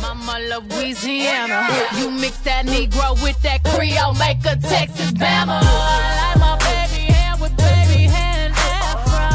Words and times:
Mama 0.00 0.38
Louisiana. 0.50 1.68
You 1.98 2.10
mix 2.10 2.38
that 2.38 2.66
Negro 2.66 3.14
with 3.22 3.40
that 3.42 3.62
Creole, 3.64 4.14
make 4.14 4.44
a 4.44 4.56
Texas 4.56 5.12
Bama. 5.12 5.60
I 5.60 6.16
like 6.20 6.38
my 6.40 6.56
baby 6.64 7.12
with 7.40 7.56
baby 7.56 8.06
afro. 8.06 9.28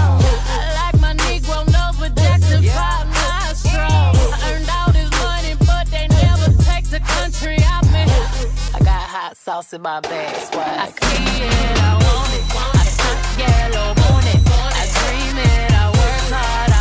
I 0.50 0.74
like 0.80 0.98
my 1.02 1.14
Negro 1.26 1.66
nose 1.72 1.98
with 2.00 2.16
Jackson 2.16 2.64
5 2.64 3.08
nostrils. 3.08 4.18
I 4.34 4.40
earned 4.52 4.70
all 4.70 4.92
this 4.92 5.12
money, 5.22 5.56
but 5.66 5.88
they 5.88 6.08
never 6.08 6.52
take 6.64 6.86
the 6.90 7.00
country 7.00 7.58
out 7.66 7.86
me. 7.92 8.06
I 8.74 8.80
got 8.80 9.04
hot 9.16 9.38
sauce 9.38 9.74
in 9.74 9.82
my 9.82 10.00
bag. 10.02 10.36
I 10.36 10.90
see 10.90 11.44
it, 11.44 11.80
I 11.82 11.94
want 11.94 12.34
it. 12.38 12.44
I 12.56 12.86
stuck 12.96 13.22
yellow, 13.40 13.94
want 13.96 14.28
it. 14.34 14.42
I 14.82 14.86
dream 14.98 15.38
it, 15.38 15.72
I 15.72 15.86
work 15.90 16.26
hard, 16.34 16.72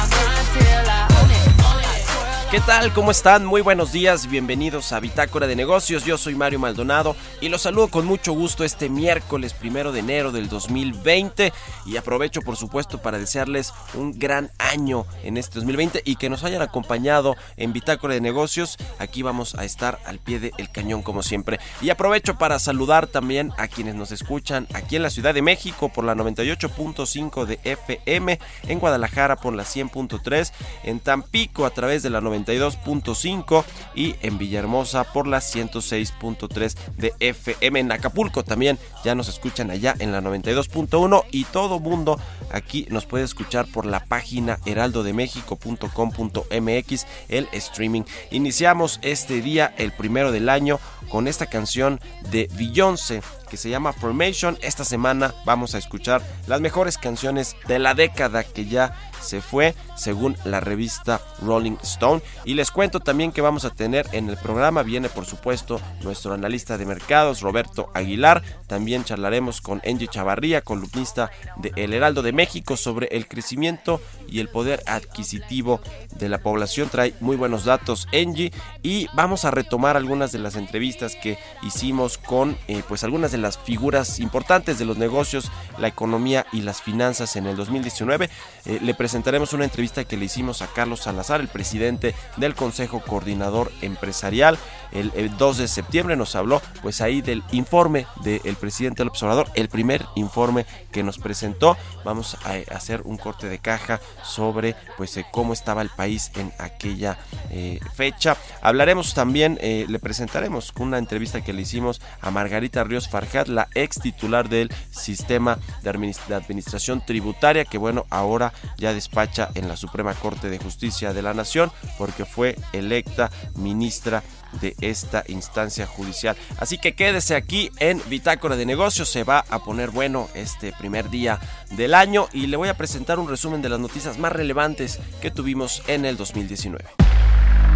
¿Qué 2.51 2.61
tal? 2.61 2.95
¿Cómo 2.95 3.11
están? 3.11 3.45
Muy 3.45 3.61
buenos 3.61 3.93
días, 3.93 4.27
bienvenidos 4.27 4.95
a 4.95 5.01
Bitácora 5.01 5.47
de 5.47 5.55
Negocios. 5.55 6.07
Yo 6.07 6.17
soy 6.17 6.35
Mario 6.35 6.59
Maldonado 6.59 7.15
y 7.43 7.51
los 7.51 7.61
saludo 7.61 7.89
con 7.89 8.07
mucho 8.07 8.33
gusto 8.33 8.65
este 8.65 8.89
miércoles 8.89 9.53
primero 9.53 9.93
de 9.93 10.01
enero 10.01 10.33
del 10.33 10.49
2020 10.49 11.53
y 11.85 11.97
aprovecho 11.99 12.41
por 12.41 12.57
supuesto 12.57 13.03
para 13.03 13.19
desearles 13.19 13.75
un 13.93 14.19
gran 14.19 14.51
año 14.57 15.05
en 15.25 15.37
este 15.37 15.57
2020 15.57 16.01
y 16.07 16.17
que 16.17 16.31
nos 16.31 16.43
hayan 16.43 16.63
acompañado 16.63 17.37
en 17.59 17.75
Bitácora 17.75 18.15
de 18.15 18.23
Negocios. 18.23 18.79
Aquí 18.99 19.21
vamos 19.21 19.55
a 19.55 19.67
estar 19.67 19.99
al 20.07 20.19
pie 20.19 20.41
del 20.41 20.71
cañón 20.73 21.03
como 21.03 21.23
siempre. 21.23 21.61
Y 21.83 21.91
aprovecho 21.91 22.39
para 22.39 22.59
saludar 22.59 23.09
también 23.09 23.53
a 23.59 23.69
quienes 23.69 23.95
nos 23.95 24.11
escuchan 24.11 24.67
aquí 24.73 24.97
en 24.97 25.03
la 25.03 25.11
Ciudad 25.11 25.35
de 25.35 25.43
México 25.43 25.91
por 25.91 26.05
la 26.05 26.15
98.5 26.15 27.45
de 27.45 27.61
FM, 27.65 28.39
en 28.63 28.79
Guadalajara 28.79 29.37
por 29.37 29.53
la 29.53 29.65
100.3, 29.65 30.51
en 30.85 31.01
Tampico 31.01 31.67
a 31.67 31.71
través 31.71 32.03
de 32.03 32.09
la 32.09 32.23
92.5 32.45 33.65
y 33.95 34.17
en 34.23 34.39
Villahermosa 34.39 35.05
por 35.05 35.27
la 35.27 35.39
106.3 35.39 36.77
de 36.97 37.15
FM. 37.21 37.81
En 37.81 37.93
Acapulco 37.93 38.45
también 38.45 38.79
ya 39.05 39.15
nos 39.15 39.29
escuchan 39.29 39.71
allá 39.71 39.95
en 39.99 40.13
la 40.13 40.21
92.1 40.21 41.25
y 41.31 41.45
todo 41.45 41.81
mundo 41.81 42.21
aquí 42.51 42.87
nos 42.91 43.07
puede 43.07 43.25
escuchar 43.25 43.67
por 43.67 43.87
la 43.87 44.05
página 44.05 44.59
heraldodemexico.com.mx, 44.67 47.07
el 47.29 47.49
streaming. 47.53 48.03
Iniciamos 48.31 48.99
este 49.03 49.41
día, 49.41 49.73
el 49.79 49.93
primero 49.93 50.33
del 50.33 50.49
año, 50.49 50.81
con 51.09 51.29
esta 51.29 51.47
canción 51.47 52.01
de 52.31 52.51
Beyoncé 52.55 53.23
que 53.49 53.57
se 53.57 53.71
llama 53.71 53.93
Formation. 53.93 54.59
Esta 54.63 54.85
semana 54.85 55.35
vamos 55.45 55.75
a 55.75 55.79
escuchar 55.79 56.23
las 56.47 56.61
mejores 56.61 56.99
canciones 56.99 57.57
de 57.67 57.79
la 57.79 57.95
década 57.95 58.45
que 58.45 58.67
ya 58.67 58.95
se 59.21 59.41
fue 59.41 59.75
según 59.97 60.37
la 60.45 60.61
revista 60.61 61.21
Rolling 61.43 61.77
Stone. 61.83 62.23
Y 62.45 62.55
les 62.55 62.71
cuento 62.71 63.01
también 63.01 63.33
que 63.33 63.41
vamos 63.41 63.65
a 63.65 63.71
tener 63.71 64.07
en 64.13 64.29
el 64.29 64.37
programa, 64.37 64.83
viene 64.83 65.09
por 65.09 65.27
supuesto 65.27 65.81
nuestro 66.03 66.33
analista 66.33 66.79
de 66.79 66.87
mercados 66.87 67.41
Roberto 67.41 67.91
Aguilar. 67.95 68.43
También 68.67 69.05
charlaremos 69.05 69.61
con 69.61 69.83
Angie 69.85 70.09
Chavarría, 70.09 70.61
columnista 70.61 71.31
de 71.57 71.73
El 71.77 71.93
Heraldo 71.93 72.23
de 72.23 72.33
México, 72.33 72.77
sobre 72.77 73.09
el 73.09 73.27
crecimiento 73.27 74.01
y 74.29 74.41
el 74.41 74.49
poder 74.49 74.83
adquisitivo 74.87 75.81
de 76.17 76.29
la 76.29 76.39
población. 76.39 76.89
Trae 76.89 77.15
muy 77.21 77.37
buenos 77.37 77.65
datos 77.65 78.07
Angie 78.13 78.53
y 78.83 79.09
vamos 79.15 79.45
a 79.45 79.51
retomar 79.51 79.97
algunas 79.97 80.33
de 80.33 80.39
las 80.39 80.57
entrevistas 80.57 81.17
que 81.17 81.39
hicimos 81.63 82.19
con 82.19 82.57
eh, 82.69 82.83
pues 82.87 83.05
algunas 83.05 83.33
de 83.33 83.38
las 83.39 83.59
figuras 83.59 84.21
importantes 84.21 84.79
de 84.79 84.85
los 84.85 84.99
negocios, 84.99 85.51
la 85.79 85.89
economía 85.89 86.47
y 86.53 86.63
las 86.63 86.83
finanzas 86.83 87.37
en 87.37 87.47
el 87.47 87.57
2019. 87.57 88.29
Eh, 88.65 88.79
le 88.83 88.95
presentaremos 88.95 89.53
una 89.53 89.65
entrevista 89.65 90.05
que 90.05 90.17
le 90.17 90.27
hicimos 90.27 90.63
a 90.63 90.67
Carlos 90.67 91.01
Salazar, 91.01 91.41
el 91.41 91.49
presidente 91.49 92.15
del 92.37 92.55
Consejo 92.55 93.01
Coordinador 93.01 93.73
Empresarial. 93.83 94.59
El, 94.93 95.13
el 95.15 95.37
2 95.37 95.59
de 95.59 95.69
septiembre 95.69 96.17
nos 96.17 96.35
habló 96.35 96.63
pues 96.83 97.01
ahí 97.01 97.21
del 97.21 97.43
informe 97.53 98.07
del 98.23 98.57
presidente 98.57 99.03
del 99.03 99.09
observador, 99.09 99.49
el 99.55 99.69
primer 99.69 100.05
informe 100.15 100.67
que 100.93 101.03
nos 101.03 101.19
presentó. 101.19 101.77
Vamos 102.05 102.37
a, 102.45 102.53
a 102.73 102.77
hacer 102.77 103.03
un 103.05 103.17
corte 103.17 103.49
de 103.49 103.59
caja 103.59 104.01
sobre 104.23 104.75
pues 104.97 105.17
eh, 105.17 105.27
cómo 105.31 105.53
estaba 105.53 105.83
el 105.83 105.91
país 105.91 106.31
en 106.37 106.53
aquella 106.59 107.19
eh, 107.51 107.81
fecha. 107.95 108.37
Hablaremos 108.63 109.15
también, 109.15 109.59
eh, 109.61 109.87
le 109.89 109.99
presentaremos 109.99 110.73
una 110.79 110.99
entrevista 110.99 111.43
que 111.43 111.53
le 111.53 111.63
hicimos 111.63 112.01
a 112.21 112.31
Margarita 112.31 112.85
Ríos 112.85 113.09
Farjat, 113.09 113.49
la 113.49 113.69
ex 113.75 114.01
titular 114.01 114.49
del 114.49 114.73
sistema 114.91 115.59
de, 115.83 116.15
de 116.29 116.35
administración 116.35 117.05
tributaria, 117.05 117.65
que 117.65 117.79
bueno, 117.79 118.07
ahora 118.11 118.53
ya 118.77 118.93
despacha 118.93 119.51
en 119.55 119.69
la 119.69 119.77
Suprema 119.77 120.15
Corte 120.15 120.49
de 120.51 120.59
Justicia 120.59 121.13
de 121.13 121.23
la 121.23 121.35
Nación, 121.35 121.71
porque 121.97 122.25
fue 122.25 122.57
electa 122.73 123.31
ministra 123.57 124.23
de 124.61 124.75
esta 124.81 125.25
instancia 125.29 125.87
judicial. 125.87 126.37
Así 126.59 126.79
que 126.79 126.95
quédese 126.95 127.35
aquí 127.35 127.71
en 127.79 128.01
Bitácora 128.09 128.57
de 128.57 128.67
Negocios, 128.67 129.09
se 129.09 129.25
va 129.25 129.45
a 129.49 129.59
poner 129.61 129.91
bueno 129.91 130.29
este 130.35 130.73
primer 130.73 131.11
día 131.11 131.39
del 131.71 131.95
año 131.95 132.29
y 132.33 132.47
le 132.47 132.57
voy 132.57 132.69
a 132.69 132.77
presentar 132.77 133.19
un 133.19 133.29
resumen 133.29 133.63
de 133.63 133.69
las 133.69 133.81
noticias 133.81 134.19
más 134.19 134.33
relevantes 134.33 134.99
que 135.21 135.31
tuvimos 135.31 135.83
en 135.87 136.05
el 136.05 136.17
2019. 136.17 136.85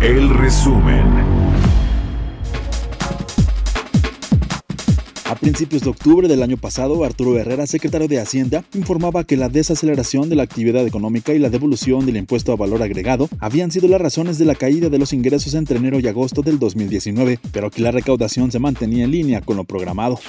El 0.00 0.30
resumen. 0.30 1.31
Principios 5.42 5.82
de 5.82 5.90
octubre 5.90 6.28
del 6.28 6.40
año 6.40 6.56
pasado, 6.56 7.02
Arturo 7.02 7.36
Herrera, 7.36 7.66
secretario 7.66 8.06
de 8.06 8.20
Hacienda, 8.20 8.64
informaba 8.74 9.24
que 9.24 9.36
la 9.36 9.48
desaceleración 9.48 10.28
de 10.28 10.36
la 10.36 10.44
actividad 10.44 10.86
económica 10.86 11.34
y 11.34 11.40
la 11.40 11.50
devolución 11.50 12.06
del 12.06 12.16
impuesto 12.16 12.52
a 12.52 12.56
valor 12.56 12.80
agregado 12.80 13.28
habían 13.40 13.72
sido 13.72 13.88
las 13.88 14.00
razones 14.00 14.38
de 14.38 14.44
la 14.44 14.54
caída 14.54 14.88
de 14.88 14.98
los 15.00 15.12
ingresos 15.12 15.54
entre 15.54 15.78
enero 15.78 15.98
y 15.98 16.06
agosto 16.06 16.42
del 16.42 16.60
2019, 16.60 17.40
pero 17.50 17.72
que 17.72 17.82
la 17.82 17.90
recaudación 17.90 18.52
se 18.52 18.60
mantenía 18.60 19.02
en 19.02 19.10
línea 19.10 19.40
con 19.40 19.56
lo 19.56 19.64
programado. 19.64 20.20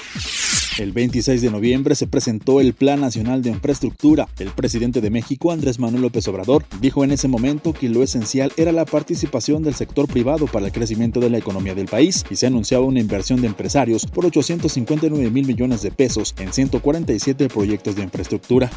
El 0.79 0.91
26 0.91 1.41
de 1.41 1.51
noviembre 1.51 1.94
se 1.94 2.07
presentó 2.07 2.59
el 2.59 2.73
Plan 2.73 3.00
Nacional 3.00 3.44
de 3.44 3.51
Infraestructura. 3.51 4.28
El 4.39 4.50
presidente 4.50 5.01
de 5.01 5.11
México, 5.11 5.51
Andrés 5.51 5.78
Manuel 5.78 6.01
López 6.01 6.28
Obrador, 6.28 6.66
dijo 6.81 7.03
en 7.03 7.11
ese 7.11 7.28
momento 7.28 7.73
que 7.73 7.89
lo 7.89 8.01
esencial 8.01 8.51
era 8.57 8.72
la 8.72 8.85
participación 8.85 9.61
del 9.61 9.75
sector 9.75 10.07
privado 10.07 10.47
para 10.47 10.66
el 10.66 10.72
crecimiento 10.72 11.19
de 11.19 11.29
la 11.29 11.38
economía 11.38 11.75
del 11.75 11.85
país 11.85 12.25
y 12.29 12.38
se 12.38 12.47
anunciaba 12.47 12.85
una 12.85 13.00
inversión 13.00 13.39
de 13.39 13.47
empresarios 13.47 14.07
por 14.07 14.25
859 14.25 15.29
mil 15.29 15.45
millones 15.45 15.84
de 15.84 15.91
pesos 15.91 16.34
en 16.39 16.51
147 16.51 17.50
proyectos 17.50 17.95
de 17.95 18.01
infraestructura. 18.01 18.72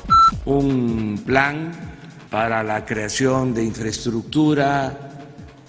un 0.45 1.19
plan 1.25 1.73
para 2.31 2.63
la 2.63 2.85
creación 2.85 3.55
de 3.55 3.65
infraestructura 3.65 5.25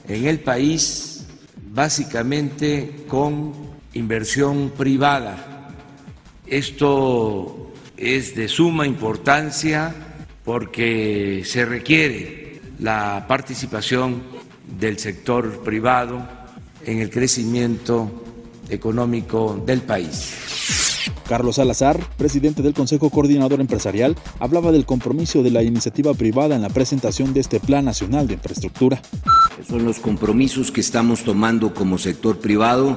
en 0.08 0.26
el 0.26 0.42
país, 0.42 1.26
básicamente 1.72 3.06
con 3.08 3.54
inversión 3.94 4.72
privada. 4.78 5.57
Esto 6.50 7.72
es 7.98 8.36
de 8.36 8.48
suma 8.48 8.88
importancia 8.88 9.94
porque 10.46 11.44
se 11.46 11.66
requiere 11.66 12.62
la 12.80 13.26
participación 13.28 14.24
del 14.80 14.98
sector 14.98 15.64
privado 15.64 16.26
en 16.86 17.00
el 17.00 17.10
crecimiento 17.10 18.24
económico 18.70 19.62
del 19.66 19.82
país. 19.82 21.12
Carlos 21.28 21.58
Salazar, 21.58 22.00
presidente 22.16 22.62
del 22.62 22.74
Consejo 22.74 23.10
Coordinador 23.10 23.60
Empresarial, 23.60 24.16
hablaba 24.40 24.72
del 24.72 24.86
compromiso 24.86 25.44
de 25.44 25.52
la 25.52 25.64
iniciativa 25.64 26.14
privada 26.14 26.56
en 26.56 26.62
la 26.62 26.70
presentación 26.70 27.34
de 27.34 27.42
este 27.42 27.60
Plan 27.60 27.84
Nacional 27.84 28.28
de 28.28 28.36
Infraestructura. 28.36 29.02
Son 29.68 29.84
los 29.84 30.00
compromisos 30.00 30.72
que 30.72 30.80
estamos 30.80 31.24
tomando 31.24 31.74
como 31.74 31.98
sector 31.98 32.40
privado, 32.40 32.96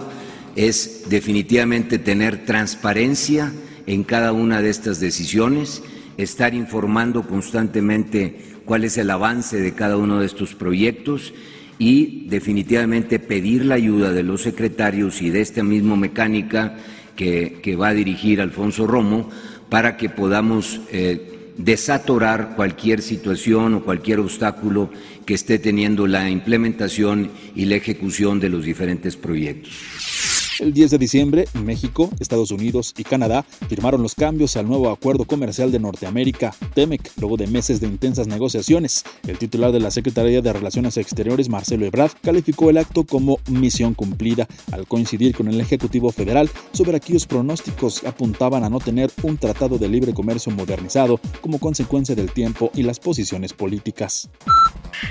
es 0.56 1.05
definitivamente 1.08 1.99
tener 1.99 2.44
transparencia 2.44 3.52
en 3.87 4.05
cada 4.05 4.32
una 4.32 4.62
de 4.62 4.70
estas 4.70 5.00
decisiones, 5.00 5.82
estar 6.17 6.55
informando 6.55 7.26
constantemente 7.26 8.37
cuál 8.64 8.85
es 8.85 8.99
el 8.99 9.11
avance 9.11 9.61
de 9.61 9.73
cada 9.75 9.97
uno 9.97 10.20
de 10.20 10.26
estos 10.26 10.55
proyectos 10.55 11.32
y 11.79 12.26
definitivamente 12.29 13.19
pedir 13.19 13.64
la 13.64 13.76
ayuda 13.76 14.12
de 14.12 14.23
los 14.23 14.43
secretarios 14.43 15.23
y 15.23 15.31
de 15.31 15.41
esta 15.41 15.62
misma 15.62 15.97
mecánica 15.97 16.76
que, 17.17 17.76
va 17.79 17.88
a 17.88 17.94
dirigir 17.94 18.41
Alfonso 18.41 18.87
Romo 18.87 19.29
para 19.69 19.97
que 19.97 20.08
podamos 20.08 20.81
eh, 20.93 21.52
desatorar 21.56 22.55
cualquier 22.56 23.02
situación 23.02 23.75
o 23.75 23.85
cualquier 23.85 24.20
obstáculo 24.20 24.91
que 25.26 25.35
esté 25.35 25.58
teniendo 25.58 26.06
la 26.06 26.31
implementación 26.31 27.31
y 27.55 27.67
la 27.67 27.76
ejecución 27.76 28.41
de 28.41 28.49
los 28.49 28.64
diferentes 28.64 29.17
proyectos. 29.17 30.30
El 30.61 30.75
10 30.75 30.91
de 30.91 30.99
diciembre, 30.99 31.49
México, 31.55 32.11
Estados 32.21 32.51
Unidos 32.51 32.93
y 32.99 33.05
Canadá 33.05 33.47
firmaron 33.71 34.03
los 34.03 34.15
cambios 34.15 34.59
al 34.59 34.69
nuevo 34.69 34.91
acuerdo 34.91 35.25
comercial 35.25 35.73
de 35.73 35.79
Norteamérica, 35.79 36.55
TEMEC, 36.75 37.12
luego 37.17 37.39
de 37.39 37.47
meses 37.47 37.81
de 37.81 37.87
intensas 37.87 38.27
negociaciones. 38.27 39.05
El 39.27 39.39
titular 39.39 39.73
de 39.73 39.81
la 39.81 39.91
Secretaría 39.91 40.43
de 40.43 40.53
Relaciones 40.53 40.99
Exteriores, 40.99 41.49
Marcelo 41.49 41.87
Ebrard, 41.87 42.12
calificó 42.23 42.69
el 42.69 42.77
acto 42.77 43.05
como 43.05 43.39
misión 43.49 43.95
cumplida, 43.95 44.47
al 44.71 44.87
coincidir 44.87 45.35
con 45.35 45.49
el 45.49 45.59
Ejecutivo 45.59 46.12
Federal 46.12 46.51
sobre 46.73 46.99
aquellos 46.99 47.27
pronósticos 47.27 48.03
que 48.03 48.09
apuntaban 48.09 48.62
a 48.62 48.69
no 48.69 48.81
tener 48.81 49.11
un 49.23 49.39
tratado 49.39 49.79
de 49.79 49.89
libre 49.89 50.12
comercio 50.12 50.53
modernizado 50.53 51.23
como 51.41 51.59
consecuencia 51.59 52.15
del 52.15 52.33
tiempo 52.33 52.71
y 52.75 52.83
las 52.83 53.01
posiciones 53.01 53.55
políticas. 53.55 54.29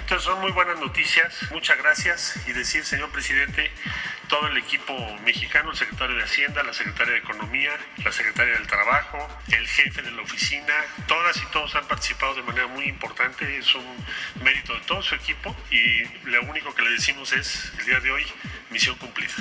Entonces 0.01 0.25
son 0.25 0.39
muy 0.41 0.51
buenas 0.51 0.79
noticias, 0.79 1.33
muchas 1.51 1.77
gracias 1.79 2.35
y 2.47 2.51
decir, 2.51 2.83
señor 2.85 3.11
presidente, 3.11 3.71
todo 4.29 4.47
el 4.47 4.57
equipo 4.57 4.93
mexicano, 5.25 5.38
el 5.41 5.75
secretario 5.75 6.15
de 6.17 6.23
Hacienda, 6.23 6.63
la 6.63 6.73
secretaria 6.73 7.13
de 7.13 7.19
Economía, 7.19 7.71
la 8.03 8.11
secretaria 8.11 8.53
del 8.55 8.67
Trabajo, 8.67 9.17
el 9.47 9.67
jefe 9.67 10.01
de 10.01 10.11
la 10.11 10.21
oficina, 10.21 10.73
todas 11.07 11.37
y 11.37 11.45
todos 11.51 11.73
han 11.75 11.87
participado 11.87 12.35
de 12.35 12.43
manera 12.43 12.67
muy 12.67 12.85
importante, 12.85 13.57
es 13.57 13.73
un 13.73 13.85
mérito 14.43 14.73
de 14.73 14.81
todo 14.81 15.01
su 15.01 15.15
equipo 15.15 15.55
y 15.71 16.03
lo 16.27 16.43
único 16.43 16.73
que 16.73 16.81
le 16.83 16.91
decimos 16.91 17.31
es, 17.33 17.71
el 17.79 17.85
día 17.85 17.99
de 17.99 18.11
hoy, 18.11 18.25
misión 18.69 18.97
cumplida 18.97 19.33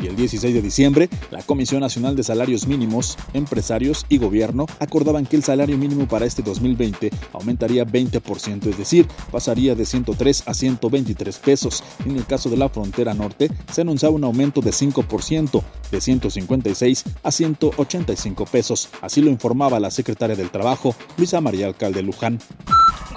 y 0.00 0.06
el 0.06 0.16
16 0.16 0.54
de 0.54 0.62
diciembre, 0.62 1.08
la 1.30 1.42
Comisión 1.42 1.80
Nacional 1.80 2.14
de 2.14 2.22
Salarios 2.22 2.66
Mínimos, 2.66 3.16
Empresarios 3.34 4.06
y 4.08 4.18
Gobierno 4.18 4.66
acordaban 4.78 5.26
que 5.26 5.36
el 5.36 5.42
salario 5.42 5.76
mínimo 5.76 6.06
para 6.06 6.26
este 6.26 6.42
2020 6.42 7.10
aumentaría 7.32 7.84
20%, 7.84 8.66
es 8.66 8.78
decir, 8.78 9.06
pasaría 9.30 9.74
de 9.74 9.84
103 9.84 10.44
a 10.46 10.54
123 10.54 11.38
pesos. 11.38 11.82
En 12.04 12.16
el 12.16 12.26
caso 12.26 12.48
de 12.48 12.56
la 12.56 12.68
frontera 12.68 13.14
norte, 13.14 13.50
se 13.72 13.80
anunciaba 13.80 14.14
un 14.14 14.24
aumento 14.24 14.60
de 14.60 14.72
5%, 14.78 15.62
de 15.90 16.00
156 16.00 17.04
a 17.22 17.30
185 17.30 18.46
pesos. 18.46 18.88
Así 19.00 19.20
lo 19.20 19.30
informaba 19.30 19.80
la 19.80 19.90
secretaria 19.90 20.36
del 20.36 20.50
Trabajo, 20.50 20.94
Luisa 21.16 21.40
María 21.40 21.66
Alcalde 21.66 22.02
Luján 22.02 22.38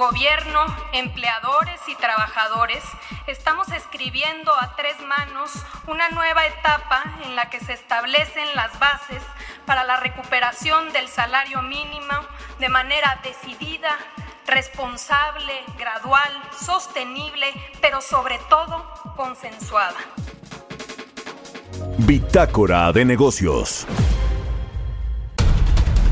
gobierno, 0.01 0.65
empleadores 0.93 1.79
y 1.87 1.95
trabajadores, 1.95 2.83
estamos 3.27 3.67
escribiendo 3.69 4.51
a 4.51 4.75
tres 4.75 4.99
manos 5.01 5.51
una 5.85 6.09
nueva 6.09 6.43
etapa 6.47 7.03
en 7.23 7.35
la 7.35 7.51
que 7.51 7.59
se 7.59 7.73
establecen 7.73 8.55
las 8.55 8.79
bases 8.79 9.21
para 9.67 9.83
la 9.83 9.97
recuperación 9.97 10.91
del 10.91 11.07
salario 11.07 11.61
mínimo 11.61 12.15
de 12.57 12.69
manera 12.69 13.19
decidida, 13.23 13.95
responsable, 14.47 15.53
gradual, 15.77 16.31
sostenible, 16.59 17.53
pero 17.79 18.01
sobre 18.01 18.39
todo 18.49 18.83
consensuada. 19.15 19.99
Bitácora 22.05 22.91
de 22.91 23.05
negocios. 23.05 23.85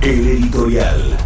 El 0.02 0.28
editorial. 0.28 1.18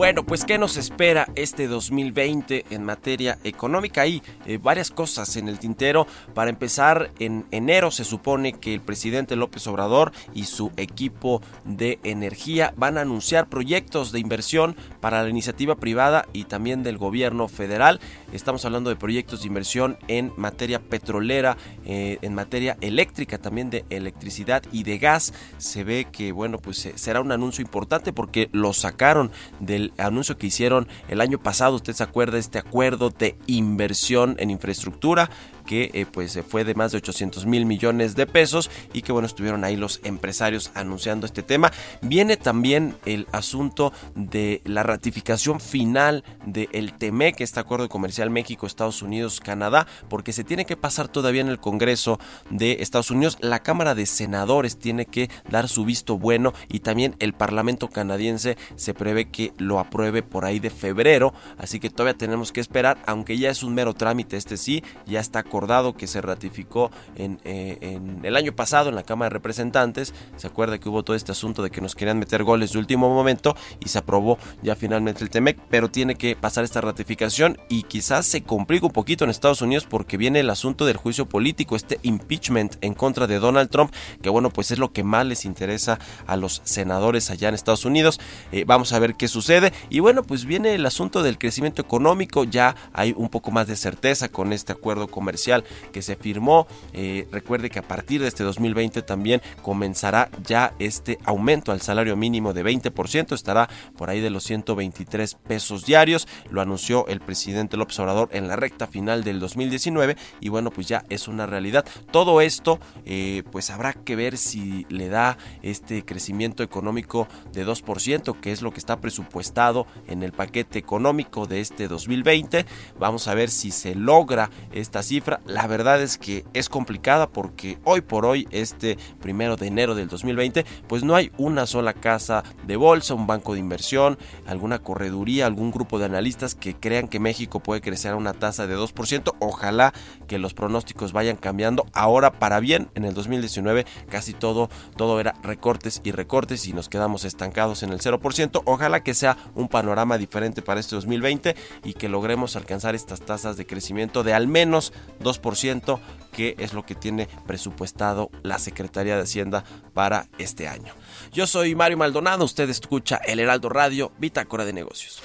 Bueno, 0.00 0.24
pues 0.24 0.46
¿qué 0.46 0.56
nos 0.56 0.78
espera 0.78 1.28
este 1.34 1.68
2020 1.68 2.64
en 2.70 2.84
materia 2.84 3.36
económica? 3.44 4.00
Hay 4.00 4.22
eh, 4.46 4.56
varias 4.56 4.90
cosas 4.90 5.36
en 5.36 5.46
el 5.46 5.58
tintero. 5.58 6.06
Para 6.32 6.48
empezar, 6.48 7.10
en 7.18 7.44
enero 7.50 7.90
se 7.90 8.04
supone 8.04 8.54
que 8.54 8.72
el 8.72 8.80
presidente 8.80 9.36
López 9.36 9.66
Obrador 9.66 10.12
y 10.32 10.44
su 10.44 10.72
equipo 10.78 11.42
de 11.66 11.98
energía 12.02 12.72
van 12.78 12.96
a 12.96 13.02
anunciar 13.02 13.50
proyectos 13.50 14.10
de 14.10 14.20
inversión 14.20 14.74
para 15.02 15.22
la 15.22 15.28
iniciativa 15.28 15.74
privada 15.74 16.26
y 16.32 16.44
también 16.44 16.82
del 16.82 16.96
gobierno 16.96 17.46
federal. 17.46 18.00
Estamos 18.32 18.64
hablando 18.64 18.88
de 18.88 18.96
proyectos 18.96 19.42
de 19.42 19.48
inversión 19.48 19.98
en 20.08 20.32
materia 20.38 20.80
petrolera, 20.80 21.58
eh, 21.84 22.16
en 22.22 22.34
materia 22.34 22.78
eléctrica, 22.80 23.36
también 23.36 23.68
de 23.68 23.84
electricidad 23.90 24.62
y 24.72 24.84
de 24.84 24.96
gas. 24.96 25.34
Se 25.58 25.84
ve 25.84 26.06
que, 26.10 26.32
bueno, 26.32 26.56
pues 26.56 26.88
será 26.94 27.20
un 27.20 27.32
anuncio 27.32 27.60
importante 27.60 28.14
porque 28.14 28.48
lo 28.52 28.72
sacaron 28.72 29.30
del 29.58 29.89
anuncio 29.98 30.38
que 30.38 30.46
hicieron 30.46 30.88
el 31.08 31.20
año 31.20 31.38
pasado, 31.38 31.76
usted 31.76 31.92
se 31.92 32.02
acuerda, 32.02 32.38
este 32.38 32.58
acuerdo 32.58 33.10
de 33.10 33.36
inversión 33.46 34.36
en 34.38 34.50
infraestructura 34.50 35.30
que 35.70 35.88
eh, 35.94 36.04
pues 36.04 36.36
fue 36.48 36.64
de 36.64 36.74
más 36.74 36.90
de 36.90 36.98
800 36.98 37.46
mil 37.46 37.64
millones 37.64 38.16
de 38.16 38.26
pesos 38.26 38.68
y 38.92 39.02
que 39.02 39.12
bueno 39.12 39.26
estuvieron 39.26 39.62
ahí 39.62 39.76
los 39.76 40.00
empresarios 40.02 40.72
anunciando 40.74 41.26
este 41.26 41.44
tema. 41.44 41.70
Viene 42.02 42.36
también 42.36 42.96
el 43.06 43.28
asunto 43.30 43.92
de 44.16 44.62
la 44.64 44.82
ratificación 44.82 45.60
final 45.60 46.24
del 46.44 46.92
TEMEC, 46.94 47.40
este 47.40 47.60
acuerdo 47.60 47.88
comercial 47.88 48.30
México, 48.30 48.66
Estados 48.66 49.00
Unidos, 49.00 49.38
Canadá, 49.38 49.86
porque 50.08 50.32
se 50.32 50.42
tiene 50.42 50.64
que 50.64 50.76
pasar 50.76 51.06
todavía 51.06 51.42
en 51.42 51.48
el 51.48 51.60
Congreso 51.60 52.18
de 52.50 52.78
Estados 52.80 53.12
Unidos. 53.12 53.38
La 53.40 53.62
Cámara 53.62 53.94
de 53.94 54.06
Senadores 54.06 54.76
tiene 54.76 55.06
que 55.06 55.30
dar 55.50 55.68
su 55.68 55.84
visto 55.84 56.18
bueno 56.18 56.52
y 56.68 56.80
también 56.80 57.14
el 57.20 57.32
Parlamento 57.32 57.88
canadiense 57.88 58.56
se 58.74 58.92
prevé 58.92 59.30
que 59.30 59.52
lo 59.56 59.78
apruebe 59.78 60.24
por 60.24 60.46
ahí 60.46 60.58
de 60.58 60.70
febrero, 60.70 61.32
así 61.58 61.78
que 61.78 61.90
todavía 61.90 62.18
tenemos 62.18 62.50
que 62.50 62.60
esperar, 62.60 62.98
aunque 63.06 63.38
ya 63.38 63.50
es 63.50 63.62
un 63.62 63.72
mero 63.72 63.94
trámite 63.94 64.36
este 64.36 64.56
sí, 64.56 64.82
ya 65.06 65.20
está 65.20 65.44
acordado 65.60 65.92
que 65.92 66.06
se 66.06 66.22
ratificó 66.22 66.90
en, 67.16 67.38
eh, 67.44 67.76
en, 67.82 68.24
el 68.24 68.36
año 68.36 68.52
pasado 68.52 68.88
en 68.88 68.94
la 68.94 69.02
Cámara 69.02 69.28
de 69.28 69.34
Representantes. 69.34 70.14
Se 70.36 70.46
acuerda 70.46 70.78
que 70.78 70.88
hubo 70.88 71.02
todo 71.02 71.14
este 71.14 71.32
asunto 71.32 71.62
de 71.62 71.70
que 71.70 71.82
nos 71.82 71.94
querían 71.94 72.18
meter 72.18 72.44
goles 72.44 72.72
de 72.72 72.78
último 72.78 73.12
momento 73.14 73.54
y 73.78 73.90
se 73.90 73.98
aprobó 73.98 74.38
ya 74.62 74.74
finalmente 74.74 75.22
el 75.22 75.28
TEMEC, 75.28 75.58
pero 75.68 75.90
tiene 75.90 76.14
que 76.14 76.34
pasar 76.34 76.64
esta 76.64 76.80
ratificación 76.80 77.58
y 77.68 77.82
quizás 77.82 78.24
se 78.24 78.42
complica 78.42 78.86
un 78.86 78.92
poquito 78.92 79.24
en 79.24 79.30
Estados 79.30 79.60
Unidos 79.60 79.86
porque 79.86 80.16
viene 80.16 80.40
el 80.40 80.48
asunto 80.48 80.86
del 80.86 80.96
juicio 80.96 81.26
político, 81.26 81.76
este 81.76 81.98
impeachment 82.04 82.76
en 82.80 82.94
contra 82.94 83.26
de 83.26 83.38
Donald 83.38 83.68
Trump, 83.68 83.92
que 84.22 84.30
bueno, 84.30 84.48
pues 84.48 84.70
es 84.70 84.78
lo 84.78 84.92
que 84.94 85.04
más 85.04 85.26
les 85.26 85.44
interesa 85.44 85.98
a 86.26 86.36
los 86.36 86.62
senadores 86.64 87.30
allá 87.30 87.50
en 87.50 87.54
Estados 87.54 87.84
Unidos. 87.84 88.18
Eh, 88.50 88.64
vamos 88.66 88.94
a 88.94 88.98
ver 88.98 89.14
qué 89.14 89.28
sucede. 89.28 89.74
Y 89.90 90.00
bueno, 90.00 90.22
pues 90.22 90.46
viene 90.46 90.74
el 90.74 90.86
asunto 90.86 91.22
del 91.22 91.36
crecimiento 91.36 91.82
económico, 91.82 92.44
ya 92.44 92.76
hay 92.94 93.12
un 93.14 93.28
poco 93.28 93.50
más 93.50 93.66
de 93.66 93.76
certeza 93.76 94.30
con 94.30 94.54
este 94.54 94.72
acuerdo 94.72 95.08
comercial 95.08 95.49
que 95.92 96.02
se 96.02 96.16
firmó. 96.16 96.66
Eh, 96.92 97.28
recuerde 97.32 97.70
que 97.70 97.78
a 97.78 97.82
partir 97.82 98.20
de 98.22 98.28
este 98.28 98.44
2020 98.44 99.02
también 99.02 99.42
comenzará 99.62 100.30
ya 100.46 100.74
este 100.78 101.18
aumento 101.24 101.72
al 101.72 101.80
salario 101.80 102.16
mínimo 102.16 102.52
de 102.52 102.64
20%, 102.64 103.34
estará 103.34 103.68
por 103.96 104.10
ahí 104.10 104.20
de 104.20 104.30
los 104.30 104.44
123 104.44 105.34
pesos 105.34 105.84
diarios. 105.86 106.28
Lo 106.50 106.60
anunció 106.60 107.06
el 107.08 107.20
presidente 107.20 107.76
López 107.76 107.98
Obrador 108.00 108.28
en 108.32 108.48
la 108.48 108.56
recta 108.56 108.86
final 108.86 109.24
del 109.24 109.40
2019 109.40 110.16
y 110.40 110.48
bueno, 110.48 110.70
pues 110.70 110.86
ya 110.86 111.04
es 111.08 111.28
una 111.28 111.46
realidad. 111.46 111.84
Todo 112.10 112.40
esto, 112.40 112.78
eh, 113.04 113.42
pues 113.50 113.70
habrá 113.70 113.92
que 113.92 114.16
ver 114.16 114.36
si 114.36 114.86
le 114.88 115.08
da 115.08 115.36
este 115.62 116.04
crecimiento 116.04 116.62
económico 116.62 117.28
de 117.52 117.66
2%, 117.66 118.40
que 118.40 118.52
es 118.52 118.62
lo 118.62 118.72
que 118.72 118.78
está 118.78 119.00
presupuestado 119.00 119.86
en 120.06 120.22
el 120.22 120.32
paquete 120.32 120.78
económico 120.78 121.46
de 121.46 121.60
este 121.60 121.88
2020. 121.88 122.66
Vamos 122.98 123.28
a 123.28 123.34
ver 123.34 123.50
si 123.50 123.70
se 123.70 123.94
logra 123.94 124.50
esta 124.72 125.02
la 125.46 125.66
verdad 125.66 126.02
es 126.02 126.18
que 126.18 126.44
es 126.54 126.68
complicada 126.68 127.28
porque 127.28 127.78
hoy 127.84 128.00
por 128.00 128.26
hoy, 128.26 128.48
este 128.50 128.98
primero 129.20 129.56
de 129.56 129.68
enero 129.68 129.94
del 129.94 130.08
2020, 130.08 130.64
pues 130.88 131.04
no 131.04 131.14
hay 131.14 131.30
una 131.38 131.66
sola 131.66 131.92
casa 131.92 132.42
de 132.66 132.76
bolsa, 132.76 133.14
un 133.14 133.26
banco 133.26 133.54
de 133.54 133.60
inversión, 133.60 134.18
alguna 134.46 134.80
correduría, 134.80 135.46
algún 135.46 135.70
grupo 135.70 135.98
de 135.98 136.06
analistas 136.06 136.54
que 136.54 136.74
crean 136.74 137.08
que 137.08 137.20
México 137.20 137.60
puede 137.60 137.80
crecer 137.80 138.12
a 138.12 138.16
una 138.16 138.32
tasa 138.32 138.66
de 138.66 138.76
2%. 138.76 139.34
Ojalá 139.38 139.92
que 140.26 140.38
los 140.38 140.54
pronósticos 140.54 141.12
vayan 141.12 141.36
cambiando 141.36 141.86
ahora 141.92 142.32
para 142.32 142.60
bien. 142.60 142.90
En 142.94 143.04
el 143.04 143.14
2019 143.14 143.86
casi 144.08 144.32
todo, 144.32 144.70
todo 144.96 145.20
era 145.20 145.34
recortes 145.42 146.00
y 146.04 146.12
recortes 146.12 146.66
y 146.66 146.72
nos 146.72 146.88
quedamos 146.88 147.24
estancados 147.24 147.82
en 147.82 147.90
el 147.90 148.00
0%. 148.00 148.62
Ojalá 148.64 149.02
que 149.02 149.14
sea 149.14 149.36
un 149.54 149.68
panorama 149.68 150.18
diferente 150.18 150.62
para 150.62 150.80
este 150.80 150.96
2020 150.96 151.54
y 151.84 151.94
que 151.94 152.08
logremos 152.08 152.56
alcanzar 152.56 152.94
estas 152.94 153.20
tasas 153.20 153.56
de 153.56 153.66
crecimiento 153.66 154.22
de 154.22 154.34
al 154.34 154.48
menos 154.48 154.92
2%, 155.20 155.98
que 156.32 156.54
es 156.58 156.72
lo 156.72 156.84
que 156.84 156.94
tiene 156.94 157.28
presupuestado 157.46 158.30
la 158.42 158.58
Secretaría 158.58 159.16
de 159.16 159.22
Hacienda 159.22 159.64
para 159.94 160.26
este 160.38 160.68
año. 160.68 160.94
Yo 161.32 161.46
soy 161.46 161.74
Mario 161.74 161.98
Maldonado, 161.98 162.44
usted 162.44 162.68
escucha 162.70 163.16
El 163.16 163.40
Heraldo 163.40 163.68
Radio, 163.68 164.12
Bitácora 164.18 164.64
de 164.64 164.72
Negocios. 164.72 165.22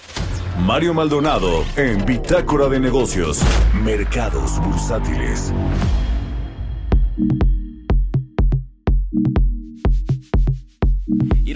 Mario 0.59 0.93
Maldonado 0.93 1.65
en 1.75 2.05
Bitácora 2.05 2.69
de 2.69 2.79
Negocios, 2.79 3.41
Mercados 3.83 4.59
Bursátiles. 4.61 5.53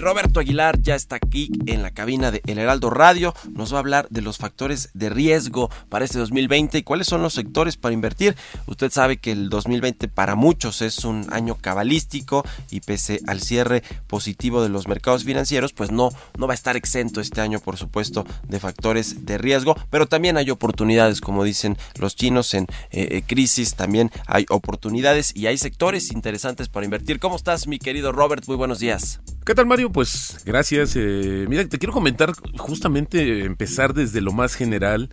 Roberto 0.00 0.40
Aguilar 0.40 0.80
ya 0.80 0.94
está 0.94 1.16
aquí 1.16 1.50
en 1.66 1.82
la 1.82 1.90
cabina 1.90 2.30
de 2.30 2.40
El 2.46 2.58
Heraldo 2.58 2.90
Radio. 2.90 3.34
Nos 3.52 3.72
va 3.72 3.76
a 3.76 3.80
hablar 3.80 4.08
de 4.08 4.22
los 4.22 4.38
factores 4.38 4.90
de 4.94 5.10
riesgo 5.10 5.70
para 5.88 6.04
este 6.04 6.18
2020 6.18 6.78
y 6.78 6.82
cuáles 6.82 7.06
son 7.06 7.22
los 7.22 7.34
sectores 7.34 7.76
para 7.76 7.92
invertir. 7.92 8.34
Usted 8.66 8.90
sabe 8.90 9.18
que 9.18 9.32
el 9.32 9.50
2020 9.50 10.08
para 10.08 10.34
muchos 10.34 10.80
es 10.82 11.04
un 11.04 11.26
año 11.30 11.56
cabalístico 11.56 12.44
y 12.70 12.80
pese 12.80 13.20
al 13.26 13.40
cierre 13.40 13.82
positivo 14.06 14.62
de 14.62 14.70
los 14.70 14.88
mercados 14.88 15.24
financieros, 15.24 15.72
pues 15.72 15.90
no, 15.90 16.10
no 16.38 16.46
va 16.46 16.54
a 16.54 16.54
estar 16.54 16.76
exento 16.76 17.20
este 17.20 17.40
año, 17.40 17.60
por 17.60 17.76
supuesto, 17.76 18.24
de 18.48 18.58
factores 18.58 19.26
de 19.26 19.38
riesgo, 19.38 19.76
pero 19.90 20.06
también 20.06 20.36
hay 20.36 20.50
oportunidades, 20.50 21.20
como 21.20 21.44
dicen 21.44 21.76
los 21.98 22.16
chinos, 22.16 22.54
en 22.54 22.64
eh, 22.90 23.08
eh, 23.10 23.22
crisis 23.26 23.74
también 23.74 24.10
hay 24.26 24.46
oportunidades 24.48 25.36
y 25.36 25.46
hay 25.46 25.58
sectores 25.58 26.10
interesantes 26.10 26.68
para 26.68 26.86
invertir. 26.86 27.20
¿Cómo 27.20 27.36
estás, 27.36 27.66
mi 27.66 27.78
querido 27.78 28.12
Robert? 28.12 28.46
Muy 28.46 28.56
buenos 28.56 28.78
días. 28.78 29.20
¿Qué 29.50 29.56
tal, 29.56 29.66
Mario? 29.66 29.90
Pues 29.90 30.42
gracias. 30.44 30.94
Eh, 30.94 31.44
mira, 31.48 31.68
te 31.68 31.80
quiero 31.80 31.92
comentar 31.92 32.32
justamente 32.56 33.44
empezar 33.44 33.94
desde 33.94 34.20
lo 34.20 34.30
más 34.30 34.54
general 34.54 35.08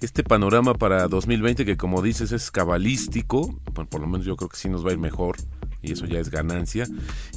este 0.00 0.22
panorama 0.22 0.74
para 0.74 1.08
2020 1.08 1.64
que 1.64 1.76
como 1.76 2.00
dices 2.00 2.30
es 2.30 2.52
cabalístico, 2.52 3.52
por 3.74 4.00
lo 4.00 4.06
menos 4.06 4.24
yo 4.24 4.36
creo 4.36 4.48
que 4.48 4.56
sí 4.56 4.68
nos 4.68 4.86
va 4.86 4.90
a 4.90 4.92
ir 4.92 5.00
mejor 5.00 5.38
y 5.82 5.92
eso 5.92 6.06
ya 6.06 6.18
es 6.18 6.30
ganancia, 6.30 6.86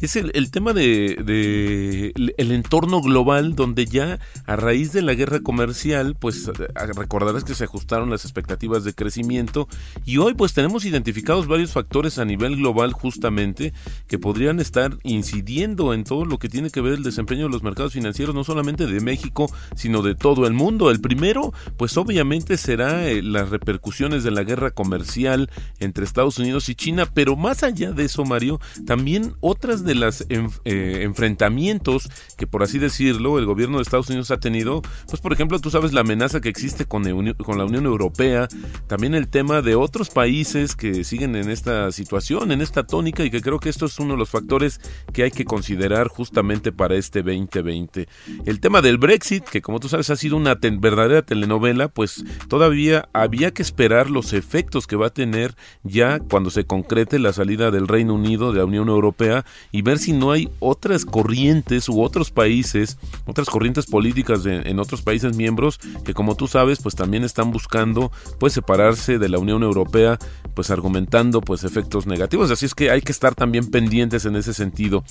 es 0.02 0.16
el, 0.16 0.52
tema 0.52 0.74
de, 0.74 1.18
de, 1.24 2.34
el 2.38 2.52
entorno 2.52 3.02
global 3.02 3.56
donde 3.56 3.86
ya 3.86 4.20
a 4.46 4.56
raíz 4.56 4.94
de 4.94 5.02
la 5.02 5.14
guerra 5.14 5.42
comercial, 5.42 6.16
pues 6.20 6.50
recordarás 6.96 7.44
que 7.44 7.56
se 7.56 7.64
ajustaron 7.64 8.10
las 8.10 8.26
expectativas 8.26 8.84
de 8.84 8.94
crecimiento 8.94 9.68
y 10.06 10.18
hoy 10.18 10.34
pues 10.34 10.54
tenemos 10.54 10.86
identificados 10.86 11.48
varios 11.48 11.72
factores 11.72 12.20
a 12.20 12.26
nivel 12.26 12.58
global 12.58 12.94
justamente 12.94 13.74
que 14.08 14.20
podrían 14.20 14.60
estar 14.60 14.98
incidiendo 15.04 15.94
en 15.94 16.04
todo 16.04 16.26
lo 16.26 16.38
que 16.40 16.50
tiene 16.50 16.70
que 16.70 16.82
ver 16.82 16.94
el 16.94 17.04
desempeño 17.04 17.44
de 17.44 17.50
los 17.50 17.64
mercados 17.64 17.94
financieros, 17.94 18.36
no 18.36 18.44
solamente 18.44 18.88
de 18.88 19.00
México, 19.02 19.52
sino 19.76 20.02
de 20.02 20.16
todo 20.16 20.48
el 20.48 20.54
mundo. 20.54 20.92
El 20.92 21.02
primero, 21.02 21.54
pues 21.78 21.98
obviamente 21.98 22.58
será 22.58 23.08
eh, 23.08 23.22
las 23.22 23.50
repercusiones 23.50 24.24
de 24.24 24.32
la 24.32 24.44
guerra 24.44 24.72
comercial 24.72 25.50
entre 25.80 26.06
Estados 26.06 26.38
Unidos 26.40 26.70
y 26.70 26.76
China, 26.76 27.08
pero 27.14 27.36
más 27.36 27.64
allá 27.64 27.92
de 27.92 28.06
eso, 28.06 28.26
Mario, 28.34 28.60
también 28.88 29.36
otras 29.42 29.84
de 29.84 29.94
las 29.94 30.26
eh, 30.30 31.00
enfrentamientos 31.04 32.10
que 32.36 32.48
por 32.48 32.64
así 32.64 32.80
decirlo 32.80 33.38
el 33.38 33.46
gobierno 33.46 33.78
de 33.78 33.84
Estados 33.84 34.10
Unidos 34.10 34.32
ha 34.32 34.40
tenido, 34.40 34.82
pues 35.08 35.22
por 35.22 35.34
ejemplo 35.34 35.60
tú 35.60 35.70
sabes 35.70 35.94
la 35.94 36.02
amenaza 36.02 36.42
que 36.42 36.50
existe 36.50 36.86
con, 36.86 37.04
la 37.04 37.66
Unión 37.66 37.86
Europea, 37.86 38.48
también 38.88 39.14
el 39.14 39.28
tema 39.28 39.62
de 39.62 39.76
otros 39.76 40.10
países 40.10 40.76
que 40.76 41.04
siguen 41.04 41.36
en 41.36 41.52
esta 41.52 41.92
situación, 41.92 42.52
en 42.52 42.62
esta 42.62 42.84
tónica 42.84 43.24
y 43.24 43.30
que 43.30 43.42
creo 43.42 43.60
que 43.60 43.70
esto 43.70 43.86
es 43.86 44.00
uno 44.00 44.14
de 44.14 44.18
los 44.18 44.32
factores 44.32 44.82
que 45.14 45.24
hay 45.24 45.32
que 45.32 45.46
considerar 45.46 46.08
justamente 46.08 46.72
para 46.72 46.96
este 46.96 47.22
2020. 47.22 48.08
El 48.46 48.60
tema 48.60 48.82
del 48.82 48.98
Brexit, 48.98 49.44
que 49.44 49.62
como 49.62 49.80
tú 49.80 49.90
sabes 49.90 50.10
ha 50.10 50.16
sido 50.16 50.38
una 50.38 50.56
verdadera 50.56 51.22
telenovela, 51.22 51.88
pues 51.88 52.24
todavía 52.48 53.10
había 53.14 53.54
que 53.54 53.62
esperar 53.62 54.10
los 54.10 54.34
efectos 54.34 54.88
que 54.88 54.96
va 54.96 55.08
a 55.08 55.14
tener 55.14 55.56
ya 55.84 56.20
cuando 56.20 56.50
se 56.50 56.66
concrete 56.66 57.20
la 57.20 57.34
salida 57.34 57.70
del 57.70 57.88
Reino 57.88 58.16
Unido 58.16 58.23
de 58.24 58.60
la 58.60 58.66
Unión 58.66 58.90
Europea 58.90 59.46
y 59.72 59.82
ver 59.82 60.00
si 60.00 60.14
no 60.14 60.32
hay 60.32 60.50
otras 60.60 61.06
corrientes 61.06 61.90
u 61.90 62.02
otros 62.02 62.32
países, 62.32 62.98
otras 63.26 63.50
corrientes 63.50 63.86
políticas 63.86 64.46
en 64.46 64.80
otros 64.80 65.02
países 65.02 65.36
miembros 65.36 65.80
que 66.06 66.14
como 66.14 66.36
tú 66.36 66.48
sabes 66.48 66.82
pues 66.82 66.96
también 66.96 67.24
están 67.24 67.52
buscando 67.52 68.12
pues 68.40 68.54
separarse 68.54 69.20
de 69.20 69.30
la 69.30 69.40
Unión 69.40 69.62
Europea 69.62 70.18
pues 70.56 70.72
argumentando 70.72 71.42
pues 71.42 71.64
efectos 71.64 72.08
negativos. 72.08 72.50
Así 72.50 72.66
es 72.66 72.76
que 72.76 72.92
hay 72.92 73.02
que 73.02 73.12
estar 73.12 73.36
también 73.36 73.70
pendientes 73.70 74.26
en 74.26 74.36
ese 74.36 74.54
sentido. 74.54 75.04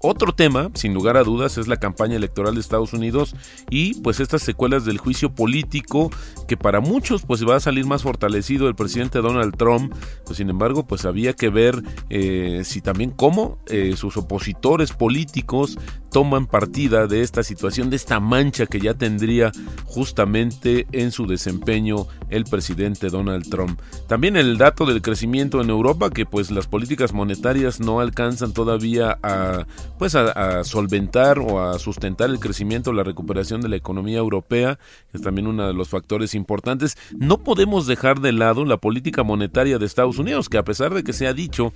Otro 0.00 0.32
tema, 0.32 0.70
sin 0.74 0.94
lugar 0.94 1.16
a 1.16 1.24
dudas, 1.24 1.58
es 1.58 1.66
la 1.66 1.78
campaña 1.78 2.16
electoral 2.16 2.54
de 2.54 2.60
Estados 2.60 2.92
Unidos 2.92 3.34
y 3.68 3.94
pues 4.00 4.20
estas 4.20 4.42
secuelas 4.42 4.84
del 4.84 4.98
juicio 4.98 5.34
político 5.34 6.10
que 6.46 6.56
para 6.56 6.80
muchos 6.80 7.22
pues 7.22 7.46
va 7.46 7.56
a 7.56 7.60
salir 7.60 7.84
más 7.84 8.02
fortalecido 8.02 8.68
el 8.68 8.76
presidente 8.76 9.20
Donald 9.20 9.56
Trump, 9.56 9.92
pues 10.24 10.36
sin 10.36 10.50
embargo 10.50 10.86
pues 10.86 11.04
había 11.04 11.32
que 11.32 11.48
ver 11.48 11.82
eh, 12.10 12.62
si 12.64 12.80
también 12.80 13.10
cómo 13.10 13.58
eh, 13.66 13.94
sus 13.96 14.16
opositores 14.16 14.92
políticos 14.92 15.78
toman 16.10 16.46
partida 16.46 17.06
de 17.06 17.22
esta 17.22 17.42
situación, 17.42 17.90
de 17.90 17.96
esta 17.96 18.20
mancha 18.20 18.66
que 18.66 18.80
ya 18.80 18.94
tendría 18.94 19.52
justamente 19.84 20.86
en 20.92 21.12
su 21.12 21.26
desempeño 21.26 22.06
el 22.30 22.44
presidente 22.44 23.08
Donald 23.08 23.48
Trump. 23.48 23.80
También 24.06 24.36
el 24.36 24.58
dato 24.58 24.86
del 24.86 25.02
crecimiento 25.02 25.60
en 25.60 25.70
Europa, 25.70 26.10
que 26.10 26.26
pues 26.26 26.50
las 26.50 26.66
políticas 26.66 27.12
monetarias 27.12 27.80
no 27.80 28.00
alcanzan 28.00 28.52
todavía 28.52 29.18
a 29.22 29.66
pues 29.98 30.14
a, 30.14 30.64
solventar 30.64 31.38
o 31.38 31.60
a 31.60 31.78
sustentar 31.78 32.30
el 32.30 32.38
crecimiento, 32.38 32.92
la 32.92 33.02
recuperación 33.02 33.60
de 33.60 33.68
la 33.68 33.76
economía 33.76 34.18
europea, 34.18 34.78
que 35.10 35.18
es 35.18 35.22
también 35.22 35.46
uno 35.46 35.66
de 35.66 35.74
los 35.74 35.88
factores 35.88 36.34
importantes. 36.34 36.96
No 37.16 37.38
podemos 37.38 37.86
dejar 37.86 38.20
de 38.20 38.32
lado 38.32 38.64
la 38.64 38.76
política 38.76 39.22
monetaria 39.22 39.78
de 39.78 39.86
Estados 39.86 40.18
Unidos, 40.18 40.48
que 40.48 40.58
a 40.58 40.64
pesar 40.64 40.94
de 40.94 41.02
que 41.02 41.12
se 41.12 41.26
ha 41.26 41.32
dicho 41.32 41.72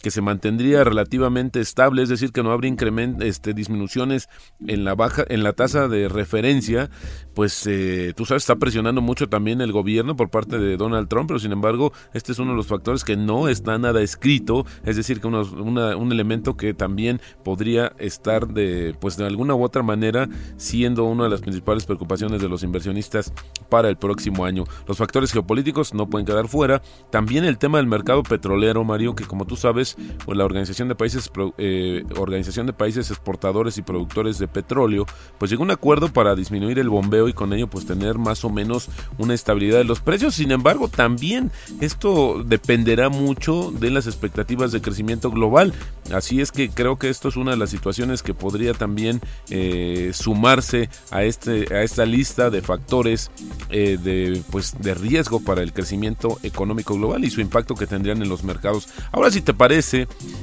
que 0.00 0.10
se 0.10 0.22
mantendría 0.22 0.84
relativamente 0.84 1.60
estable, 1.60 2.02
es 2.02 2.08
decir, 2.08 2.32
que 2.32 2.42
no 2.42 2.50
habría 2.50 2.72
este, 3.20 3.54
disminuciones 3.54 4.28
en 4.66 4.84
la 4.84 4.94
baja, 4.94 5.24
en 5.28 5.42
la 5.42 5.52
tasa 5.52 5.88
de 5.88 6.08
referencia, 6.08 6.90
pues 7.34 7.66
eh, 7.66 8.12
tú 8.16 8.24
sabes 8.24 8.42
está 8.42 8.56
presionando 8.56 9.00
mucho 9.00 9.28
también 9.28 9.60
el 9.60 9.72
gobierno 9.72 10.16
por 10.16 10.30
parte 10.30 10.58
de 10.58 10.76
Donald 10.76 11.08
Trump, 11.08 11.28
pero 11.28 11.38
sin 11.38 11.52
embargo 11.52 11.92
este 12.12 12.32
es 12.32 12.38
uno 12.38 12.52
de 12.52 12.56
los 12.56 12.66
factores 12.66 13.04
que 13.04 13.16
no 13.16 13.48
está 13.48 13.78
nada 13.78 14.00
escrito, 14.00 14.66
es 14.84 14.96
decir, 14.96 15.20
que 15.20 15.28
un 15.28 16.12
elemento 16.12 16.56
que 16.56 16.74
también 16.74 17.20
podría 17.44 17.92
estar 17.98 18.48
de, 18.48 18.94
pues 19.00 19.16
de 19.16 19.26
alguna 19.26 19.54
u 19.54 19.62
otra 19.62 19.82
manera 19.82 20.28
siendo 20.56 21.04
una 21.04 21.24
de 21.24 21.30
las 21.30 21.40
principales 21.40 21.84
preocupaciones 21.84 22.40
de 22.40 22.48
los 22.48 22.62
inversionistas 22.62 23.32
para 23.68 23.88
el 23.88 23.96
próximo 23.96 24.44
año. 24.44 24.64
Los 24.86 24.98
factores 24.98 25.32
geopolíticos 25.32 25.94
no 25.94 26.08
pueden 26.08 26.26
quedar 26.26 26.48
fuera, 26.48 26.82
también 27.10 27.44
el 27.44 27.58
tema 27.58 27.78
del 27.78 27.86
mercado 27.86 28.22
petrolero, 28.22 28.84
Mario, 28.84 29.14
que 29.14 29.24
como 29.24 29.46
tú 29.46 29.56
sabes 29.56 29.81
pues, 30.24 30.38
la 30.38 30.44
Organización 30.44 30.88
de 30.88 30.94
Países 30.94 31.30
eh, 31.58 32.04
Organización 32.16 32.66
de 32.66 32.72
Países 32.72 33.10
Exportadores 33.10 33.78
y 33.78 33.82
Productores 33.82 34.38
de 34.38 34.48
Petróleo, 34.48 35.06
pues 35.38 35.50
llegó 35.50 35.62
a 35.62 35.66
un 35.66 35.70
acuerdo 35.70 36.12
para 36.12 36.34
disminuir 36.34 36.78
el 36.78 36.88
bombeo 36.88 37.28
y 37.28 37.32
con 37.32 37.52
ello 37.52 37.66
pues 37.66 37.86
tener 37.86 38.18
más 38.18 38.44
o 38.44 38.50
menos 38.50 38.88
una 39.18 39.34
estabilidad 39.34 39.78
de 39.78 39.84
los 39.84 40.00
precios. 40.00 40.34
Sin 40.34 40.50
embargo, 40.50 40.88
también 40.88 41.50
esto 41.80 42.42
dependerá 42.44 43.08
mucho 43.08 43.72
de 43.72 43.90
las 43.90 44.06
expectativas 44.06 44.72
de 44.72 44.80
crecimiento 44.80 45.30
global. 45.30 45.72
Así 46.12 46.40
es 46.40 46.52
que 46.52 46.70
creo 46.70 46.98
que 46.98 47.08
esto 47.08 47.28
es 47.28 47.36
una 47.36 47.52
de 47.52 47.56
las 47.56 47.70
situaciones 47.70 48.22
que 48.22 48.34
podría 48.34 48.74
también 48.74 49.20
eh, 49.50 50.10
sumarse 50.14 50.88
a 51.10 51.24
este 51.24 51.74
a 51.74 51.82
esta 51.82 52.04
lista 52.04 52.50
de 52.50 52.62
factores 52.62 53.30
eh, 53.70 53.98
de 54.02 54.42
pues 54.50 54.74
de 54.80 54.94
riesgo 54.94 55.40
para 55.40 55.62
el 55.62 55.72
crecimiento 55.72 56.38
económico 56.42 56.94
global 56.94 57.24
y 57.24 57.30
su 57.30 57.40
impacto 57.40 57.74
que 57.74 57.86
tendrían 57.86 58.22
en 58.22 58.28
los 58.28 58.44
mercados. 58.44 58.88
Ahora 59.12 59.30
si 59.30 59.40
te 59.40 59.54
parece 59.54 59.71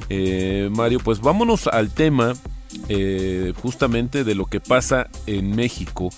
eh, 0.10 0.70
Mario, 0.72 1.00
pues 1.00 1.20
vámonos 1.20 1.68
al 1.68 1.92
tema 1.92 2.34
eh, 2.88 3.54
justamente 3.62 4.24
de 4.24 4.36
lo 4.36 4.46
que 4.46 4.60
pasa 4.60 5.08
en 5.28 5.56
México 5.56 6.10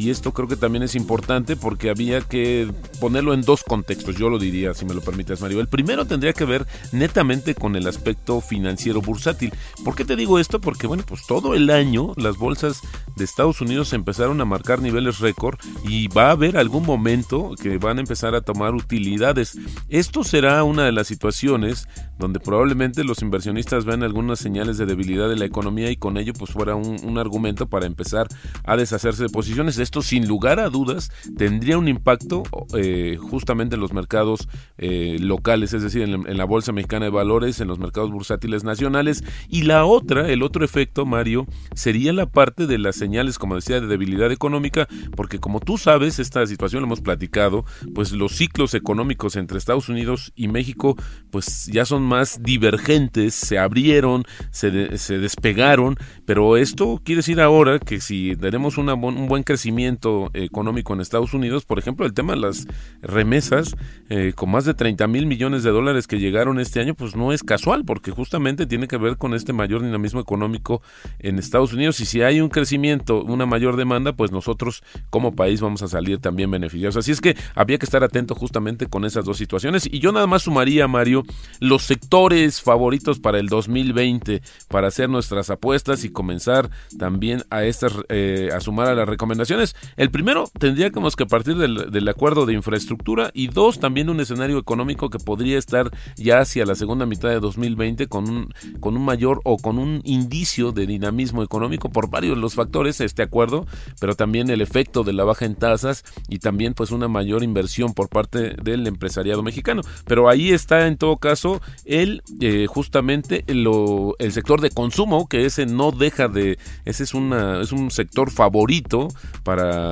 y 0.00 0.08
esto 0.08 0.32
creo 0.32 0.48
que 0.48 0.56
también 0.56 0.82
es 0.82 0.94
importante 0.94 1.56
porque 1.56 1.90
había 1.90 2.22
que 2.22 2.72
ponerlo 3.00 3.34
en 3.34 3.42
dos 3.42 3.62
contextos, 3.62 4.16
yo 4.16 4.30
lo 4.30 4.38
diría, 4.38 4.72
si 4.72 4.86
me 4.86 4.94
lo 4.94 5.02
permites, 5.02 5.42
Mario. 5.42 5.60
El 5.60 5.68
primero 5.68 6.06
tendría 6.06 6.32
que 6.32 6.46
ver 6.46 6.66
netamente 6.90 7.54
con 7.54 7.76
el 7.76 7.86
aspecto 7.86 8.40
financiero 8.40 9.02
bursátil. 9.02 9.52
¿Por 9.84 9.94
qué 9.94 10.06
te 10.06 10.16
digo 10.16 10.38
esto? 10.38 10.58
Porque, 10.58 10.86
bueno, 10.86 11.02
pues 11.06 11.26
todo 11.26 11.54
el 11.54 11.68
año 11.68 12.14
las 12.16 12.38
bolsas 12.38 12.80
de 13.14 13.24
Estados 13.24 13.60
Unidos 13.60 13.92
empezaron 13.92 14.40
a 14.40 14.46
marcar 14.46 14.80
niveles 14.80 15.18
récord 15.18 15.58
y 15.86 16.08
va 16.08 16.28
a 16.28 16.30
haber 16.30 16.56
algún 16.56 16.86
momento 16.86 17.54
que 17.60 17.76
van 17.76 17.98
a 17.98 18.00
empezar 18.00 18.34
a 18.34 18.40
tomar 18.40 18.74
utilidades. 18.74 19.58
Esto 19.90 20.24
será 20.24 20.64
una 20.64 20.86
de 20.86 20.92
las 20.92 21.08
situaciones 21.08 21.88
donde 22.18 22.40
probablemente 22.40 23.04
los 23.04 23.20
inversionistas 23.20 23.84
vean 23.84 24.02
algunas 24.02 24.38
señales 24.38 24.78
de 24.78 24.86
debilidad 24.86 25.28
de 25.28 25.36
la 25.36 25.44
economía 25.44 25.90
y 25.90 25.96
con 25.96 26.16
ello 26.16 26.32
pues 26.32 26.52
fuera 26.52 26.74
un, 26.74 26.96
un 27.04 27.18
argumento 27.18 27.66
para 27.66 27.84
empezar 27.84 28.28
a 28.64 28.76
deshacerse 28.76 29.24
de 29.24 29.28
posiciones 29.28 29.78
esto 29.90 30.02
sin 30.02 30.28
lugar 30.28 30.60
a 30.60 30.70
dudas 30.70 31.10
tendría 31.36 31.76
un 31.76 31.88
impacto 31.88 32.44
eh, 32.76 33.18
justamente 33.20 33.74
en 33.74 33.80
los 33.80 33.92
mercados 33.92 34.48
eh, 34.78 35.16
locales, 35.18 35.72
es 35.72 35.82
decir, 35.82 36.02
en 36.02 36.36
la, 36.36 36.44
Bolsa 36.44 36.70
Mexicana 36.70 37.06
de 37.06 37.10
Valores, 37.10 37.60
en 37.60 37.66
los 37.66 37.80
mercados 37.80 38.12
bursátiles 38.12 38.62
nacionales. 38.62 39.24
Y 39.48 39.62
la 39.62 39.84
otra, 39.84 40.28
el 40.28 40.44
otro 40.44 40.64
efecto, 40.64 41.06
Mario, 41.06 41.48
sería 41.74 42.12
la 42.12 42.26
parte 42.26 42.68
de 42.68 42.78
las 42.78 42.94
señales, 42.94 43.36
como 43.36 43.56
decía, 43.56 43.80
de 43.80 43.88
debilidad 43.88 44.30
económica, 44.30 44.86
porque 45.16 45.40
como 45.40 45.58
tú 45.58 45.76
sabes, 45.76 46.20
esta 46.20 46.46
situación 46.46 46.82
lo 46.82 46.86
hemos 46.86 47.00
platicado, 47.00 47.64
pues 47.92 48.12
los 48.12 48.36
ciclos 48.36 48.74
económicos 48.74 49.34
entre 49.34 49.58
Estados 49.58 49.88
Unidos 49.88 50.32
y 50.36 50.46
México, 50.46 50.94
pues 51.30 51.66
ya 51.66 51.84
son 51.84 52.04
más 52.04 52.40
divergentes, 52.44 53.34
se 53.34 53.58
abrieron, 53.58 54.22
se, 54.52 54.70
despegaron, 54.70 55.96
pero 56.26 56.56
esto 56.56 57.00
quiere 57.04 57.18
decir 57.18 57.40
ahora 57.40 57.80
que 57.80 58.00
si 58.00 58.36
tenemos 58.36 58.78
un 58.78 59.26
buen 59.26 59.42
crecimiento, 59.42 59.69
crecimiento 59.70 60.30
económico 60.34 60.94
en 60.94 61.00
Estados 61.00 61.32
Unidos, 61.32 61.64
por 61.64 61.78
ejemplo, 61.78 62.04
el 62.04 62.12
tema 62.12 62.32
de 62.32 62.40
las 62.40 62.66
remesas, 63.02 63.76
eh, 64.08 64.32
con 64.34 64.50
más 64.50 64.64
de 64.64 64.74
30 64.74 65.06
mil 65.06 65.26
millones 65.26 65.62
de 65.62 65.70
dólares 65.70 66.08
que 66.08 66.18
llegaron 66.18 66.58
este 66.58 66.80
año, 66.80 66.94
pues 66.94 67.14
no 67.14 67.32
es 67.32 67.44
casual, 67.44 67.84
porque 67.84 68.10
justamente 68.10 68.66
tiene 68.66 68.88
que 68.88 68.96
ver 68.96 69.16
con 69.16 69.32
este 69.32 69.52
mayor 69.52 69.82
dinamismo 69.82 70.18
económico 70.18 70.82
en 71.20 71.38
Estados 71.38 71.72
Unidos. 71.72 72.00
Y 72.00 72.06
si 72.06 72.20
hay 72.22 72.40
un 72.40 72.48
crecimiento, 72.48 73.22
una 73.22 73.46
mayor 73.46 73.76
demanda, 73.76 74.12
pues 74.12 74.32
nosotros 74.32 74.82
como 75.08 75.36
país 75.36 75.60
vamos 75.60 75.82
a 75.82 75.88
salir 75.88 76.18
también 76.18 76.50
beneficiados. 76.50 76.96
Así 76.96 77.12
es 77.12 77.20
que 77.20 77.36
había 77.54 77.78
que 77.78 77.86
estar 77.86 78.02
atento 78.02 78.34
justamente 78.34 78.86
con 78.86 79.04
esas 79.04 79.24
dos 79.24 79.36
situaciones. 79.36 79.88
Y 79.88 80.00
yo 80.00 80.10
nada 80.10 80.26
más 80.26 80.42
sumaría, 80.42 80.88
Mario, 80.88 81.22
los 81.60 81.84
sectores 81.84 82.60
favoritos 82.60 83.20
para 83.20 83.38
el 83.38 83.46
2020, 83.46 84.42
para 84.66 84.88
hacer 84.88 85.08
nuestras 85.08 85.48
apuestas 85.50 86.02
y 86.02 86.10
comenzar 86.10 86.70
también 86.98 87.44
a 87.50 87.62
estas, 87.62 87.92
eh, 88.08 88.48
a 88.52 88.60
sumar 88.60 88.88
a 88.88 88.94
las 88.96 89.08
recomendaciones. 89.08 89.59
El 89.96 90.10
primero, 90.10 90.44
tendríamos 90.58 91.16
que 91.16 91.26
partir 91.26 91.56
del, 91.56 92.08
acuerdo 92.08 92.46
de 92.46 92.54
infraestructura 92.54 93.30
y 93.34 93.48
dos, 93.48 93.78
también 93.78 94.10
un 94.10 94.20
escenario 94.20 94.58
económico 94.58 95.10
que 95.10 95.18
podría 95.18 95.58
estar 95.58 95.90
ya 96.16 96.40
hacia 96.40 96.66
la 96.66 96.74
segunda 96.74 97.06
mitad 97.06 97.28
de 97.28 97.40
2020 97.40 98.08
con 98.08 98.28
un, 98.28 98.54
con 98.80 98.96
un 98.96 99.04
mayor 99.04 99.40
o 99.44 99.56
con 99.56 99.78
un 99.78 100.00
indicio 100.04 100.72
de 100.72 100.86
dinamismo 100.86 101.42
económico 101.42 101.90
por 101.90 102.10
varios 102.10 102.36
de 102.36 102.40
los 102.40 102.54
factores, 102.54 103.00
este 103.00 103.22
acuerdo, 103.22 103.66
pero 104.00 104.14
también 104.14 104.50
el 104.50 104.60
efecto 104.60 105.04
de 105.04 105.12
la 105.12 105.24
baja 105.24 105.44
en 105.44 105.54
tasas 105.54 106.04
y 106.28 106.38
también 106.38 106.74
pues 106.74 106.90
una 106.90 107.08
mayor 107.08 107.42
inversión 107.42 107.94
por 107.94 108.08
parte 108.08 108.54
del 108.62 108.86
empresariado 108.86 109.42
mexicano. 109.42 109.82
Pero 110.06 110.28
ahí 110.28 110.50
está 110.50 110.86
en 110.86 110.96
todo 110.96 111.16
caso 111.16 111.60
el 111.84 112.22
eh, 112.40 112.66
justamente 112.66 113.44
el 113.46 114.32
sector 114.32 114.60
de 114.60 114.70
consumo, 114.70 115.28
que 115.28 115.46
ese 115.46 115.66
no 115.66 115.92
deja 115.92 116.28
de, 116.28 116.58
ese 116.84 117.04
es, 117.04 117.14
una, 117.14 117.60
es 117.60 117.72
un 117.72 117.90
sector 117.90 118.30
favorito 118.30 119.08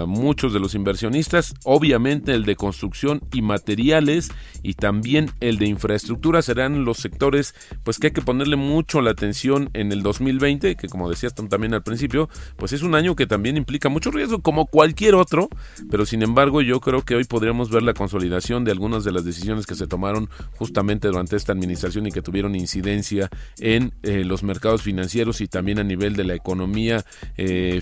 muchos 0.06 0.52
de 0.52 0.60
los 0.60 0.74
inversionistas, 0.74 1.54
obviamente 1.64 2.32
el 2.32 2.44
de 2.44 2.56
construcción 2.56 3.20
y 3.32 3.42
materiales 3.42 4.30
y 4.62 4.74
también 4.74 5.30
el 5.40 5.58
de 5.58 5.66
infraestructura 5.66 6.42
serán 6.42 6.84
los 6.84 6.98
sectores 6.98 7.54
pues 7.84 7.98
que 7.98 8.08
hay 8.08 8.12
que 8.12 8.22
ponerle 8.22 8.56
mucho 8.56 9.00
la 9.00 9.10
atención 9.10 9.70
en 9.72 9.92
el 9.92 10.02
2020, 10.02 10.76
que 10.76 10.88
como 10.88 11.08
decías 11.08 11.34
también 11.34 11.74
al 11.74 11.82
principio, 11.82 12.28
pues 12.56 12.72
es 12.72 12.82
un 12.82 12.94
año 12.94 13.16
que 13.16 13.26
también 13.26 13.56
implica 13.56 13.88
mucho 13.88 14.10
riesgo 14.10 14.40
como 14.42 14.66
cualquier 14.66 15.14
otro, 15.14 15.48
pero 15.90 16.06
sin 16.06 16.22
embargo 16.22 16.60
yo 16.60 16.80
creo 16.80 17.02
que 17.02 17.14
hoy 17.14 17.24
podríamos 17.24 17.70
ver 17.70 17.82
la 17.82 17.94
consolidación 17.94 18.64
de 18.64 18.72
algunas 18.72 19.04
de 19.04 19.12
las 19.12 19.24
decisiones 19.24 19.66
que 19.66 19.74
se 19.74 19.86
tomaron 19.86 20.28
justamente 20.56 21.08
durante 21.08 21.36
esta 21.36 21.52
administración 21.52 22.06
y 22.06 22.12
que 22.12 22.22
tuvieron 22.22 22.54
incidencia 22.54 23.30
en 23.58 23.94
eh, 24.02 24.24
los 24.24 24.42
mercados 24.42 24.82
financieros 24.82 25.40
y 25.40 25.48
también 25.48 25.78
a 25.78 25.84
nivel 25.84 26.16
de 26.16 26.24
la 26.24 26.34
economía, 26.34 27.04
eh, 27.36 27.80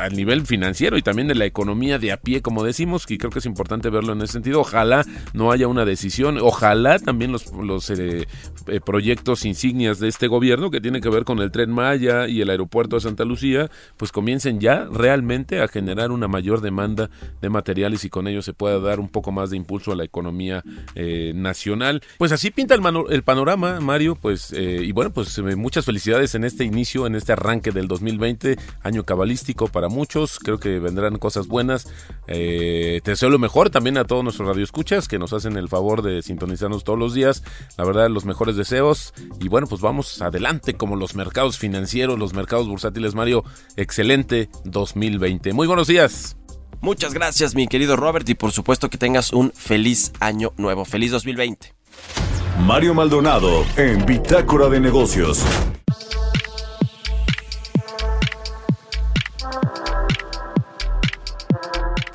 a 0.00 0.08
nivel 0.08 0.46
financiero 0.46 0.96
y 0.96 1.02
también 1.02 1.17
de 1.26 1.34
la 1.34 1.46
economía 1.46 1.98
de 1.98 2.12
a 2.12 2.18
pie, 2.18 2.42
como 2.42 2.62
decimos, 2.62 3.04
y 3.08 3.18
creo 3.18 3.30
que 3.30 3.40
es 3.40 3.46
importante 3.46 3.90
verlo 3.90 4.12
en 4.12 4.22
ese 4.22 4.34
sentido. 4.34 4.60
Ojalá 4.60 5.04
no 5.32 5.50
haya 5.50 5.66
una 5.66 5.84
decisión, 5.84 6.38
ojalá 6.40 6.98
también 6.98 7.32
los, 7.32 7.52
los 7.52 7.90
eh, 7.90 8.26
proyectos 8.84 9.44
insignias 9.44 9.98
de 9.98 10.08
este 10.08 10.28
gobierno 10.28 10.70
que 10.70 10.80
tiene 10.80 11.00
que 11.00 11.08
ver 11.08 11.24
con 11.24 11.40
el 11.40 11.50
tren 11.50 11.70
Maya 11.70 12.28
y 12.28 12.40
el 12.40 12.50
aeropuerto 12.50 12.96
de 12.96 13.00
Santa 13.00 13.24
Lucía, 13.24 13.70
pues 13.96 14.12
comiencen 14.12 14.60
ya 14.60 14.86
realmente 14.92 15.60
a 15.60 15.68
generar 15.68 16.12
una 16.12 16.28
mayor 16.28 16.60
demanda 16.60 17.10
de 17.40 17.48
materiales 17.48 18.04
y 18.04 18.10
con 18.10 18.28
ello 18.28 18.42
se 18.42 18.52
pueda 18.52 18.78
dar 18.78 19.00
un 19.00 19.08
poco 19.08 19.32
más 19.32 19.50
de 19.50 19.56
impulso 19.56 19.92
a 19.92 19.96
la 19.96 20.04
economía 20.04 20.62
nacional. 21.34 22.02
Pues 22.18 22.32
así 22.32 22.50
pinta 22.50 22.74
el, 22.74 22.82
el 23.10 23.22
panorama, 23.22 23.80
Mario, 23.80 24.16
pues 24.20 24.52
y 24.52 24.92
bueno, 24.92 25.12
pues 25.12 25.38
muchas 25.56 25.84
felicidades 25.84 26.34
en 26.34 26.44
este 26.44 26.64
inicio, 26.64 27.06
en 27.06 27.14
este 27.14 27.32
arranque 27.32 27.72
del 27.72 27.88
2020, 27.88 28.56
año 28.82 29.04
cabalístico 29.04 29.68
para 29.68 29.88
muchos, 29.88 30.38
creo 30.38 30.58
que 30.58 30.78
vendrán 31.08 31.18
cosas 31.18 31.46
buenas. 31.48 31.88
Eh, 32.26 33.00
te 33.02 33.12
deseo 33.12 33.30
lo 33.30 33.38
mejor 33.38 33.70
también 33.70 33.96
a 33.98 34.04
todos 34.04 34.22
nuestros 34.22 34.48
radioescuchas 34.48 35.08
que 35.08 35.18
nos 35.18 35.32
hacen 35.32 35.56
el 35.56 35.68
favor 35.68 36.02
de 36.02 36.22
sintonizarnos 36.22 36.84
todos 36.84 36.98
los 36.98 37.14
días. 37.14 37.42
La 37.76 37.84
verdad, 37.84 38.08
los 38.10 38.24
mejores 38.24 38.56
deseos. 38.56 39.14
Y 39.40 39.48
bueno, 39.48 39.66
pues 39.66 39.80
vamos 39.80 40.20
adelante 40.22 40.74
como 40.74 40.96
los 40.96 41.14
mercados 41.14 41.58
financieros, 41.58 42.18
los 42.18 42.34
mercados 42.34 42.68
bursátiles, 42.68 43.14
Mario. 43.14 43.44
Excelente 43.76 44.50
2020. 44.64 45.52
Muy 45.52 45.66
buenos 45.66 45.86
días. 45.86 46.36
Muchas 46.80 47.12
gracias, 47.12 47.56
mi 47.56 47.66
querido 47.66 47.96
Robert, 47.96 48.28
y 48.28 48.36
por 48.36 48.52
supuesto 48.52 48.88
que 48.88 48.98
tengas 48.98 49.32
un 49.32 49.50
feliz 49.52 50.12
año 50.20 50.52
nuevo. 50.56 50.84
Feliz 50.84 51.10
2020. 51.10 51.74
Mario 52.60 52.94
Maldonado 52.94 53.64
en 53.76 54.04
Bitácora 54.06 54.68
de 54.68 54.80
Negocios. 54.80 55.44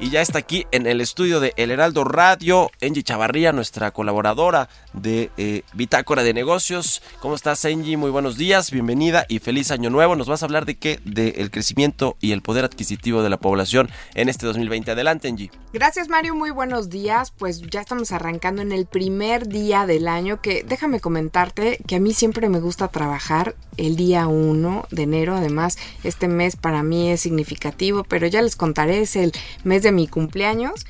Y 0.03 0.09
ya 0.09 0.19
está 0.19 0.39
aquí 0.39 0.67
en 0.71 0.85
el 0.85 0.99
estudio 0.99 1.39
de 1.39 1.53
El 1.55 1.71
Heraldo 1.71 2.03
Radio, 2.03 2.69
Angie 2.81 3.03
Chavarría, 3.03 3.53
nuestra 3.53 3.91
colaboradora 3.91 4.67
de 4.91 5.31
eh, 5.37 5.61
Bitácora 5.71 6.23
de 6.23 6.33
Negocios. 6.33 7.01
¿Cómo 7.21 7.35
estás, 7.35 7.63
Angie? 7.63 7.95
Muy 7.95 8.11
buenos 8.11 8.35
días, 8.35 8.69
bienvenida 8.69 9.25
y 9.29 9.39
feliz 9.39 9.71
año 9.71 9.89
nuevo. 9.89 10.17
Nos 10.17 10.27
vas 10.27 10.43
a 10.43 10.45
hablar 10.45 10.65
de 10.65 10.75
qué? 10.75 10.99
Del 11.05 11.49
crecimiento 11.51 12.17
y 12.19 12.33
el 12.33 12.41
poder 12.41 12.65
adquisitivo 12.65 13.23
de 13.23 13.29
la 13.29 13.37
población 13.37 13.89
en 14.13 14.27
este 14.27 14.45
2020. 14.45 14.91
Adelante, 14.91 15.29
Angie. 15.29 15.51
Gracias, 15.71 16.09
Mario. 16.09 16.35
Muy 16.35 16.51
buenos 16.51 16.89
días. 16.89 17.31
Pues 17.31 17.61
ya 17.61 17.79
estamos 17.79 18.11
arrancando 18.11 18.61
en 18.61 18.73
el 18.73 18.85
primer 18.85 19.47
día 19.47 19.85
del 19.85 20.09
año, 20.09 20.41
que 20.41 20.65
déjame 20.67 20.99
comentarte 20.99 21.79
que 21.87 21.95
a 21.95 22.01
mí 22.01 22.13
siempre 22.13 22.49
me 22.49 22.59
gusta 22.59 22.89
trabajar 22.89 23.55
el 23.77 23.95
día 23.95 24.27
1 24.27 24.85
de 24.91 25.03
enero. 25.03 25.33
Además, 25.33 25.77
este 26.03 26.27
mes 26.27 26.57
para 26.57 26.83
mí 26.83 27.09
es 27.09 27.21
significativo, 27.21 28.03
pero 28.03 28.27
ya 28.27 28.41
les 28.41 28.57
contaré, 28.57 28.99
es 28.99 29.15
el 29.15 29.31
mes 29.63 29.81
de 29.81 29.92
mi 29.93 30.07
cumpleaños. 30.07 30.85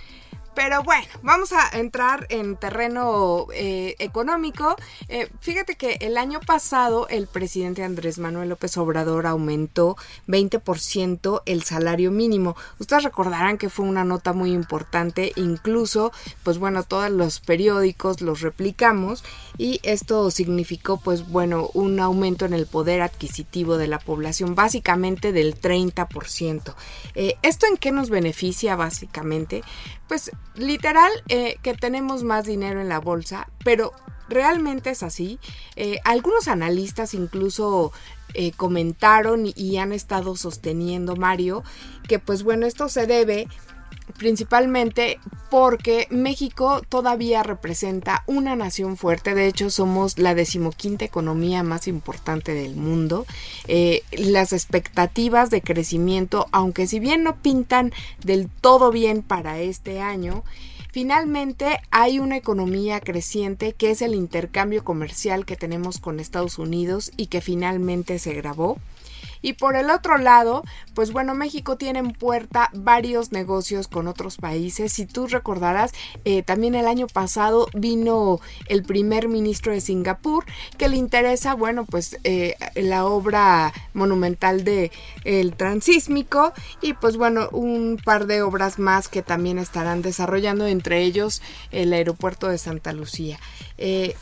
Pero 0.55 0.83
bueno, 0.83 1.05
vamos 1.21 1.51
a 1.51 1.69
entrar 1.77 2.27
en 2.29 2.55
terreno 2.55 3.47
eh, 3.53 3.95
económico. 3.99 4.75
Eh, 5.07 5.29
fíjate 5.39 5.75
que 5.75 5.97
el 6.01 6.17
año 6.17 6.39
pasado 6.39 7.07
el 7.09 7.27
presidente 7.27 7.83
Andrés 7.83 8.19
Manuel 8.19 8.49
López 8.49 8.77
Obrador 8.77 9.25
aumentó 9.25 9.97
20% 10.27 11.41
el 11.45 11.63
salario 11.63 12.11
mínimo. 12.11 12.55
Ustedes 12.79 13.03
recordarán 13.03 13.57
que 13.57 13.69
fue 13.69 13.85
una 13.85 14.03
nota 14.03 14.33
muy 14.33 14.51
importante, 14.51 15.31
incluso, 15.35 16.11
pues 16.43 16.57
bueno, 16.57 16.83
todos 16.83 17.09
los 17.09 17.39
periódicos 17.39 18.21
los 18.21 18.41
replicamos 18.41 19.23
y 19.57 19.79
esto 19.83 20.29
significó, 20.31 20.97
pues 20.97 21.27
bueno, 21.27 21.69
un 21.73 21.99
aumento 21.99 22.45
en 22.45 22.53
el 22.53 22.67
poder 22.67 23.01
adquisitivo 23.01 23.77
de 23.77 23.87
la 23.87 23.99
población, 23.99 24.55
básicamente 24.55 25.31
del 25.31 25.59
30%. 25.59 26.75
Eh, 27.15 27.35
¿Esto 27.41 27.65
en 27.67 27.77
qué 27.77 27.91
nos 27.91 28.09
beneficia 28.09 28.75
básicamente? 28.75 29.63
Pues 30.07 30.31
literal 30.55 31.11
eh, 31.29 31.57
que 31.63 31.73
tenemos 31.73 32.23
más 32.23 32.45
dinero 32.45 32.81
en 32.81 32.89
la 32.89 32.99
bolsa, 32.99 33.49
pero 33.63 33.93
realmente 34.29 34.91
es 34.91 35.03
así. 35.03 35.39
Eh, 35.75 35.99
algunos 36.03 36.47
analistas 36.47 37.13
incluso 37.13 37.91
eh, 38.33 38.51
comentaron 38.51 39.45
y 39.55 39.77
han 39.77 39.93
estado 39.93 40.35
sosteniendo, 40.35 41.15
Mario, 41.15 41.63
que 42.07 42.19
pues 42.19 42.43
bueno, 42.43 42.65
esto 42.65 42.89
se 42.89 43.05
debe 43.05 43.47
principalmente 44.17 45.19
porque 45.49 46.07
México 46.09 46.81
todavía 46.89 47.43
representa 47.43 48.23
una 48.25 48.55
nación 48.55 48.97
fuerte, 48.97 49.35
de 49.35 49.47
hecho 49.47 49.69
somos 49.69 50.17
la 50.17 50.33
decimoquinta 50.33 51.05
economía 51.05 51.63
más 51.63 51.87
importante 51.87 52.53
del 52.53 52.75
mundo. 52.75 53.25
Eh, 53.67 54.03
las 54.11 54.53
expectativas 54.53 55.49
de 55.49 55.61
crecimiento, 55.61 56.47
aunque 56.51 56.87
si 56.87 56.99
bien 56.99 57.23
no 57.23 57.35
pintan 57.35 57.93
del 58.23 58.49
todo 58.49 58.91
bien 58.91 59.21
para 59.21 59.59
este 59.59 60.01
año, 60.01 60.43
Finalmente, 60.93 61.79
hay 61.89 62.19
una 62.19 62.37
economía 62.37 62.99
creciente 62.99 63.73
que 63.73 63.89
es 63.89 64.03
el 64.03 64.13
intercambio 64.13 64.83
comercial 64.83 65.43
que 65.43 65.55
tenemos 65.55 65.97
con 65.97 66.19
Estados 66.19 66.59
Unidos 66.59 67.11
y 67.17 67.25
que 67.25 67.41
finalmente 67.41 68.19
se 68.19 68.35
grabó. 68.35 68.77
Y 69.43 69.53
por 69.53 69.75
el 69.75 69.91
otro 69.91 70.17
lado, 70.17 70.63
pues 70.95 71.11
bueno, 71.11 71.35
México 71.35 71.77
tiene 71.77 71.99
en 71.99 72.13
puerta 72.13 72.69
varios 72.73 73.31
negocios 73.31 73.87
con 73.87 74.07
otros 74.07 74.37
países. 74.37 74.91
Si 74.93 75.05
tú 75.05 75.27
recordarás, 75.27 75.91
eh, 76.25 76.41
también 76.41 76.73
el 76.73 76.87
año 76.87 77.05
pasado 77.05 77.67
vino 77.75 78.39
el 78.67 78.83
primer 78.83 79.27
ministro 79.27 79.73
de 79.73 79.81
Singapur 79.81 80.45
que 80.77 80.87
le 80.87 80.97
interesa, 80.97 81.53
bueno, 81.53 81.85
pues 81.85 82.17
eh, 82.23 82.55
la 82.75 83.05
obra 83.05 83.73
monumental 83.93 84.63
de 84.63 84.91
el 85.25 85.55
transísmico 85.55 86.53
y 86.81 86.93
pues 86.93 87.17
bueno, 87.17 87.49
un 87.51 87.99
par 88.03 88.25
de 88.25 88.41
obras 88.41 88.79
más 88.79 89.09
que 89.09 89.21
también 89.21 89.59
estarán 89.59 90.01
desarrollando, 90.01 90.67
entre 90.67 91.01
ellos 91.01 91.41
el 91.71 91.91
aeropuerto 91.91 92.47
de 92.47 92.57
Santa 92.57 92.93
Lucía. 92.93 93.39
Eh, 93.77 94.15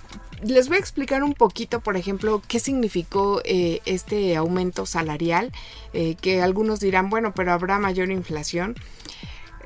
les 0.44 0.68
voy 0.68 0.78
a 0.78 0.80
explicar 0.80 1.24
un 1.24 1.34
poquito, 1.34 1.80
por 1.80 1.98
ejemplo, 1.98 2.42
qué 2.48 2.60
significó 2.60 3.42
eh, 3.46 3.82
este 3.86 4.36
aumento 4.36 4.86
salarial, 4.86 5.52
eh, 5.94 6.16
que 6.20 6.42
algunos 6.42 6.80
dirán, 6.80 7.10
bueno, 7.10 7.34
pero 7.34 7.52
habrá 7.52 7.80
mayor 7.80 8.12
inflación. 8.12 8.76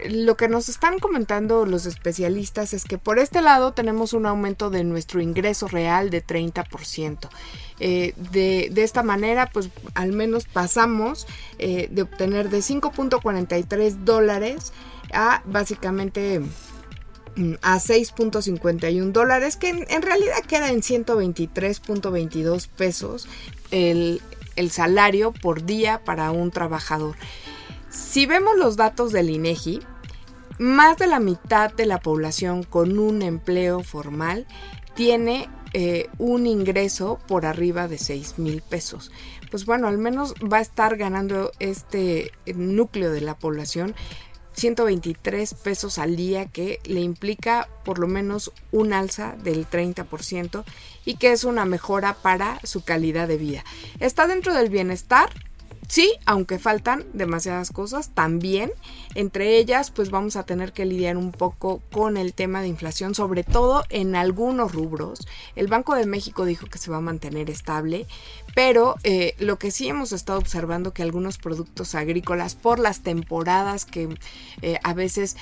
lo 0.10 0.36
que 0.36 0.50
nos 0.50 0.68
están 0.68 1.00
comentando 1.00 1.66
los 1.66 1.86
especialistas 1.86 2.74
es 2.74 2.84
que 2.84 2.98
por 2.98 3.18
este 3.18 3.42
lado 3.42 3.72
tenemos 3.72 4.12
un 4.12 4.26
aumento 4.26 4.70
de 4.70 4.84
nuestro 4.84 5.22
ingreso 5.22 5.70
real 5.70 6.10
de 6.10 6.22
30%. 6.22 7.30
Eh, 7.80 8.14
de, 8.32 8.70
de, 8.72 8.84
esta 8.84 9.04
manera, 9.04 9.50
pues 9.54 9.70
al 9.94 10.12
menos 10.12 10.46
pasamos 10.46 11.28
de 11.58 12.02
obtener 12.02 12.50
de 12.50 12.60
5.43 12.60 14.04
dólares 14.04 14.74
a 15.14 15.42
básicamente 15.46 16.42
a 17.62 17.78
6.51 17.78 19.12
dólares, 19.12 19.58
que 19.58 19.70
en, 19.70 20.02
realidad 20.02 20.40
queda 20.48 20.72
en 20.72 20.82
123.22 20.82 22.68
pesos 22.68 23.28
el, 23.72 24.22
el 24.56 24.72
salario 24.72 25.32
por 25.32 25.66
día 25.66 26.02
para 26.04 26.32
un 26.32 26.52
trabajador. 26.52 27.16
Si 27.90 28.26
vemos 28.26 28.58
los 28.58 28.76
datos 28.76 29.12
del 29.12 29.30
INEGI, 29.30 29.82
más 30.58 30.98
de 30.98 31.08
la 31.08 31.20
mitad 31.20 31.74
de 31.74 31.86
la 31.86 32.00
población 32.00 32.64
con 32.64 32.98
un 32.98 33.22
empleo 33.22 33.84
formal 33.84 34.48
tiene 34.96 35.50
eh, 35.74 36.10
un 36.18 36.48
ingreso 36.48 37.20
por 37.28 37.46
arriba 37.46 37.90
de 37.90 37.98
6 37.98 38.40
mil 38.40 38.62
pesos. 38.62 39.12
Pues 39.52 39.66
bueno, 39.66 39.88
al 39.88 39.98
menos 39.98 40.34
va 40.36 40.58
a 40.60 40.62
estar 40.62 40.96
ganando 40.96 41.52
este 41.60 42.32
núcleo 42.46 43.12
de 43.12 43.20
la 43.20 43.36
población 43.38 43.94
123 44.56 45.54
pesos 45.54 45.98
al 45.98 46.16
día 46.16 46.46
que 46.46 46.80
le 46.86 47.02
implica 47.02 47.68
por 47.84 48.00
lo 48.00 48.08
menos 48.08 48.52
un 48.72 48.94
alza 48.94 49.36
del 49.44 49.70
30% 49.70 50.64
y 51.06 51.16
que 51.16 51.32
es 51.32 51.44
una 51.44 51.66
mejora 51.66 52.14
para 52.14 52.60
su 52.64 52.84
calidad 52.84 53.28
de 53.28 53.38
vida. 53.38 53.64
Está 54.00 54.28
dentro 54.28 54.54
del 54.54 54.70
bienestar, 54.70 55.30
Sí, 55.88 56.14
aunque 56.26 56.60
faltan 56.60 57.06
demasiadas 57.14 57.72
cosas 57.72 58.10
también. 58.10 58.72
Entre 59.14 59.58
ellas, 59.58 59.92
pues 59.92 60.10
vamos 60.10 60.36
a 60.36 60.44
tener 60.44 60.74
que 60.74 60.86
lidiar 60.86 61.16
un 61.16 61.32
poco 61.32 61.82
con 61.92 62.18
el 62.18 62.34
tema 62.34 62.62
de 62.62 62.68
inflación, 62.68 63.16
sobre 63.16 63.44
todo 63.44 63.84
en 63.90 64.16
algunos 64.16 64.74
rubros. 64.74 65.28
El 65.56 65.68
Banco 65.68 65.96
de 65.96 66.06
México 66.06 66.46
dijo 66.46 66.68
que 66.68 66.80
se 66.80 66.92
va 66.92 66.98
a 66.98 67.02
mantener 67.02 67.50
estable, 67.50 68.08
pero 68.56 68.96
eh, 69.04 69.36
lo 69.40 69.58
que 69.58 69.72
sí 69.72 69.88
hemos 69.88 70.12
estado 70.12 70.40
observando 70.40 70.94
que 70.94 71.04
algunos 71.04 71.38
productos 71.38 71.96
agrícolas, 71.96 72.56
por 72.56 72.80
las 72.80 73.02
temporadas 73.02 73.86
que 73.86 74.10
eh, 74.62 74.80
a 74.84 74.94
veces 74.94 75.38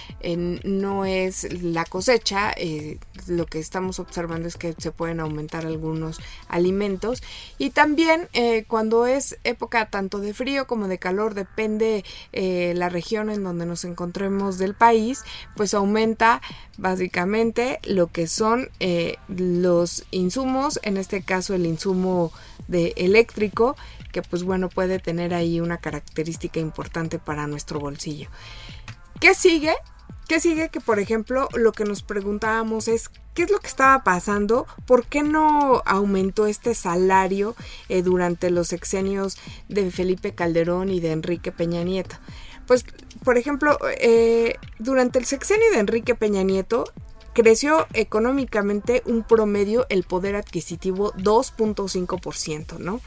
no 0.64 1.06
es 1.06 1.52
la 1.64 1.86
cosecha, 1.86 2.52
eh, 2.58 3.00
lo 3.28 3.46
que 3.46 3.60
estamos 3.60 4.00
observando 4.00 4.48
es 4.48 4.56
que 4.56 4.76
se 4.78 4.92
pueden 4.92 5.20
aumentar 5.20 5.66
algunos 5.66 6.20
alimentos. 6.48 7.24
Y 7.58 7.72
también 7.72 8.30
cuando 8.68 9.06
es 9.06 9.38
época 9.44 9.90
tanto 9.90 10.20
de 10.20 10.34
frío 10.34 10.68
como 10.68 10.88
de 10.88 10.98
calor, 10.98 11.34
depende 11.34 12.04
eh, 12.32 12.74
la 12.76 12.90
región 12.90 13.30
en 13.30 13.44
donde 13.44 13.66
nos 13.66 13.86
encontremos 13.86 14.58
del 14.58 14.74
país, 14.74 15.24
pues 15.56 15.74
aumenta 15.74 16.42
básicamente 16.78 17.80
lo 17.84 18.08
que 18.08 18.28
son 18.28 18.70
eh, 18.80 19.18
los 19.28 20.06
insumos, 20.12 20.80
en 20.84 20.98
este 20.98 21.22
caso 21.22 21.54
el 21.54 21.66
insumo 21.66 22.32
de 22.68 22.94
eléctrico, 22.98 23.76
que 24.12 24.22
pues 24.22 24.44
bueno 24.44 24.70
puede 24.70 25.00
tener 25.00 25.34
ahí 25.34 25.60
una 25.60 25.78
característica 25.78 26.60
importante 26.60 27.20
para 27.20 27.48
nuestro 27.48 27.80
bolsillo. 27.80 28.30
¿Qué 29.20 29.34
sigue? 29.34 29.74
¿Qué 30.28 30.40
sigue? 30.40 30.70
Que 30.70 30.80
por 30.80 31.00
ejemplo 31.00 31.50
lo 31.54 31.72
que 31.74 31.84
nos 31.84 32.02
preguntábamos 32.02 32.88
es 32.88 33.10
qué 33.34 33.44
es 33.44 33.52
lo 33.52 33.60
que 33.60 33.68
estaba 33.68 34.04
pasando, 34.04 34.68
por 34.86 35.06
qué 35.06 35.24
no 35.24 35.82
aumentó 35.86 36.48
este 36.48 36.76
salario 36.76 37.56
eh, 37.90 38.02
durante 38.02 38.50
los 38.50 38.68
sexenios 38.68 39.38
de 39.68 39.92
Felipe 39.92 40.34
Calderón 40.34 40.90
y 40.90 41.00
de 41.00 41.12
Enrique 41.12 41.52
Peña 41.52 41.84
Nieto. 41.84 42.16
Pues, 42.68 42.86
por 43.24 43.38
ejemplo, 43.38 43.78
eh, 44.00 44.56
durante 44.80 45.20
el 45.20 45.26
sexenio 45.26 45.70
de 45.72 45.80
Enrique 45.80 46.16
Peña 46.16 46.44
Nieto 46.44 46.86
creció 47.34 47.88
económicamente 47.94 49.02
un 49.06 49.24
promedio 49.24 49.86
el 49.90 50.04
poder 50.04 50.36
adquisitivo 50.36 51.12
2.5%, 51.14 52.78
¿no? 52.78 53.02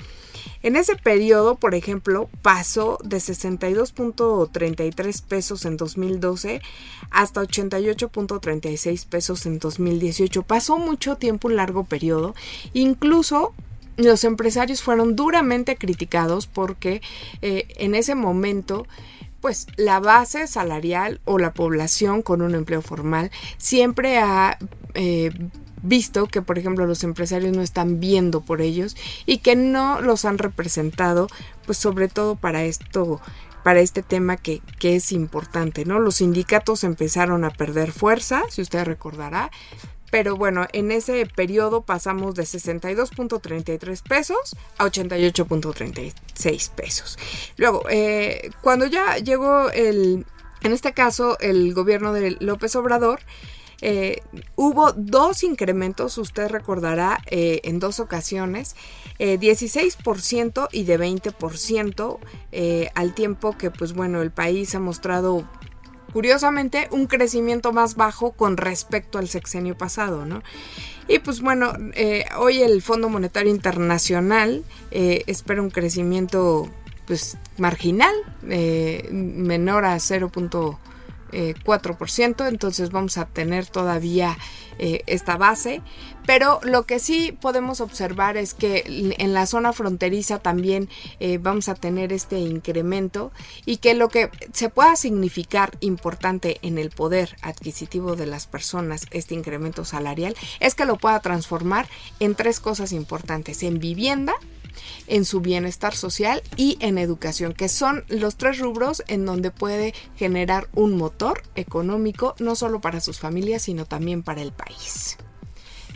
En 0.63 0.77
ese 0.77 0.97
periodo, 0.97 1.57
por 1.57 1.75
ejemplo, 1.75 2.29
pasó 2.43 2.99
de 3.05 3.19
62.33 3.19 5.23
pesos 5.23 5.65
en 5.65 5.77
2012 5.77 6.61
hasta 7.11 7.43
88.36 7.43 9.07
pesos 9.07 9.47
en 9.47 9.59
2018. 9.59 10.43
Pasó 10.43 10.79
mucho 10.79 11.17
tiempo, 11.17 11.49
un 11.49 11.57
largo 11.57 11.85
periodo. 11.85 12.35
Incluso 12.73 13.55
los 13.97 14.25
empresarios 14.25 14.83
fueron 14.83 15.17
duramente 15.17 15.77
criticados 15.77 16.47
porque 16.47 17.01
eh, 17.43 17.69
en 17.77 17.95
ese 17.95 18.15
momento 18.15 18.87
pues 19.41 19.67
la 19.77 20.01
base 20.01 20.47
salarial 20.47 21.21
o 21.25 21.39
la 21.39 21.53
población 21.53 22.23
con 22.23 22.43
un 22.43 22.55
empleo 22.55 22.83
formal 22.83 23.31
siempre 23.59 24.19
ha 24.19 24.59
eh, 24.95 25.31
visto 25.83 26.27
que, 26.27 26.43
por 26.43 26.59
ejemplo, 26.59 26.87
los 26.87 27.05
empresarios 27.05 27.57
no 27.57 27.62
están 27.62 28.01
viendo 28.01 28.41
por 28.41 28.61
ellos 28.61 28.97
y 29.27 29.39
que 29.39 29.57
no 29.57 30.01
los 30.01 30.25
han 30.25 30.39
representado, 30.39 31.29
pues 31.65 31.79
sobre 31.79 32.09
todo 32.09 32.37
para 32.37 32.65
esto 32.65 33.21
para 33.62 33.81
este 33.81 34.05
tema 34.05 34.37
que, 34.37 34.62
que, 34.79 34.95
es 34.95 35.11
importante, 35.11 35.85
¿no? 35.85 35.99
Los 35.99 36.17
sindicatos 36.17 36.85
empezaron 36.85 37.45
a 37.45 37.51
perder 37.51 37.91
fuerza, 37.91 38.45
si 38.49 38.62
usted 38.62 38.85
recordará, 38.85 39.51
pero 40.11 40.37
bueno, 40.37 40.67
en 40.73 40.93
ese 40.93 41.27
periodo 41.27 41.83
pasamos 41.83 42.35
de 42.35 42.45
62.33 42.45 44.03
pesos 44.03 44.57
a 44.79 44.87
88.36 44.87 46.71
pesos. 46.71 47.19
Luego, 47.57 47.83
eh, 47.91 48.51
cuando 48.62 48.87
ya 48.87 49.17
llegó 49.19 49.71
el, 49.71 50.25
en 50.62 50.73
este 50.73 50.93
caso, 50.93 51.39
el 51.41 51.75
gobierno 51.75 52.12
de 52.12 52.37
López 52.41 52.77
Obrador, 52.77 53.21
eh, 53.83 54.23
hubo 54.55 54.93
dos 54.93 55.43
incrementos, 55.43 56.17
usted 56.19 56.49
recordará, 56.49 57.21
eh, 57.27 57.61
en 57.65 57.79
dos 57.79 58.01
ocasiones, 58.01 58.75
16% 59.19 60.65
eh, 60.65 60.69
y 60.73 60.85
de 60.85 60.99
20%, 60.99 62.19
al 62.95 63.15
tiempo 63.15 63.57
que, 63.57 63.71
pues 63.71 63.93
bueno, 63.93 64.23
el 64.23 64.31
país 64.31 64.75
ha 64.75 64.81
mostrado 64.81 65.49
curiosamente 66.12 66.89
un 66.91 67.07
crecimiento 67.07 67.73
más 67.73 67.97
bajo 67.97 68.33
con 68.33 68.57
respecto 68.57 69.19
al 69.19 69.29
sexenio 69.29 69.77
pasado, 69.77 70.25
¿no? 70.25 70.43
Y 71.09 71.19
pues 71.21 71.41
bueno, 71.41 71.73
hoy 72.39 72.62
el 72.62 72.83
Fondo 72.83 73.09
Monetario 73.09 73.51
Internacional 73.51 74.65
espera 74.91 75.62
un 75.62 75.71
crecimiento 75.71 76.69
pues 77.07 77.39
marginal, 77.59 78.15
menor 78.43 79.85
a 79.85 80.01
0. 80.01 80.33
4%, 81.33 82.45
eh, 82.45 82.49
entonces 82.49 82.91
vamos 82.91 83.19
a 83.19 83.27
tener 83.27 83.67
todavía 83.67 84.37
eh, 84.79 85.03
esta 85.07 85.39
base, 85.39 85.81
pero 86.27 86.61
lo 86.62 86.85
que 86.85 86.99
sí 86.99 87.33
podemos 87.41 87.81
observar 87.81 88.37
es 88.37 88.53
que 88.53 88.85
en 89.17 89.33
la 89.33 89.47
zona 89.47 89.73
fronteriza 89.73 90.39
también 90.39 90.91
eh, 91.19 91.39
vamos 91.39 91.71
a 91.71 91.75
tener 91.75 92.12
este 92.12 92.39
incremento 92.41 93.33
y 93.65 93.79
que 93.79 93.95
lo 93.95 94.11
que 94.11 94.31
se 94.53 94.69
pueda 94.69 94.97
significar 94.97 95.79
importante 95.81 96.59
en 96.61 96.77
el 96.77 96.91
poder 96.91 97.37
adquisitivo 97.41 98.17
de 98.17 98.27
las 98.27 98.47
personas, 98.47 99.07
este 99.12 99.35
incremento 99.35 99.87
salarial, 99.87 100.37
es 100.61 100.75
que 100.75 100.85
lo 100.85 100.97
pueda 100.97 101.21
transformar 101.21 101.89
en 102.21 102.35
tres 102.35 102.61
cosas 102.61 102.93
importantes, 102.93 103.62
en 103.62 103.79
vivienda, 103.79 104.35
en 105.07 105.25
su 105.25 105.41
bienestar 105.41 105.95
social 105.95 106.43
y 106.57 106.77
en 106.81 106.99
educación, 106.99 107.53
que 107.53 107.69
son 107.69 108.05
los 108.09 108.37
tres 108.37 108.59
rubros 108.59 109.03
en 109.09 109.25
donde 109.25 109.51
puede 109.51 109.95
generar 110.17 110.69
un 110.75 110.97
motor 110.97 111.43
económico 111.55 112.35
no 112.39 112.55
solo 112.55 112.81
para 112.81 113.01
sus 113.01 113.19
familias, 113.19 113.62
sino 113.62 113.85
también 113.85 114.23
para 114.23 114.43
el 114.43 114.53
país 114.53 115.19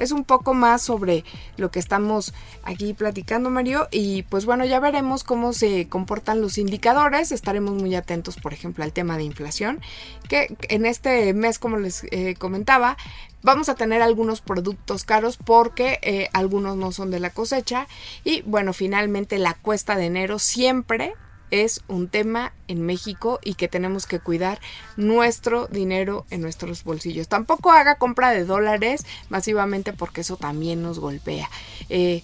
es 0.01 0.13
un 0.13 0.25
poco 0.25 0.55
más 0.55 0.83
sobre 0.83 1.25
lo 1.57 1.71
que 1.71 1.79
estamos 1.79 2.35
aquí 2.63 2.95
platicando, 2.95 3.51
Mario. 3.51 3.89
Y 3.91 4.23
pues 4.25 4.47
bueno, 4.47 4.65
ya 4.65 4.81
veremos 4.81 5.25
cómo 5.25 5.53
se 5.53 5.89
comportan 5.89 6.41
los 6.41 6.59
indicadores. 6.59 7.33
Estaremos 7.33 7.75
muy 7.75 7.95
atentos, 7.95 8.37
por 8.37 8.53
ejemplo, 8.53 8.85
al 8.85 8.93
tema 8.93 9.17
de 9.17 9.25
inflación, 9.25 9.81
que 10.29 10.57
en 10.69 10.87
este 10.87 11.33
mes, 11.35 11.59
como 11.59 11.77
les 11.77 12.05
eh, 12.11 12.35
comentaba, 12.39 12.97
vamos 13.43 13.69
a 13.69 13.75
tener 13.75 14.03
algunos 14.03 14.41
productos 14.41 15.05
caros 15.05 15.37
porque 15.37 15.99
eh, 16.03 16.29
algunos 16.33 16.77
no 16.77 16.93
son 16.93 17.11
de 17.11 17.21
la 17.21 17.31
cosecha. 17.31 17.87
Y 18.25 18.43
bueno, 18.43 18.73
finalmente 18.73 19.39
la 19.39 19.55
cuesta 19.55 19.97
de 19.97 20.07
enero 20.07 20.39
siempre 20.39 21.15
es 21.51 21.83
un 21.89 22.09
tema 22.09 22.53
en 22.69 22.83
México 22.83 23.39
y 23.45 23.55
que 23.55 23.69
tenemos 23.69 24.07
que 24.07 24.21
cuidar 24.21 24.61
nuestro 24.97 25.67
dinero 25.67 26.27
en 26.31 26.41
nuestros 26.41 26.85
bolsillos. 26.85 27.29
Tampoco 27.29 27.71
haga 27.71 27.97
compra 27.97 28.31
de 28.31 28.45
dólares 28.45 29.05
masivamente 29.29 29.93
porque 29.93 30.23
eso 30.23 30.37
también 30.37 30.83
nos 30.83 30.99
golpea. 30.99 31.51
Eh, 31.89 32.23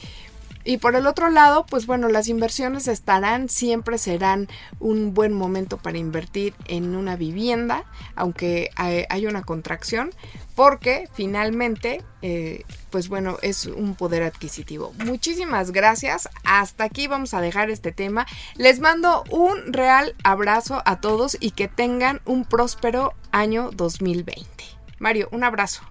Y 0.66 0.78
por 0.78 0.96
el 0.96 1.06
otro 1.06 1.30
lado, 1.30 1.64
pues 1.64 1.86
bueno, 1.86 2.08
las 2.08 2.26
inversiones 2.26 2.88
estarán, 2.88 3.48
siempre 3.48 3.98
serán 3.98 4.48
un 4.80 5.14
buen 5.14 5.32
momento 5.32 5.76
para 5.78 5.96
invertir 5.96 6.54
en 6.66 6.96
una 6.96 7.14
vivienda, 7.14 7.84
aunque 8.16 8.70
hay 8.76 9.26
una 9.26 9.42
contracción, 9.42 10.10
porque 10.56 11.08
finalmente, 11.12 12.02
eh, 12.20 12.64
pues 12.90 13.08
bueno, 13.08 13.36
es 13.42 13.66
un 13.66 13.94
poder 13.94 14.24
adquisitivo. 14.24 14.92
Muchísimas 15.04 15.70
gracias. 15.70 16.28
Hasta 16.44 16.84
aquí 16.84 17.06
vamos 17.06 17.32
a 17.32 17.40
dejar 17.40 17.70
este 17.70 17.92
tema. 17.92 18.26
Les 18.56 18.80
mando 18.80 19.22
un 19.30 19.72
real 19.72 20.16
abrazo 20.24 20.82
a 20.84 21.00
todos 21.00 21.36
y 21.38 21.52
que 21.52 21.68
tengan 21.68 22.20
un 22.24 22.44
próspero 22.44 23.12
año 23.30 23.70
2020. 23.72 24.64
Mario, 24.98 25.28
un 25.30 25.44
abrazo. 25.44 25.82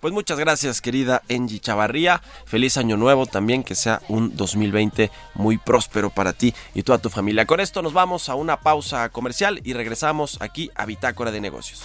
Pues 0.00 0.14
muchas 0.14 0.38
gracias, 0.38 0.80
querida 0.80 1.22
Angie 1.28 1.60
Chavarría. 1.60 2.22
Feliz 2.46 2.78
año 2.78 2.96
nuevo 2.96 3.26
también, 3.26 3.62
que 3.62 3.74
sea 3.74 4.00
un 4.08 4.34
2020 4.34 5.10
muy 5.34 5.58
próspero 5.58 6.08
para 6.08 6.32
ti 6.32 6.54
y 6.74 6.82
toda 6.82 6.98
tu 6.98 7.10
familia. 7.10 7.44
Con 7.44 7.60
esto 7.60 7.82
nos 7.82 7.92
vamos 7.92 8.30
a 8.30 8.34
una 8.34 8.58
pausa 8.58 9.10
comercial 9.10 9.60
y 9.62 9.74
regresamos 9.74 10.38
aquí 10.40 10.70
a 10.74 10.86
Bitácora 10.86 11.30
de 11.30 11.40
Negocios. 11.40 11.84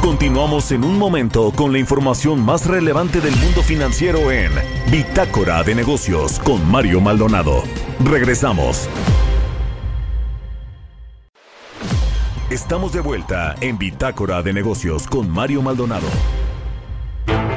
Continuamos 0.00 0.70
en 0.70 0.84
un 0.84 0.98
momento 0.98 1.50
con 1.56 1.72
la 1.72 1.78
información 1.78 2.44
más 2.44 2.66
relevante 2.66 3.20
del 3.20 3.34
mundo 3.36 3.62
financiero 3.62 4.30
en 4.30 4.52
Bitácora 4.90 5.62
de 5.62 5.74
Negocios 5.74 6.38
con 6.40 6.70
Mario 6.70 7.00
Maldonado. 7.00 7.64
Regresamos. 8.04 8.88
Estamos 12.50 12.92
de 12.92 13.00
vuelta 13.00 13.56
en 13.60 13.78
Bitácora 13.78 14.42
de 14.42 14.52
Negocios 14.52 15.06
con 15.08 15.28
Mario 15.30 15.62
Maldonado. 15.62 16.06
Bye. 17.26 17.53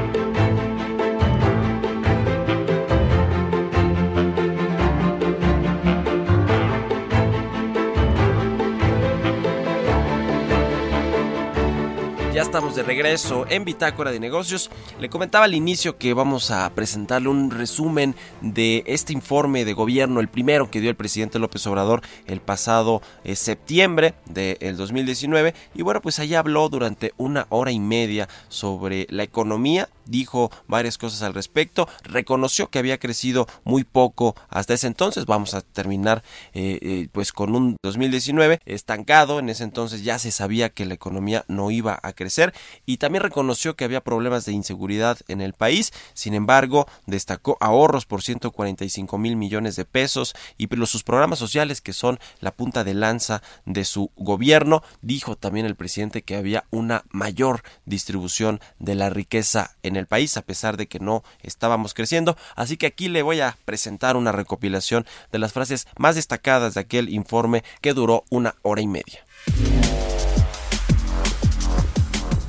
Estamos 12.41 12.75
de 12.75 12.83
regreso 12.83 13.45
en 13.49 13.65
Bitácora 13.65 14.11
de 14.11 14.19
Negocios. 14.19 14.69
Le 14.99 15.09
comentaba 15.09 15.45
al 15.45 15.55
inicio 15.55 15.97
que 15.97 16.13
vamos 16.13 16.51
a 16.51 16.69
presentarle 16.75 17.29
un 17.29 17.49
resumen 17.49 18.15
de 18.41 18.83
este 18.85 19.11
informe 19.11 19.65
de 19.65 19.73
gobierno, 19.73 20.19
el 20.19 20.27
primero 20.27 20.69
que 20.69 20.79
dio 20.79 20.89
el 20.89 20.95
presidente 20.95 21.39
López 21.39 21.65
Obrador 21.65 22.01
el 22.27 22.39
pasado 22.39 23.01
eh, 23.23 23.35
septiembre 23.35 24.13
del 24.25 24.77
2019. 24.77 25.55
Y 25.73 25.81
bueno, 25.81 26.01
pues 26.01 26.19
allá 26.19 26.39
habló 26.39 26.69
durante 26.69 27.13
una 27.17 27.47
hora 27.49 27.71
y 27.71 27.79
media 27.79 28.29
sobre 28.49 29.07
la 29.09 29.23
economía 29.23 29.89
dijo 30.09 30.51
varias 30.67 30.97
cosas 30.97 31.21
al 31.21 31.33
respecto, 31.33 31.87
reconoció 32.03 32.69
que 32.69 32.79
había 32.79 32.97
crecido 32.97 33.47
muy 33.63 33.83
poco 33.83 34.35
hasta 34.49 34.73
ese 34.73 34.87
entonces, 34.87 35.25
vamos 35.25 35.53
a 35.53 35.61
terminar 35.61 36.23
eh, 36.53 36.79
eh, 36.81 37.07
pues 37.11 37.31
con 37.31 37.55
un 37.55 37.77
2019 37.83 38.59
estancado, 38.65 39.39
en 39.39 39.49
ese 39.49 39.63
entonces 39.63 40.03
ya 40.03 40.17
se 40.19 40.31
sabía 40.31 40.69
que 40.69 40.85
la 40.85 40.93
economía 40.93 41.45
no 41.47 41.69
iba 41.69 41.99
a 42.01 42.13
crecer 42.13 42.53
y 42.85 42.97
también 42.97 43.23
reconoció 43.23 43.75
que 43.75 43.85
había 43.85 44.01
problemas 44.01 44.45
de 44.45 44.53
inseguridad 44.53 45.19
en 45.27 45.41
el 45.41 45.53
país, 45.53 45.93
sin 46.13 46.33
embargo 46.33 46.87
destacó 47.05 47.57
ahorros 47.59 48.05
por 48.05 48.23
145 48.23 49.17
mil 49.17 49.35
millones 49.35 49.75
de 49.75 49.85
pesos 49.85 50.33
y 50.57 50.67
sus 50.87 51.03
programas 51.03 51.39
sociales 51.39 51.81
que 51.81 51.93
son 51.93 52.19
la 52.39 52.51
punta 52.51 52.83
de 52.83 52.93
lanza 52.93 53.41
de 53.65 53.85
su 53.85 54.11
gobierno, 54.15 54.81
dijo 55.01 55.35
también 55.35 55.65
el 55.65 55.75
presidente 55.75 56.21
que 56.21 56.35
había 56.35 56.63
una 56.71 57.03
mayor 57.09 57.63
distribución 57.85 58.59
de 58.79 58.95
la 58.95 59.09
riqueza 59.09 59.75
en 59.83 59.96
el 59.97 60.07
país 60.07 60.37
a 60.37 60.41
pesar 60.41 60.77
de 60.77 60.87
que 60.87 60.99
no 60.99 61.23
estábamos 61.41 61.93
creciendo. 61.93 62.37
Así 62.55 62.77
que 62.77 62.87
aquí 62.87 63.09
le 63.09 63.21
voy 63.21 63.41
a 63.41 63.57
presentar 63.65 64.15
una 64.15 64.31
recopilación 64.31 65.05
de 65.31 65.39
las 65.39 65.53
frases 65.53 65.87
más 65.97 66.15
destacadas 66.15 66.73
de 66.73 66.81
aquel 66.81 67.09
informe 67.09 67.63
que 67.81 67.93
duró 67.93 68.23
una 68.29 68.55
hora 68.61 68.81
y 68.81 68.87
media. 68.87 69.25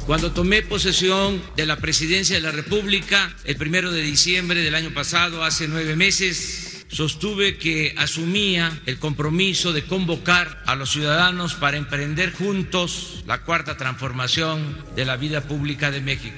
Cuando 0.07 0.33
tomé 0.33 0.63
posesión 0.63 1.43
de 1.55 1.67
la 1.67 1.77
presidencia 1.77 2.37
de 2.37 2.41
la 2.41 2.51
República 2.51 3.31
el 3.45 3.57
primero 3.57 3.93
de 3.93 4.01
diciembre 4.01 4.63
del 4.63 4.75
año 4.75 4.95
pasado, 4.95 5.45
hace 5.45 5.69
nueve 5.69 5.97
meses, 5.97 6.87
sostuve 6.89 7.59
que 7.59 7.95
asumía 7.99 8.81
el 8.87 8.99
compromiso 8.99 9.75
de 9.75 9.85
convocar 9.85 10.63
a 10.65 10.77
los 10.77 10.93
ciudadanos 10.93 11.55
para 11.55 11.77
emprender 11.77 12.33
juntos 12.33 13.23
la 13.27 13.43
cuarta 13.43 13.77
transformación 13.77 14.83
de 14.97 15.05
la 15.05 15.17
vida 15.17 15.43
pública 15.43 15.91
de 15.91 16.01
México. 16.01 16.37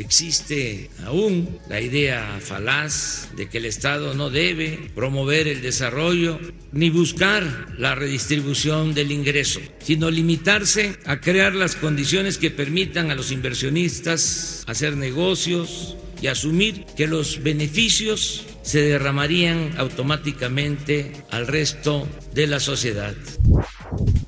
Existe 0.00 0.88
aún 1.04 1.58
la 1.68 1.78
idea 1.78 2.38
falaz 2.40 3.28
de 3.36 3.50
que 3.50 3.58
el 3.58 3.66
Estado 3.66 4.14
no 4.14 4.30
debe 4.30 4.90
promover 4.94 5.46
el 5.46 5.60
desarrollo 5.60 6.40
ni 6.72 6.88
buscar 6.88 7.74
la 7.76 7.94
redistribución 7.94 8.94
del 8.94 9.12
ingreso, 9.12 9.60
sino 9.78 10.10
limitarse 10.10 10.96
a 11.04 11.20
crear 11.20 11.54
las 11.54 11.76
condiciones 11.76 12.38
que 12.38 12.50
permitan 12.50 13.10
a 13.10 13.14
los 13.14 13.30
inversionistas 13.30 14.64
hacer 14.66 14.96
negocios 14.96 15.96
y 16.22 16.28
asumir 16.28 16.86
que 16.96 17.06
los 17.06 17.42
beneficios 17.42 18.46
se 18.62 18.80
derramarían 18.80 19.74
automáticamente 19.76 21.12
al 21.30 21.46
resto 21.46 22.08
de 22.32 22.46
la 22.46 22.58
sociedad. 22.58 23.14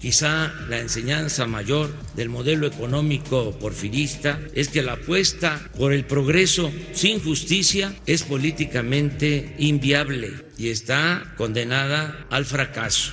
Quizá 0.00 0.52
la 0.68 0.80
enseñanza 0.80 1.46
mayor 1.46 1.90
del 2.16 2.28
modelo 2.28 2.66
económico 2.66 3.56
porfirista 3.58 4.40
es 4.54 4.68
que 4.68 4.82
la 4.82 4.94
apuesta 4.94 5.70
por 5.78 5.92
el 5.92 6.04
progreso 6.04 6.70
sin 6.92 7.20
justicia 7.20 7.94
es 8.06 8.22
políticamente 8.22 9.54
inviable 9.58 10.32
y 10.58 10.68
está 10.68 11.34
condenada 11.36 12.26
al 12.30 12.44
fracaso. 12.44 13.12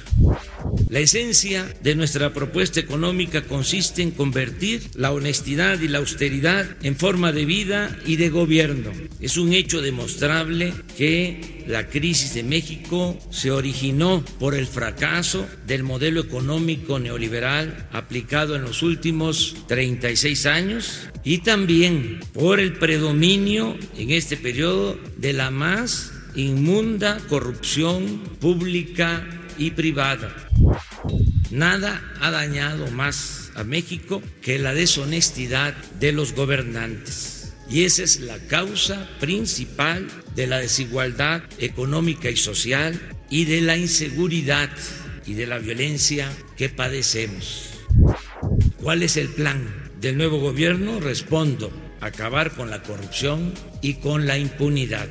La 0.90 1.00
esencia 1.00 1.72
de 1.82 1.96
nuestra 1.96 2.34
propuesta 2.34 2.80
económica 2.80 3.44
consiste 3.44 4.02
en 4.02 4.12
convertir 4.12 4.82
la 4.96 5.12
honestidad 5.12 5.80
y 5.80 5.88
la 5.88 6.00
austeridad 6.00 6.68
en 6.84 6.96
forma 6.96 7.32
de 7.32 7.46
vida 7.46 7.98
y 8.06 8.18
de 8.18 8.30
gobierno. 8.30 8.92
Es 9.20 9.38
un 9.38 9.54
hecho 9.54 9.82
demostrable 9.82 10.74
que 10.98 11.64
la 11.68 11.88
crisis 11.88 12.34
de 12.34 12.44
México 12.44 13.18
se 13.30 13.52
originó 13.52 14.24
por 14.40 14.56
el 14.56 14.66
fracaso 14.68 15.48
del 15.68 15.84
modelo 15.84 16.22
económico 16.22 17.00
neoliberal 17.00 17.88
aplicado 17.92 18.56
en 18.56 18.64
los 18.64 18.82
últimos 18.82 18.89
36 19.68 20.46
años 20.46 21.10
y 21.24 21.40
también 21.40 22.20
por 22.34 22.60
el 22.60 22.74
predominio 22.74 23.78
en 23.98 24.12
este 24.12 24.38
periodo 24.38 24.98
de 25.18 25.34
la 25.34 25.52
más 25.52 26.12
inmunda 26.36 27.20
corrupción 27.28 28.20
pública 28.40 29.28
y 29.58 29.72
privada. 29.72 30.34
Nada 31.52 32.02
ha 32.22 32.32
dañado 32.32 32.90
más 32.92 33.52
a 33.56 33.64
México 33.64 34.22
que 34.42 34.60
la 34.60 34.74
deshonestidad 34.74 35.76
de 36.00 36.12
los 36.12 36.34
gobernantes. 36.34 37.54
Y 37.70 37.84
esa 37.84 38.04
es 38.04 38.22
la 38.22 38.40
causa 38.48 39.08
principal 39.20 40.08
de 40.36 40.48
la 40.48 40.58
desigualdad 40.58 41.44
económica 41.60 42.30
y 42.30 42.38
social 42.38 43.00
y 43.30 43.46
de 43.46 43.62
la 43.62 43.78
inseguridad 43.78 44.70
y 45.26 45.34
de 45.34 45.46
la 45.46 45.60
violencia 45.60 46.32
que 46.58 46.70
padecemos. 46.70 47.79
¿Cuál 48.82 49.04
es 49.04 49.18
el 49.18 49.30
plan 49.30 49.92
del 50.00 50.18
nuevo 50.18 50.40
gobierno? 50.40 51.00
Respondo, 51.00 51.72
acabar 52.02 52.52
con 52.52 52.70
la 52.70 52.82
corrupción 52.82 53.54
y 53.82 53.96
con 53.96 54.26
la 54.26 54.38
impunidad 54.38 55.10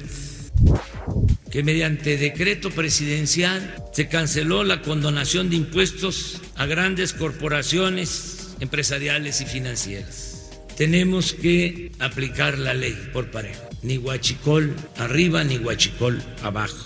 que 1.50 1.62
mediante 1.62 2.16
decreto 2.16 2.70
presidencial 2.70 3.84
se 3.92 4.08
canceló 4.08 4.64
la 4.64 4.82
condonación 4.82 5.50
de 5.50 5.56
impuestos 5.56 6.40
a 6.56 6.66
grandes 6.66 7.12
corporaciones 7.14 8.56
empresariales 8.60 9.40
y 9.40 9.46
financieras. 9.46 10.50
Tenemos 10.76 11.32
que 11.32 11.90
aplicar 11.98 12.58
la 12.58 12.74
ley 12.74 12.96
por 13.12 13.30
parejo, 13.30 13.68
ni 13.82 13.96
guachicol 13.96 14.74
arriba 14.96 15.42
ni 15.42 15.56
guachicol 15.56 16.22
abajo. 16.42 16.84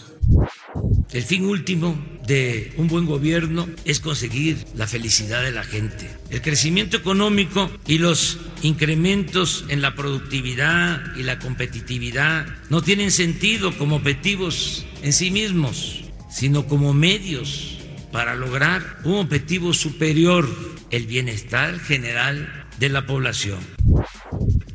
El 1.13 1.25
fin 1.25 1.45
último 1.45 2.03
de 2.27 2.73
un 2.79 2.89
buen 2.89 3.05
gobierno 3.05 3.69
es 3.85 4.01
conseguir 4.01 4.65
la 4.75 4.87
felicidad 4.87 5.43
de 5.43 5.53
la 5.53 5.63
gente. 5.63 6.09
El 6.31 6.41
crecimiento 6.41 6.97
económico 6.97 7.71
y 7.87 7.99
los 7.99 8.39
incrementos 8.63 9.67
en 9.69 9.83
la 9.83 9.95
productividad 9.95 11.15
y 11.17 11.23
la 11.23 11.39
competitividad 11.39 12.47
no 12.71 12.81
tienen 12.81 13.11
sentido 13.11 13.77
como 13.77 13.97
objetivos 13.97 14.87
en 15.03 15.13
sí 15.13 15.31
mismos, 15.31 16.01
sino 16.31 16.67
como 16.67 16.95
medios 16.95 17.79
para 18.11 18.35
lograr 18.35 19.01
un 19.05 19.17
objetivo 19.17 19.75
superior, 19.75 20.49
el 20.91 21.07
bienestar 21.07 21.79
general 21.79 22.67
de 22.79 22.89
la 22.89 23.05
población. 23.05 23.59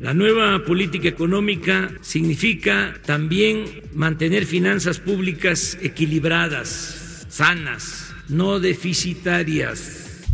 La 0.00 0.14
nueva 0.14 0.64
política 0.64 1.08
económica 1.08 1.90
significa 2.02 2.94
también 3.04 3.64
mantener 3.94 4.46
finanzas 4.46 5.00
públicas 5.00 5.76
equilibradas, 5.82 7.26
sanas, 7.28 8.14
no 8.28 8.60
deficitarias. 8.60 10.24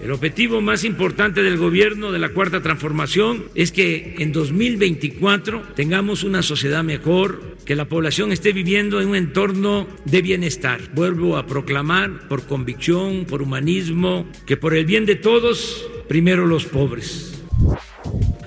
El 0.00 0.12
objetivo 0.12 0.60
más 0.60 0.84
importante 0.84 1.42
del 1.42 1.58
gobierno 1.58 2.12
de 2.12 2.20
la 2.20 2.28
Cuarta 2.28 2.62
Transformación 2.62 3.46
es 3.56 3.72
que 3.72 4.14
en 4.18 4.30
2024 4.30 5.62
tengamos 5.74 6.22
una 6.22 6.42
sociedad 6.42 6.84
mejor, 6.84 7.56
que 7.66 7.74
la 7.74 7.88
población 7.88 8.30
esté 8.30 8.52
viviendo 8.52 9.00
en 9.00 9.08
un 9.08 9.16
entorno 9.16 9.88
de 10.04 10.22
bienestar. 10.22 10.80
Vuelvo 10.94 11.36
a 11.36 11.46
proclamar 11.46 12.28
por 12.28 12.46
convicción, 12.46 13.24
por 13.24 13.42
humanismo, 13.42 14.30
que 14.46 14.56
por 14.56 14.74
el 14.74 14.86
bien 14.86 15.06
de 15.06 15.16
todos, 15.16 15.90
primero 16.08 16.46
los 16.46 16.66
pobres. 16.66 17.39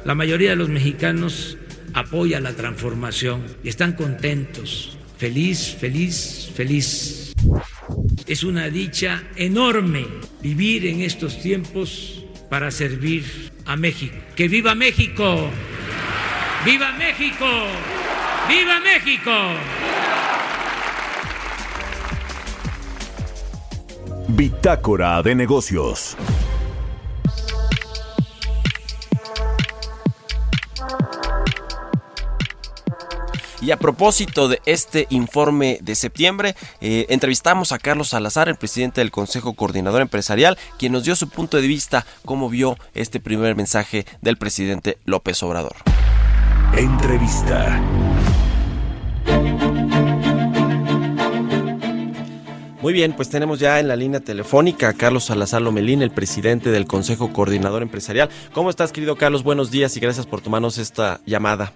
La 0.06 0.16
mayoría 0.16 0.50
de 0.50 0.56
los 0.58 0.68
mexicanos 0.68 1.58
apoya 1.94 2.42
la 2.42 2.54
transformación 2.54 3.46
y 3.63 3.70
están 3.70 3.94
contentos. 3.94 4.98
Feliz, 5.18 5.78
feliz, 5.80 6.52
feliz. 6.54 7.34
Es 8.28 8.44
una 8.44 8.70
dicha 8.70 9.24
enorme 9.38 10.06
vivir 10.42 10.88
en 10.88 11.02
estos 11.02 11.42
tiempos 11.42 12.26
para 12.50 12.70
servir 12.70 13.24
a 13.66 13.78
México. 13.78 14.16
¡Que 14.36 14.50
viva 14.50 14.76
México! 14.76 15.50
¡Viva 16.66 16.92
México! 16.94 17.46
¡Viva 18.50 18.80
México! 18.82 19.32
Bitácora 24.28 25.22
de 25.22 25.36
negocios. 25.36 26.18
Y 33.63 33.71
a 33.71 33.78
propósito 33.78 34.49
de 34.49 34.62
este 34.65 35.08
informe 35.10 35.80
de 35.82 35.95
septiembre, 35.95 36.54
eh, 36.82 37.06
entrevistamos 37.08 37.71
a 37.71 37.80
Carlos 37.80 38.10
Salazar, 38.10 38.49
el 38.49 38.58
presidente 38.58 38.99
del 38.99 39.10
Consejo 39.10 39.54
Coordinador 39.54 40.02
Empresarial, 40.02 40.58
quien 40.78 40.91
nos 40.91 41.06
dio 41.06 41.15
su 41.15 41.30
punto 41.30 41.56
de 41.56 41.65
vista, 41.65 42.06
cómo 42.26 42.49
vio 42.49 42.78
este 42.93 43.21
primer 43.21 43.56
mensaje 43.56 44.06
del 44.21 44.36
presidente 44.36 44.97
López 45.06 45.41
Obrador. 45.43 45.78
Entrevista. 46.76 47.82
Muy 52.82 52.91
bien, 52.91 53.13
pues 53.13 53.30
tenemos 53.30 53.60
ya 53.60 53.80
en 53.80 53.88
la 53.88 53.95
línea 53.95 54.19
telefónica 54.19 54.89
a 54.89 54.93
Carlos 54.93 55.23
Salazar 55.23 55.62
Lomelín, 55.62 56.02
el 56.02 56.12
presidente 56.12 56.69
del 56.69 56.86
Consejo 56.86 57.32
Coordinador 57.32 57.82
Empresarial. 57.82 58.28
¿Cómo 58.52 58.69
estás, 58.69 58.91
querido 58.91 59.15
Carlos? 59.15 59.43
Buenos 59.43 59.71
días 59.71 59.95
y 59.95 60.02
gracias 60.02 60.26
por 60.26 60.41
tomarnos 60.41 60.78
esta 60.78 61.21
llamada. 61.26 61.71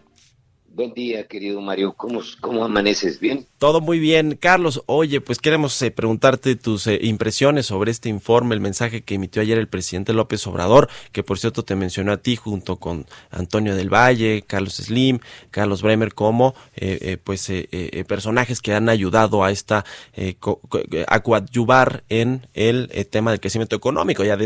Buen 0.77 0.93
día, 0.93 1.25
querido 1.25 1.59
Mario. 1.59 1.93
¿Cómo, 1.93 2.21
cómo 2.39 2.63
amaneces? 2.63 3.19
¿Bien? 3.19 3.47
Todo 3.57 3.81
muy 3.81 3.97
bien. 3.97 4.37
Carlos, 4.39 4.83
oye, 4.85 5.21
pues 5.21 5.39
queremos 5.39 5.81
eh, 5.81 5.89
preguntarte 5.89 6.55
tus 6.55 6.85
eh, 6.85 6.99
impresiones 7.01 7.65
sobre 7.65 7.89
este 7.89 8.09
informe, 8.09 8.53
el 8.53 8.61
mensaje 8.61 9.01
que 9.01 9.15
emitió 9.15 9.41
ayer 9.41 9.57
el 9.57 9.67
presidente 9.67 10.13
López 10.13 10.45
Obrador, 10.45 10.87
que 11.11 11.23
por 11.23 11.39
cierto 11.39 11.63
te 11.63 11.75
mencionó 11.75 12.11
a 12.11 12.17
ti 12.17 12.35
junto 12.35 12.75
con 12.75 13.07
Antonio 13.31 13.75
del 13.75 13.91
Valle, 13.91 14.43
Carlos 14.45 14.75
Slim, 14.75 15.17
Carlos 15.49 15.81
Bremer, 15.81 16.13
como 16.13 16.53
eh, 16.75 17.17
pues 17.23 17.51
personajes 18.07 18.61
que 18.61 18.75
han 18.75 18.87
ayudado 18.87 19.43
a 19.43 19.49
esta 19.49 19.83
a 21.07 21.19
coadyuvar 21.23 22.03
en 22.07 22.45
el 22.53 22.91
tema 23.09 23.31
del 23.31 23.39
crecimiento 23.39 23.75
económico 23.75 24.23
y 24.23 24.29
a, 24.29 24.37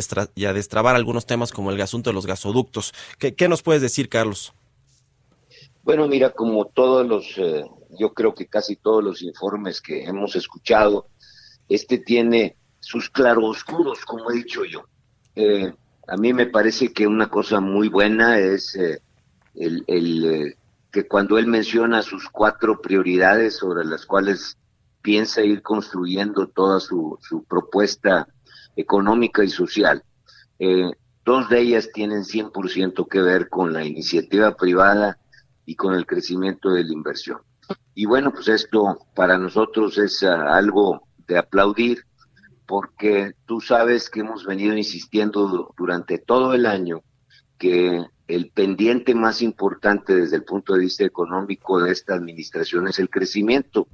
destrabar 0.53 0.95
algunos 0.95 1.25
temas 1.25 1.51
como 1.51 1.71
el 1.71 1.81
asunto 1.81 2.09
de 2.09 2.13
los 2.13 2.25
gasoductos. 2.25 2.93
¿Qué, 3.19 3.35
qué 3.35 3.49
nos 3.49 3.63
puedes 3.63 3.81
decir, 3.81 4.07
Carlos? 4.07 4.53
Bueno, 5.83 6.07
mira, 6.07 6.29
como 6.29 6.65
todos 6.65 7.07
los, 7.07 7.37
eh, 7.37 7.65
yo 7.97 8.13
creo 8.13 8.35
que 8.35 8.45
casi 8.45 8.75
todos 8.75 9.03
los 9.03 9.23
informes 9.23 9.81
que 9.81 10.03
hemos 10.03 10.35
escuchado, 10.35 11.07
este 11.67 11.97
tiene 11.97 12.55
sus 12.79 13.09
claroscuros, 13.09 14.05
como 14.05 14.29
he 14.29 14.35
dicho 14.35 14.63
yo. 14.63 14.83
Eh, 15.35 15.73
a 16.07 16.17
mí 16.17 16.33
me 16.33 16.45
parece 16.45 16.93
que 16.93 17.07
una 17.07 17.29
cosa 17.29 17.59
muy 17.59 17.89
buena 17.89 18.37
es 18.37 18.75
eh, 18.75 19.01
el, 19.55 20.55
que 20.91 21.07
cuando 21.07 21.39
él 21.39 21.47
menciona 21.47 22.03
sus 22.03 22.29
cuatro 22.29 22.79
prioridades 22.79 23.57
sobre 23.57 23.83
las 23.83 24.05
cuales 24.05 24.57
piensa 25.01 25.41
ir 25.41 25.63
construyendo 25.63 26.47
toda 26.47 26.79
su, 26.79 27.17
su 27.21 27.43
propuesta 27.45 28.27
económica 28.75 29.43
y 29.43 29.49
social, 29.49 30.03
dos 31.25 31.49
de 31.49 31.59
ellas 31.59 31.89
tienen 31.91 32.23
100% 32.23 33.07
que 33.07 33.21
ver 33.21 33.49
con 33.49 33.73
la 33.73 33.83
iniciativa 33.83 34.55
privada 34.55 35.17
y 35.71 35.75
con 35.75 35.93
el 35.93 36.05
crecimiento 36.05 36.71
de 36.71 36.83
la 36.83 36.91
inversión. 36.91 37.39
Y 37.95 38.05
bueno, 38.05 38.33
pues 38.33 38.49
esto 38.49 39.07
para 39.15 39.37
nosotros 39.37 39.97
es 39.97 40.21
ah, 40.23 40.53
algo 40.53 41.07
de 41.29 41.37
aplaudir 41.37 42.03
porque 42.67 43.35
tú 43.45 43.61
sabes 43.61 44.09
que 44.09 44.19
hemos 44.19 44.45
venido 44.45 44.75
insistiendo 44.75 45.73
durante 45.77 46.17
todo 46.17 46.53
el 46.53 46.65
año 46.65 47.03
que 47.57 48.05
el 48.27 48.51
pendiente 48.51 49.15
más 49.15 49.41
importante 49.41 50.13
desde 50.13 50.35
el 50.35 50.43
punto 50.43 50.73
de 50.73 50.81
vista 50.81 51.05
económico 51.05 51.81
de 51.81 51.93
esta 51.93 52.15
administración 52.15 52.89
es 52.89 52.99
el 52.99 53.09
crecimiento 53.09 53.87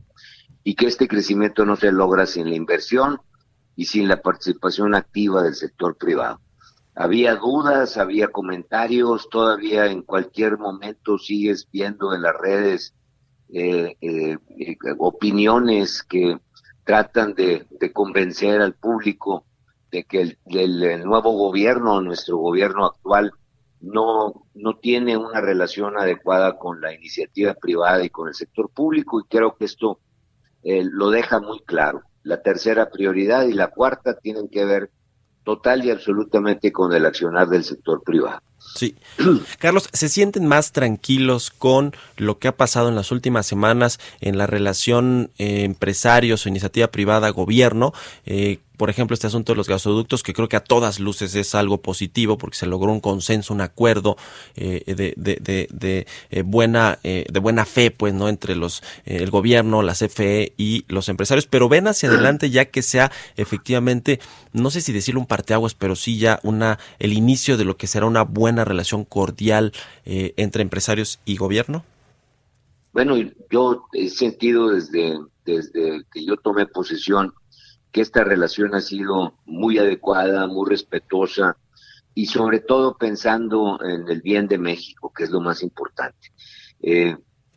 y 0.63 0.74
que 0.74 0.88
este 0.88 1.08
crecimiento 1.08 1.63
no 1.63 1.76
se 1.76 1.92
logra 1.92 2.26
sin 2.26 2.50
la 2.50 2.56
inversión 2.56 3.22
y 3.76 3.86
sin 3.86 4.08
la 4.08 4.20
participación 4.24 4.96
activa 4.96 5.44
del 5.44 5.54
sector 5.54 5.96
privado 5.96 6.42
había 6.99 7.36
dudas, 7.36 7.97
había 7.97 8.29
comentarios, 8.29 9.29
todavía 9.29 9.86
en 9.86 10.01
cualquier 10.01 10.57
momento 10.57 11.19
sigues 11.19 11.67
viendo 11.71 12.13
en 12.15 12.23
las 12.23 12.36
redes 12.36 12.95
eh, 13.53 13.95
eh, 14.01 14.38
eh, 14.57 14.77
opiniones 14.97 16.01
que 16.01 16.39
tratan 16.83 17.36
de, 17.36 17.67
convencer 17.93 18.62
al 18.62 18.73
público 18.73 19.45
de 19.91 20.05
que 20.05 20.21
el, 20.21 20.38
el, 20.47 21.03
nuevo 21.03 21.33
gobierno, 21.33 22.01
nuestro 22.01 22.38
gobierno 22.38 22.88
actual, 22.88 23.31
no, 23.79 24.47
no 24.55 24.77
tiene 24.77 25.17
una 25.17 25.39
relación 25.39 25.99
adecuada 25.99 26.57
con 26.57 26.81
la 26.81 26.95
iniciativa 26.95 27.53
privada 27.53 28.03
y 28.03 28.10
con 28.10 28.27
el 28.27 28.33
sector 28.33 28.71
público 28.71 29.19
y 29.19 29.25
creo 29.25 29.55
que 29.55 29.65
esto 29.65 29.99
lo 30.63 31.12
deja 31.12 31.39
muy 31.39 31.60
claro. 31.60 32.01
La 32.23 32.41
tercera 32.41 32.89
prioridad 32.89 33.45
y 33.45 33.53
la 33.53 33.67
cuarta 33.67 34.17
tienen 34.17 34.49
que 34.49 34.65
ver 34.65 34.89
total 35.47 35.86
y 35.86 35.91
absolutamente 35.91 36.73
con 36.73 36.91
el 36.91 37.05
accionar 37.05 37.47
del 37.47 37.63
sector 37.63 38.03
privado. 38.03 38.41
Sí. 38.75 38.95
Carlos, 39.60 39.89
¿se 39.93 40.10
sienten 40.10 40.45
más 40.45 40.71
tranquilos 40.71 41.51
con 41.51 41.95
lo 42.15 42.39
que 42.39 42.47
ha 42.47 42.56
pasado 42.56 42.89
en 42.89 42.95
las 42.95 43.12
últimas 43.12 43.45
semanas 43.45 43.99
en 44.21 44.38
la 44.38 44.47
relación 44.47 45.32
eh, 45.38 45.63
empresarios 45.63 46.45
o 46.45 46.49
iniciativa 46.49 46.88
privada-gobierno? 46.88 47.93
Eh, 48.25 48.60
por 48.77 48.91
ejemplo, 48.91 49.15
este 49.15 49.27
asunto 49.27 49.51
de 49.51 49.58
los 49.58 49.67
gasoductos, 49.67 50.21
que 50.21 50.34
creo 50.34 50.47
que 50.47 50.56
a 50.56 50.63
todas 50.63 50.99
luces 50.99 51.34
es 51.36 51.56
algo 51.56 51.82
positivo 51.82 52.38
porque 52.38 52.58
se 52.58 52.67
logró 52.67 52.91
un 52.91 52.99
consenso, 52.99 53.53
un 53.53 53.62
acuerdo 53.62 54.17
eh, 54.56 54.84
de, 54.86 55.13
de, 55.17 55.67
de, 55.71 56.08
eh, 56.30 56.43
buena, 56.43 56.99
eh, 57.03 57.25
de 57.30 57.39
buena 57.39 57.65
fe, 57.65 57.89
pues, 57.89 58.13
¿no? 58.13 58.30
Entre 58.30 58.56
los, 58.56 58.84
el 59.06 59.32
gobierno, 59.32 59.82
la 59.82 59.93
CFE 59.93 60.53
y 60.58 60.86
los 60.88 61.10
empresarios, 61.10 61.47
pero 61.47 61.67
ven 61.67 61.88
hacia 61.88 62.10
adelante 62.10 62.51
ya 62.51 62.65
que 62.65 62.84
sea 62.84 63.12
efectivamente, 63.36 64.19
no 64.53 64.69
sé 64.69 64.82
si 64.82 64.93
decirlo 64.93 65.21
un 65.21 65.27
parteaguas, 65.27 65.73
pero 65.73 65.95
sí 65.95 66.19
ya 66.19 66.39
una, 66.43 66.77
el 66.99 67.13
inicio 67.13 67.58
de 67.58 67.65
lo 67.65 67.77
que 67.77 67.88
será 67.88 68.06
una 68.06 68.23
buena 68.23 68.57
relación 68.65 69.06
cordial 69.06 69.74
entre 70.06 70.62
empresarios 70.62 71.20
y 71.26 71.38
gobierno. 71.38 71.84
Bueno, 72.93 73.15
yo 73.52 73.86
he 73.93 74.10
sentido 74.10 74.70
desde, 74.70 75.20
desde 75.46 76.04
que 76.12 76.26
yo 76.26 76.38
tomé 76.38 76.65
posesión 76.65 77.34
que 77.91 78.02
esta 78.02 78.24
relación 78.24 78.76
ha 78.76 78.82
sido 78.82 79.36
muy 79.46 79.78
adecuada, 79.78 80.48
muy 80.48 80.70
respetuosa 80.70 81.58
y 82.13 82.26
sobre 82.26 82.60
todo 82.60 82.98
pensando 82.98 83.80
en 83.84 84.08
el 84.08 84.22
bien 84.22 84.48
de 84.48 84.58
México, 84.58 85.13
que 85.15 85.24
es 85.24 85.30
lo 85.30 85.41
más 85.41 85.62
importante. 85.62 86.32
Eh, 86.82 87.15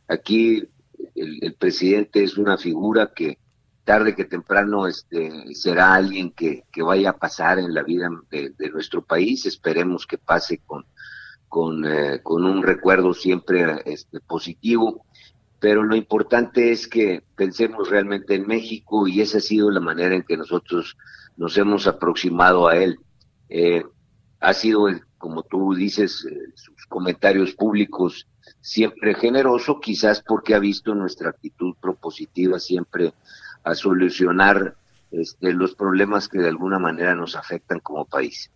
aquí 0.09 0.69
el, 1.15 1.55
presidente 1.59 2.23
es 2.23 2.37
una 2.37 2.59
figura 2.59 3.13
que 3.15 3.39
tarde 3.91 4.15
que 4.15 4.25
temprano 4.25 4.87
este, 4.87 5.53
será 5.53 5.95
alguien 5.95 6.31
que, 6.31 6.63
vaya 6.77 7.11
a 7.11 7.19
pasar 7.19 7.59
en 7.59 7.75
la 7.75 7.83
vida 7.83 8.09
de, 8.31 8.71
nuestro 8.71 9.03
país. 9.03 9.47
Esperemos 9.47 10.07
que 10.07 10.17
pase 10.17 10.59
con, 10.65 10.85
con, 11.49 11.85
eh, 11.85 12.21
con 12.23 12.45
un 12.45 12.63
recuerdo 12.63 13.13
siempre 13.13 13.83
este, 13.87 14.21
positivo 14.21 15.05
pero 15.59 15.83
lo 15.83 15.95
importante 15.95 16.73
es 16.73 16.89
que 16.89 17.23
pensemos 17.37 17.91
realmente 17.91 18.35
en 18.35 18.47
México 18.47 19.07
y 19.07 19.21
esa 19.21 19.39
ha 19.39 19.41
sido 19.43 19.71
la 19.71 19.81
manera 19.81 20.15
en 20.15 20.23
que 20.23 20.39
nosotros 20.39 20.97
nos 21.37 21.59
hemos 21.59 21.87
aproximado 21.87 22.67
a 22.67 22.77
él. 22.77 22.99
Eh, 23.51 23.85
ha 24.41 24.55
sido, 24.55 24.87
como 25.19 25.43
tú 25.43 25.75
dices, 25.75 26.25
eh, 26.25 26.35
sus 26.55 26.87
comentarios 26.87 27.53
públicos 27.53 28.27
siempre 28.63 29.15
generoso, 29.15 29.81
quizás 29.81 30.23
porque 30.27 30.55
ha 30.55 30.59
visto 30.59 30.95
nuestra 30.95 31.29
actitud 31.29 31.75
propositiva 31.79 32.59
siempre 32.59 33.13
a 33.65 33.75
solucionar 33.75 34.75
este, 35.11 35.53
los 35.53 35.75
problemas 35.75 36.29
que 36.29 36.39
de 36.39 36.49
alguna 36.49 36.79
manera 36.79 37.15
nos 37.15 37.37
afectan 37.37 37.81
como 37.81 38.05
país. 38.05 38.51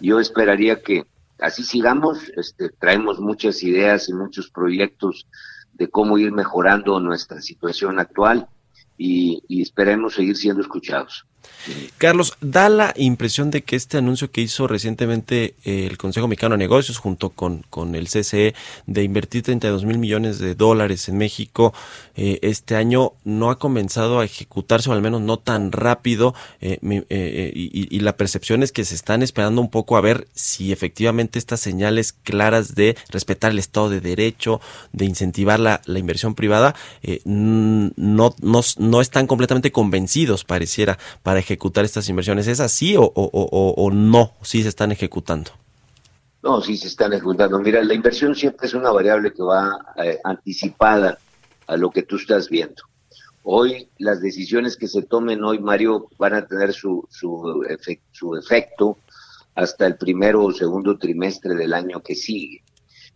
Yo 0.00 0.18
esperaría 0.18 0.82
que 0.82 1.04
así 1.38 1.62
sigamos, 1.62 2.30
este, 2.36 2.70
traemos 2.70 3.20
muchas 3.20 3.62
ideas 3.62 4.08
y 4.08 4.14
muchos 4.14 4.50
proyectos 4.50 5.26
de 5.74 5.88
cómo 5.88 6.18
ir 6.18 6.32
mejorando 6.32 6.98
nuestra 7.00 7.40
situación 7.40 7.98
actual 7.98 8.48
y, 8.96 9.62
esperemos 9.62 10.14
seguir 10.14 10.36
siendo 10.36 10.62
escuchados. 10.62 11.24
Carlos, 11.98 12.34
da 12.40 12.68
la 12.68 12.94
impresión 12.96 13.50
de 13.50 13.62
que 13.62 13.76
este 13.76 13.98
anuncio 13.98 14.30
que 14.30 14.40
hizo 14.40 14.66
recientemente 14.66 15.54
eh, 15.64 15.86
el 15.86 15.98
Consejo 15.98 16.28
Mexicano 16.28 16.54
de 16.54 16.58
Negocios 16.58 16.98
junto 16.98 17.30
con, 17.30 17.64
con 17.70 17.94
el 17.94 18.06
CCE 18.08 18.54
de 18.86 19.02
invertir 19.02 19.42
32 19.42 19.84
mil 19.84 19.98
millones 19.98 20.38
de 20.38 20.54
dólares 20.54 21.08
en 21.08 21.18
México 21.18 21.74
eh, 22.16 22.38
este 22.42 22.74
año 22.74 23.12
no 23.24 23.50
ha 23.50 23.58
comenzado 23.58 24.20
a 24.20 24.24
ejecutarse 24.24 24.90
o 24.90 24.92
al 24.92 25.02
menos 25.02 25.20
no 25.20 25.38
tan 25.38 25.70
rápido. 25.72 26.34
Eh, 26.60 26.78
y, 27.54 27.96
y, 27.96 28.00
la 28.00 28.16
percepción 28.16 28.62
es 28.62 28.72
que 28.72 28.84
se 28.84 28.94
están 28.94 29.22
esperando 29.22 29.60
un 29.60 29.70
poco 29.70 29.96
a 29.96 30.00
ver 30.00 30.26
si 30.34 30.72
efectivamente 30.72 31.38
estas 31.38 31.60
señales 31.60 32.12
claras 32.12 32.74
de 32.74 32.96
respetar 33.10 33.52
el 33.52 33.58
Estado 33.58 33.90
de 33.90 34.00
Derecho, 34.00 34.60
de 34.92 35.04
incentivar 35.04 35.60
la, 35.60 35.80
la 35.84 35.98
inversión 35.98 36.34
privada, 36.34 36.74
no, 37.24 37.92
no, 38.40 38.60
no 38.78 39.00
están 39.00 39.26
completamente 39.26 39.70
convencidos, 39.70 40.44
pareciera, 40.44 40.98
para 41.22 41.37
ejecutar 41.38 41.84
estas 41.84 42.08
inversiones. 42.08 42.46
¿Es 42.46 42.60
así 42.60 42.96
o, 42.96 43.04
o, 43.04 43.90
no? 43.90 44.32
¿Sí 44.42 44.62
se 44.62 44.68
están 44.68 44.92
ejecutando? 44.92 45.50
No, 46.42 46.60
sí 46.60 46.76
se 46.76 46.88
están 46.88 47.12
ejecutando. 47.12 47.58
Mira, 47.58 47.82
la 47.82 47.94
inversión 47.94 48.34
siempre 48.34 48.66
es 48.66 48.74
una 48.74 48.90
variable 48.90 49.32
que 49.32 49.42
va 49.42 49.78
eh, 49.96 50.18
anticipada 50.24 51.18
a 51.66 51.76
lo 51.76 51.90
que 51.90 52.02
tú 52.02 52.16
estás 52.16 52.48
viendo. 52.48 52.82
Hoy 53.42 53.88
las 53.98 54.20
decisiones 54.20 54.76
que 54.76 54.88
se 54.88 55.02
tomen 55.02 55.42
hoy, 55.42 55.58
Mario, 55.58 56.08
van 56.18 56.34
a 56.34 56.46
tener 56.46 56.72
su, 56.72 57.06
su, 57.10 57.64
su 58.12 58.36
efecto 58.36 58.98
hasta 59.54 59.86
el 59.86 59.96
primero 59.96 60.44
o 60.44 60.52
segundo 60.52 60.98
trimestre 60.98 61.54
del 61.54 61.74
año 61.74 62.00
que 62.02 62.14
sigue. 62.14 62.62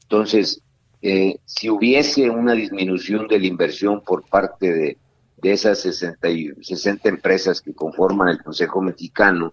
Entonces, 0.03 0.61
eh, 1.01 1.39
si 1.45 1.69
hubiese 1.69 2.31
una 2.31 2.53
disminución 2.53 3.27
de 3.29 3.41
la 3.41 3.47
inversión 3.47 4.03
por 4.03 4.29
parte 4.29 4.73
de, 4.73 4.99
de 5.43 5.53
esas 5.53 5.81
60, 5.81 6.31
y 6.31 6.53
60 6.63 7.09
empresas 7.09 7.61
que 7.61 7.75
conforman 7.75 8.29
el 8.29 8.43
Consejo 8.43 8.81
Mexicano, 8.81 9.53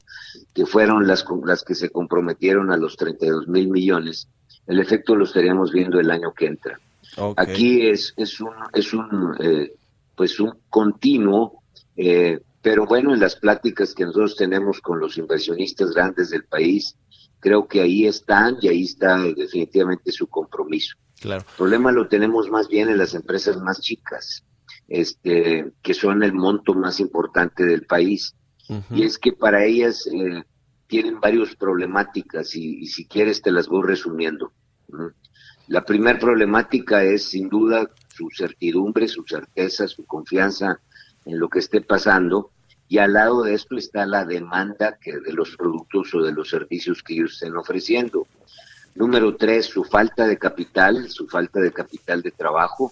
que 0.53 0.67
fueron 0.67 1.07
las, 1.07 1.25
las 1.43 1.63
que 1.63 1.73
se 1.73 1.89
comprometieron 1.89 2.71
a 2.71 2.77
los 2.77 2.95
32 2.95 3.47
mil 3.47 3.69
millones, 3.69 4.27
el 4.67 4.79
efecto 4.79 5.15
lo 5.15 5.25
estaríamos 5.25 5.71
viendo 5.71 5.99
el 5.99 6.11
año 6.11 6.31
que 6.31 6.45
entra. 6.45 6.79
Aquí 7.37 7.87
es, 7.87 8.13
es 8.17 8.39
un, 8.39 8.53
es 8.71 8.93
un, 8.93 9.35
eh, 9.39 9.73
pues 10.15 10.39
un 10.39 10.53
continuo, 10.69 11.63
eh, 11.97 12.39
pero 12.61 12.85
bueno, 12.85 13.15
en 13.15 13.19
las 13.19 13.35
pláticas 13.35 13.95
que 13.95 14.05
nosotros 14.05 14.35
tenemos 14.35 14.81
con 14.81 14.99
los 14.99 15.17
inversionistas 15.17 15.91
grandes 15.91 16.29
del 16.29 16.43
país, 16.43 16.95
creo 17.39 17.67
que 17.67 17.81
ahí 17.81 18.05
están 18.05 18.57
y 18.61 18.67
ahí 18.67 18.83
está 18.83 19.17
definitivamente 19.17 20.11
su 20.11 20.27
compromiso. 20.27 20.97
Claro. 21.19 21.41
El 21.49 21.57
problema 21.57 21.91
lo 21.91 22.07
tenemos 22.07 22.47
más 22.51 22.67
bien 22.67 22.89
en 22.89 22.99
las 22.99 23.15
empresas 23.15 23.57
más 23.57 23.81
chicas 23.81 24.43
este, 24.89 25.71
que 25.81 25.93
son 25.93 26.23
el 26.23 26.33
monto 26.33 26.73
más 26.73 26.99
importante 26.99 27.65
del 27.65 27.85
país. 27.85 28.35
Y 28.91 29.03
es 29.03 29.17
que 29.17 29.31
para 29.31 29.65
ellas 29.65 30.07
eh, 30.13 30.43
tienen 30.85 31.19
varias 31.19 31.55
problemáticas 31.55 32.55
y, 32.55 32.85
si 32.85 33.07
quieres 33.07 33.41
te 33.41 33.51
las 33.51 33.67
voy 33.67 33.87
resumiendo. 33.87 34.51
La 35.67 35.85
primera 35.85 36.19
problemática 36.19 37.03
es 37.03 37.29
sin 37.29 37.49
duda 37.49 37.89
su 38.15 38.29
certidumbre, 38.35 39.07
su 39.07 39.23
certeza, 39.23 39.87
su 39.87 40.05
confianza 40.05 40.79
en 41.25 41.39
lo 41.39 41.49
que 41.49 41.59
esté 41.59 41.81
pasando. 41.81 42.51
Y 42.87 42.97
al 42.97 43.13
lado 43.13 43.43
de 43.43 43.53
esto 43.53 43.75
está 43.77 44.05
la 44.05 44.25
demanda 44.25 44.97
que 44.99 45.19
de 45.19 45.33
los 45.33 45.55
productos 45.55 46.13
o 46.15 46.21
de 46.21 46.31
los 46.31 46.49
servicios 46.49 47.01
que 47.01 47.13
ellos 47.13 47.33
estén 47.33 47.55
ofreciendo. 47.55 48.27
Número 48.95 49.35
tres, 49.35 49.67
su 49.67 49.83
falta 49.83 50.27
de 50.27 50.37
capital, 50.37 51.09
su 51.09 51.27
falta 51.27 51.59
de 51.59 51.71
capital 51.71 52.21
de 52.21 52.31
trabajo. 52.31 52.91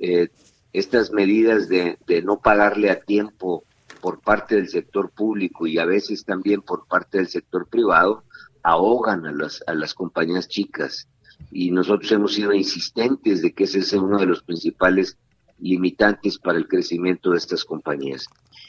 Eh, 0.00 0.28
estas 0.72 1.10
medidas 1.12 1.68
de, 1.68 1.98
no 2.24 2.40
pagarle 2.40 2.90
a 2.90 3.00
tiempo 3.00 3.64
por 4.00 4.20
parte 4.20 4.56
del 4.56 4.68
sector 4.68 5.10
público 5.10 5.66
y 5.66 5.78
a 5.78 5.84
veces 5.84 6.24
también 6.24 6.62
por 6.62 6.86
parte 6.86 7.18
del 7.18 7.28
sector 7.28 7.66
privado 7.68 8.22
ahogan 8.62 9.26
a 9.26 9.32
las, 9.32 9.62
a 9.66 9.74
las 9.74 9.94
compañías 9.94 10.48
chicas. 10.48 11.08
Y 11.50 11.70
nosotros 11.70 12.10
hemos 12.12 12.34
sido 12.34 12.52
insistentes 12.52 13.42
de 13.42 13.52
que 13.52 13.64
ese 13.64 13.78
es 13.78 13.92
uno 13.92 14.18
de 14.18 14.26
los 14.26 14.42
principales 14.42 15.16
limitantes 15.58 16.38
para 16.38 16.58
el 16.58 16.68
crecimiento 16.68 17.30
de 17.30 17.38
estas 17.38 17.64
compañías. 17.64 18.26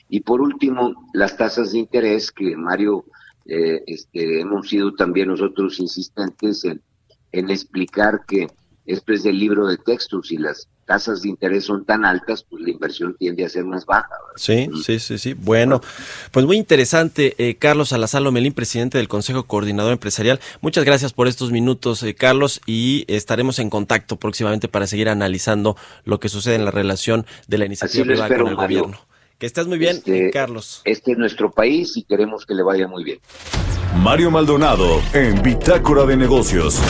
Y 0.07 0.21
por 0.21 0.41
último, 0.41 1.07
las 1.13 1.37
tasas 1.37 1.71
de 1.71 1.79
interés, 1.79 2.31
que 2.31 2.55
Mario, 2.55 3.05
eh, 3.45 3.83
este, 3.85 4.41
hemos 4.41 4.69
sido 4.69 4.93
también 4.93 5.27
nosotros 5.27 5.79
insistentes 5.79 6.63
en, 6.65 6.81
en 7.31 7.49
explicar 7.49 8.25
que 8.27 8.47
esto 8.85 9.13
es 9.13 9.23
del 9.23 9.37
libro 9.37 9.67
de 9.67 9.77
textos 9.77 10.31
y 10.31 10.37
las 10.37 10.67
tasas 10.89 11.21
de 11.21 11.29
interés 11.29 11.65
son 11.65 11.85
tan 11.85 12.03
altas, 12.03 12.43
pues 12.49 12.63
la 12.63 12.71
inversión 12.71 13.15
tiende 13.15 13.45
a 13.45 13.49
ser 13.49 13.63
más 13.63 13.85
baja. 13.85 14.09
Sí, 14.35 14.67
sí, 14.83 14.97
sí, 14.97 15.19
sí. 15.19 15.35
Bueno, 15.35 15.81
pues 16.31 16.47
muy 16.47 16.57
interesante. 16.57 17.35
Eh, 17.37 17.57
Carlos 17.57 17.89
Salazar 17.89 18.23
Lomelín, 18.23 18.53
presidente 18.53 18.97
del 18.97 19.07
Consejo 19.07 19.43
Coordinador 19.43 19.91
Empresarial. 19.91 20.39
Muchas 20.61 20.85
gracias 20.85 21.13
por 21.13 21.27
estos 21.27 21.51
minutos, 21.51 22.01
eh, 22.01 22.15
Carlos, 22.15 22.59
y 22.65 23.05
estaremos 23.07 23.59
en 23.59 23.69
contacto 23.69 24.15
próximamente 24.15 24.67
para 24.67 24.87
seguir 24.87 25.09
analizando 25.09 25.77
lo 26.05 26.19
que 26.19 26.27
sucede 26.27 26.55
en 26.55 26.65
la 26.65 26.71
relación 26.71 27.27
de 27.47 27.59
la 27.59 27.65
iniciativa 27.65 28.05
privada 28.05 28.35
con 28.35 28.47
el 28.47 28.55
gobierno. 28.55 28.97
Que 29.37 29.45
estés 29.45 29.67
muy 29.67 29.77
bien, 29.77 29.97
este, 29.97 30.31
Carlos. 30.31 30.81
Este 30.85 31.11
es 31.11 31.19
nuestro 31.19 31.51
país 31.51 31.95
y 31.97 32.03
queremos 32.03 32.47
que 32.47 32.55
le 32.55 32.63
vaya 32.63 32.87
muy 32.87 33.03
bien. 33.03 33.19
Mario 33.97 34.31
Maldonado 34.31 35.03
en 35.13 35.39
Bitácora 35.43 36.07
de 36.07 36.17
Negocios. 36.17 36.81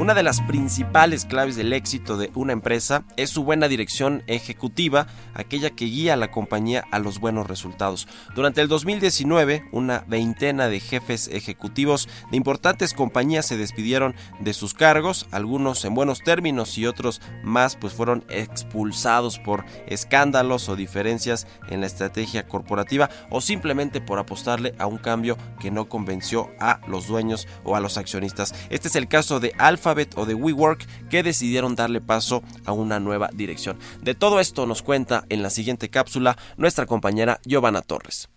Una 0.00 0.14
de 0.14 0.22
las 0.22 0.40
principales 0.40 1.26
claves 1.26 1.56
del 1.56 1.74
éxito 1.74 2.16
de 2.16 2.30
una 2.34 2.54
empresa 2.54 3.04
es 3.18 3.28
su 3.28 3.44
buena 3.44 3.68
dirección 3.68 4.22
ejecutiva, 4.28 5.06
aquella 5.34 5.68
que 5.68 5.84
guía 5.84 6.14
a 6.14 6.16
la 6.16 6.30
compañía 6.30 6.86
a 6.90 6.98
los 6.98 7.20
buenos 7.20 7.46
resultados. 7.46 8.08
Durante 8.34 8.62
el 8.62 8.68
2019, 8.68 9.68
una 9.72 10.02
veintena 10.08 10.68
de 10.68 10.80
jefes 10.80 11.28
ejecutivos 11.28 12.08
de 12.30 12.38
importantes 12.38 12.94
compañías 12.94 13.44
se 13.44 13.58
despidieron 13.58 14.14
de 14.40 14.54
sus 14.54 14.72
cargos, 14.72 15.26
algunos 15.32 15.84
en 15.84 15.94
buenos 15.94 16.22
términos 16.22 16.78
y 16.78 16.86
otros 16.86 17.20
más 17.44 17.76
pues 17.76 17.92
fueron 17.92 18.24
expulsados 18.30 19.38
por 19.38 19.66
escándalos 19.86 20.70
o 20.70 20.76
diferencias 20.76 21.46
en 21.68 21.82
la 21.82 21.86
estrategia 21.88 22.48
corporativa 22.48 23.10
o 23.28 23.42
simplemente 23.42 24.00
por 24.00 24.18
apostarle 24.18 24.74
a 24.78 24.86
un 24.86 24.96
cambio 24.96 25.36
que 25.60 25.70
no 25.70 25.90
convenció 25.90 26.48
a 26.58 26.80
los 26.88 27.06
dueños 27.06 27.46
o 27.64 27.76
a 27.76 27.80
los 27.80 27.98
accionistas. 27.98 28.54
Este 28.70 28.88
es 28.88 28.96
el 28.96 29.06
caso 29.06 29.40
de 29.40 29.52
Alphabet 29.90 30.16
o 30.16 30.24
de 30.24 30.34
WeWork 30.34 30.86
que 31.08 31.22
decidieron 31.22 31.74
darle 31.74 32.00
paso 32.00 32.42
a 32.64 32.72
una 32.72 33.00
nueva 33.00 33.30
dirección. 33.32 33.78
De 34.02 34.14
todo 34.14 34.40
esto 34.40 34.66
nos 34.66 34.82
cuenta 34.82 35.24
en 35.28 35.42
la 35.42 35.50
siguiente 35.50 35.88
cápsula 35.88 36.36
nuestra 36.56 36.86
compañera 36.86 37.40
Giovanna 37.44 37.82
Torres. 37.82 38.28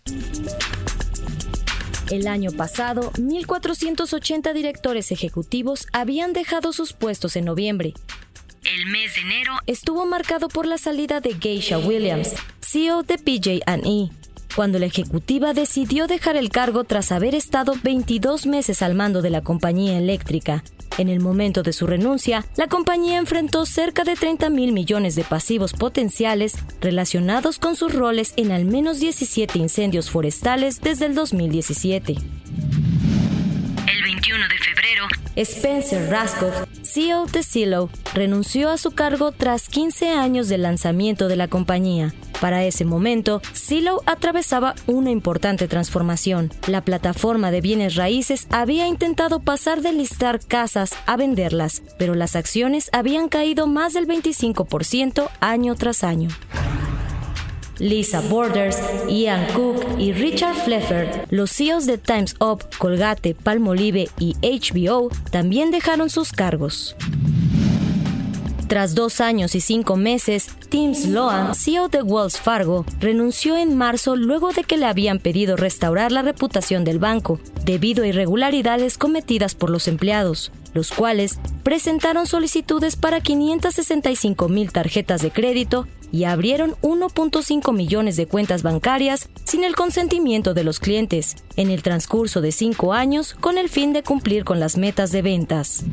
El 2.09 2.27
año 2.27 2.51
pasado, 2.51 3.11
1.480 3.13 4.53
directores 4.53 5.11
ejecutivos 5.11 5.87
habían 5.93 6.33
dejado 6.33 6.73
sus 6.73 6.93
puestos 6.93 7.35
en 7.35 7.45
noviembre. 7.45 7.93
El 8.65 8.85
mes 8.87 9.15
de 9.15 9.21
enero 9.21 9.53
estuvo 9.67 10.05
marcado 10.05 10.47
por 10.47 10.65
la 10.65 10.77
salida 10.77 11.21
de 11.21 11.35
Geisha 11.35 11.77
Williams, 11.77 12.33
CEO 12.61 13.03
de 13.03 13.17
PJ&E, 13.17 14.09
cuando 14.55 14.79
la 14.79 14.85
ejecutiva 14.85 15.53
decidió 15.53 16.07
dejar 16.07 16.35
el 16.35 16.49
cargo 16.49 16.83
tras 16.83 17.11
haber 17.11 17.35
estado 17.35 17.73
22 17.81 18.45
meses 18.45 18.81
al 18.81 18.95
mando 18.95 19.21
de 19.21 19.29
la 19.29 19.41
compañía 19.41 19.97
eléctrica. 19.97 20.63
En 20.97 21.09
el 21.09 21.19
momento 21.19 21.63
de 21.63 21.73
su 21.73 21.87
renuncia, 21.87 22.45
la 22.55 22.67
compañía 22.67 23.17
enfrentó 23.17 23.65
cerca 23.65 24.03
de 24.03 24.15
30 24.15 24.49
mil 24.49 24.73
millones 24.73 25.15
de 25.15 25.23
pasivos 25.23 25.73
potenciales 25.73 26.55
relacionados 26.81 27.57
con 27.57 27.75
sus 27.75 27.93
roles 27.93 28.33
en 28.35 28.51
al 28.51 28.65
menos 28.65 28.99
17 28.99 29.57
incendios 29.57 30.09
forestales 30.09 30.81
desde 30.81 31.07
el 31.07 31.15
2017. 31.15 32.15
El 34.13 34.19
21 34.19 34.47
de 34.47 34.57
febrero, 34.59 35.07
Spencer 35.35 36.11
Raskoff, 36.11 36.67
CEO 36.83 37.25
de 37.25 37.41
Silo, 37.41 37.89
renunció 38.13 38.69
a 38.69 38.77
su 38.77 38.91
cargo 38.91 39.31
tras 39.31 39.69
15 39.69 40.11
años 40.11 40.49
del 40.49 40.61
lanzamiento 40.61 41.27
de 41.27 41.35
la 41.35 41.47
compañía. 41.47 42.13
Para 42.39 42.63
ese 42.63 42.85
momento, 42.85 43.41
Silo 43.53 44.03
atravesaba 44.05 44.75
una 44.85 45.09
importante 45.09 45.67
transformación. 45.67 46.51
La 46.67 46.81
plataforma 46.81 47.49
de 47.49 47.61
bienes 47.61 47.95
raíces 47.95 48.45
había 48.51 48.87
intentado 48.87 49.39
pasar 49.39 49.81
de 49.81 49.93
listar 49.93 50.39
casas 50.45 50.91
a 51.07 51.17
venderlas, 51.17 51.81
pero 51.97 52.13
las 52.13 52.35
acciones 52.35 52.91
habían 52.93 53.29
caído 53.29 53.65
más 53.65 53.93
del 53.93 54.07
25% 54.07 55.27
año 55.39 55.73
tras 55.73 56.03
año. 56.03 56.29
Lisa 57.79 58.21
Borders, 58.21 58.77
Ian 59.09 59.45
Cook 59.53 59.83
y 59.99 60.13
Richard 60.13 60.55
Fleffer, 60.55 61.25
los 61.29 61.51
CEOs 61.51 61.85
de 61.85 61.97
Times 61.97 62.35
Up, 62.39 62.63
Colgate, 62.77 63.35
Palmolive 63.35 64.09
y 64.19 64.35
HBO, 64.41 65.09
también 65.31 65.71
dejaron 65.71 66.09
sus 66.09 66.31
cargos. 66.31 66.95
Tras 68.67 68.95
dos 68.95 69.21
años 69.21 69.55
y 69.55 69.61
cinco 69.61 69.97
meses, 69.97 70.47
Tim 70.69 70.95
Sloan, 70.95 71.53
CEO 71.53 71.89
de 71.89 72.01
Wells 72.01 72.39
Fargo, 72.39 72.85
renunció 72.99 73.57
en 73.57 73.77
marzo 73.77 74.15
luego 74.15 74.51
de 74.51 74.63
que 74.63 74.77
le 74.77 74.85
habían 74.85 75.19
pedido 75.19 75.55
restaurar 75.57 76.11
la 76.11 76.21
reputación 76.21 76.83
del 76.83 76.99
banco 76.99 77.39
debido 77.65 78.03
a 78.03 78.07
irregularidades 78.07 78.97
cometidas 78.97 79.53
por 79.53 79.69
los 79.69 79.87
empleados, 79.87 80.51
los 80.73 80.91
cuales 80.91 81.39
presentaron 81.63 82.25
solicitudes 82.25 82.95
para 82.95 83.21
565 83.21 84.49
mil 84.49 84.71
tarjetas 84.71 85.21
de 85.21 85.31
crédito 85.31 85.87
y 86.11 86.25
abrieron 86.25 86.75
1.5 86.81 87.73
millones 87.73 88.15
de 88.15 88.27
cuentas 88.27 88.63
bancarias 88.63 89.29
sin 89.45 89.63
el 89.63 89.75
consentimiento 89.75 90.53
de 90.53 90.63
los 90.63 90.79
clientes 90.79 91.35
en 91.57 91.71
el 91.71 91.81
transcurso 91.81 92.39
de 92.39 92.51
cinco 92.51 92.93
años 92.93 93.35
con 93.39 93.57
el 93.57 93.67
fin 93.67 93.93
de 93.93 94.03
cumplir 94.03 94.45
con 94.45 94.59
las 94.59 94.77
metas 94.77 95.11
de 95.11 95.21
ventas. 95.23 95.83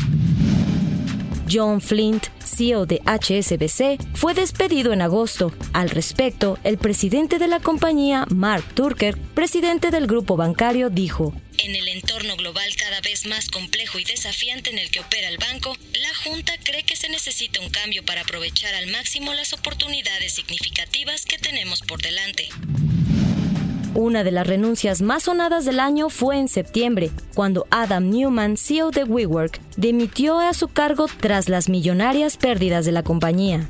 John 1.51 1.80
Flint, 1.80 2.26
CEO 2.44 2.86
de 2.86 3.01
HSBC, 3.07 3.98
fue 4.14 4.34
despedido 4.34 4.92
en 4.92 5.03
agosto. 5.03 5.53
Al 5.72 5.90
respecto, 5.90 6.59
el 6.64 6.78
presidente 6.78 7.38
de 7.38 7.48
la 7.48 7.61
compañía, 7.61 8.26
Mark 8.30 8.64
Turker, 8.74 9.16
presidente 9.34 9.90
del 9.90 10.07
grupo 10.07 10.36
bancario, 10.36 10.90
dijo, 10.90 11.34
en 11.59 11.74
el 11.74 11.88
entorno 11.88 12.36
global 12.36 12.74
cada 12.76 13.01
vez 13.01 13.26
más 13.26 13.48
complejo 13.48 13.98
y 13.98 14.05
desafiante 14.05 14.70
en 14.70 14.78
el 14.78 14.90
que 14.90 15.01
opera 15.01 15.28
el 15.28 15.36
banco, 15.38 15.76
la 15.92 16.14
Junta 16.24 16.55
cree 16.62 16.84
que 16.84 16.96
se 16.96 17.09
necesita 17.09 17.61
un 17.61 17.68
cambio 17.68 18.05
para 18.05 18.22
aprovechar 18.22 18.74
al 18.74 18.86
máximo 18.86 19.34
las 19.34 19.53
oportunidades 19.53 20.34
significativas 20.34 21.26
que 21.26 21.38
tenemos 21.38 21.80
por 21.80 22.01
delante. 22.01 22.48
Una 23.95 24.22
de 24.22 24.30
las 24.30 24.47
renuncias 24.47 25.03
más 25.03 25.24
sonadas 25.24 25.64
del 25.64 25.80
año 25.80 26.11
fue 26.11 26.38
en 26.38 26.47
septiembre, 26.47 27.11
cuando 27.34 27.66
Adam 27.70 28.09
Newman, 28.09 28.57
CEO 28.57 28.93
de 28.93 29.03
WeWork, 29.03 29.61
dimitió 29.76 30.38
a 30.38 30.55
su 30.55 30.68
cargo 30.68 31.07
tras 31.18 31.49
las 31.49 31.68
millonarias 31.68 32.36
pérdidas 32.36 32.84
de 32.84 32.93
la 32.93 33.03
compañía. 33.03 33.68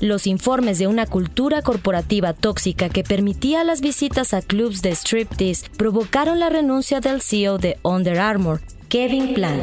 Los 0.00 0.26
informes 0.26 0.78
de 0.78 0.88
una 0.88 1.06
cultura 1.06 1.62
corporativa 1.62 2.34
tóxica 2.34 2.90
que 2.90 3.02
permitía 3.02 3.64
las 3.64 3.80
visitas 3.80 4.34
a 4.34 4.42
clubs 4.42 4.82
de 4.82 4.90
striptease 4.90 5.70
provocaron 5.78 6.38
la 6.38 6.50
renuncia 6.50 7.00
del 7.00 7.22
CEO 7.22 7.56
de 7.56 7.78
Under 7.82 8.18
Armour, 8.18 8.60
Kevin 8.88 9.32
Plank 9.32 9.62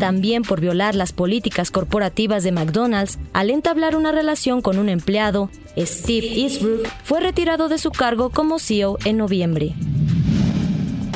también 0.00 0.42
por 0.42 0.60
violar 0.60 0.96
las 0.96 1.12
políticas 1.12 1.70
corporativas 1.70 2.42
de 2.42 2.50
McDonald's 2.50 3.18
al 3.32 3.50
entablar 3.50 3.94
una 3.94 4.10
relación 4.10 4.62
con 4.62 4.78
un 4.78 4.88
empleado, 4.88 5.50
Steve 5.78 6.26
Eastbrook 6.26 6.88
fue 7.04 7.20
retirado 7.20 7.68
de 7.68 7.78
su 7.78 7.92
cargo 7.92 8.30
como 8.30 8.58
CEO 8.58 8.98
en 9.04 9.18
noviembre. 9.18 9.74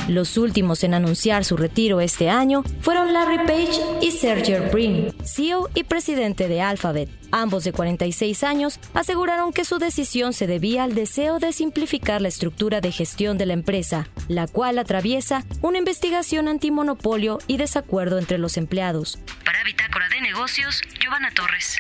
Los 0.09 0.37
últimos 0.37 0.85
en 0.85 0.93
anunciar 0.93 1.47
su 1.47 1.57
retiro 1.57 2.01
este 2.01 2.29
año 2.29 2.63
fueron 2.83 3.15
Larry 3.15 3.39
Page 3.39 3.81
y 4.03 4.11
Sergey 4.11 4.61
Brin, 4.71 5.15
CEO 5.25 5.71
y 5.75 5.85
presidente 5.85 6.47
de 6.47 6.61
Alphabet. 6.61 7.09
Ambos 7.31 7.65
de 7.65 7.73
46 7.73 8.45
años 8.45 8.79
aseguraron 8.93 9.55
que 9.55 9.65
su 9.65 9.79
decisión 9.79 10.35
se 10.35 10.47
debía 10.47 10.85
al 10.85 10.95
deseo 10.95 11.39
de 11.39 11.53
simplificar 11.53 12.21
la 12.21 12.29
estructura 12.29 12.83
de 12.83 12.93
gestión 12.93 13.39
de 13.39 13.47
la 13.47 13.55
empresa, 13.55 14.07
la 14.29 14.47
cual 14.47 14.79
atraviesa 14.79 15.43
una 15.63 15.79
investigación 15.79 16.49
antimonopolio 16.49 17.39
y 17.47 17.57
desacuerdo 17.57 18.19
entre 18.19 18.37
los 18.37 18.59
empleados. 18.59 19.19
Para 19.43 19.65
Bitácora 19.65 20.09
de 20.11 20.21
Negocios, 20.21 20.83
Giovanna 21.01 21.31
Torres. 21.35 21.79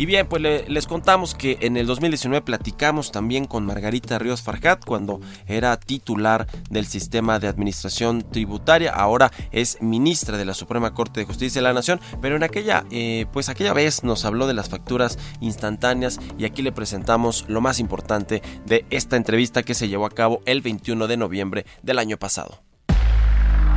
Y 0.00 0.06
bien, 0.06 0.26
pues 0.26 0.40
les 0.66 0.86
contamos 0.86 1.34
que 1.34 1.58
en 1.60 1.76
el 1.76 1.86
2019 1.86 2.40
platicamos 2.40 3.12
también 3.12 3.44
con 3.44 3.66
Margarita 3.66 4.18
Ríos 4.18 4.40
Farjat 4.40 4.82
cuando 4.82 5.20
era 5.46 5.78
titular 5.78 6.46
del 6.70 6.86
sistema 6.86 7.38
de 7.38 7.48
administración 7.48 8.22
tributaria, 8.22 8.94
ahora 8.94 9.30
es 9.52 9.76
ministra 9.82 10.38
de 10.38 10.46
la 10.46 10.54
Suprema 10.54 10.94
Corte 10.94 11.20
de 11.20 11.26
Justicia 11.26 11.60
de 11.60 11.68
la 11.68 11.74
Nación, 11.74 12.00
pero 12.22 12.36
en 12.36 12.44
aquella, 12.44 12.86
eh, 12.90 13.26
pues 13.30 13.50
aquella 13.50 13.74
vez 13.74 14.02
nos 14.02 14.24
habló 14.24 14.46
de 14.46 14.54
las 14.54 14.70
facturas 14.70 15.18
instantáneas 15.42 16.18
y 16.38 16.46
aquí 16.46 16.62
le 16.62 16.72
presentamos 16.72 17.44
lo 17.46 17.60
más 17.60 17.78
importante 17.78 18.40
de 18.64 18.86
esta 18.88 19.18
entrevista 19.18 19.62
que 19.64 19.74
se 19.74 19.88
llevó 19.88 20.06
a 20.06 20.10
cabo 20.10 20.40
el 20.46 20.62
21 20.62 21.08
de 21.08 21.18
noviembre 21.18 21.66
del 21.82 21.98
año 21.98 22.16
pasado. 22.16 22.62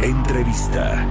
Entrevista. 0.01 1.05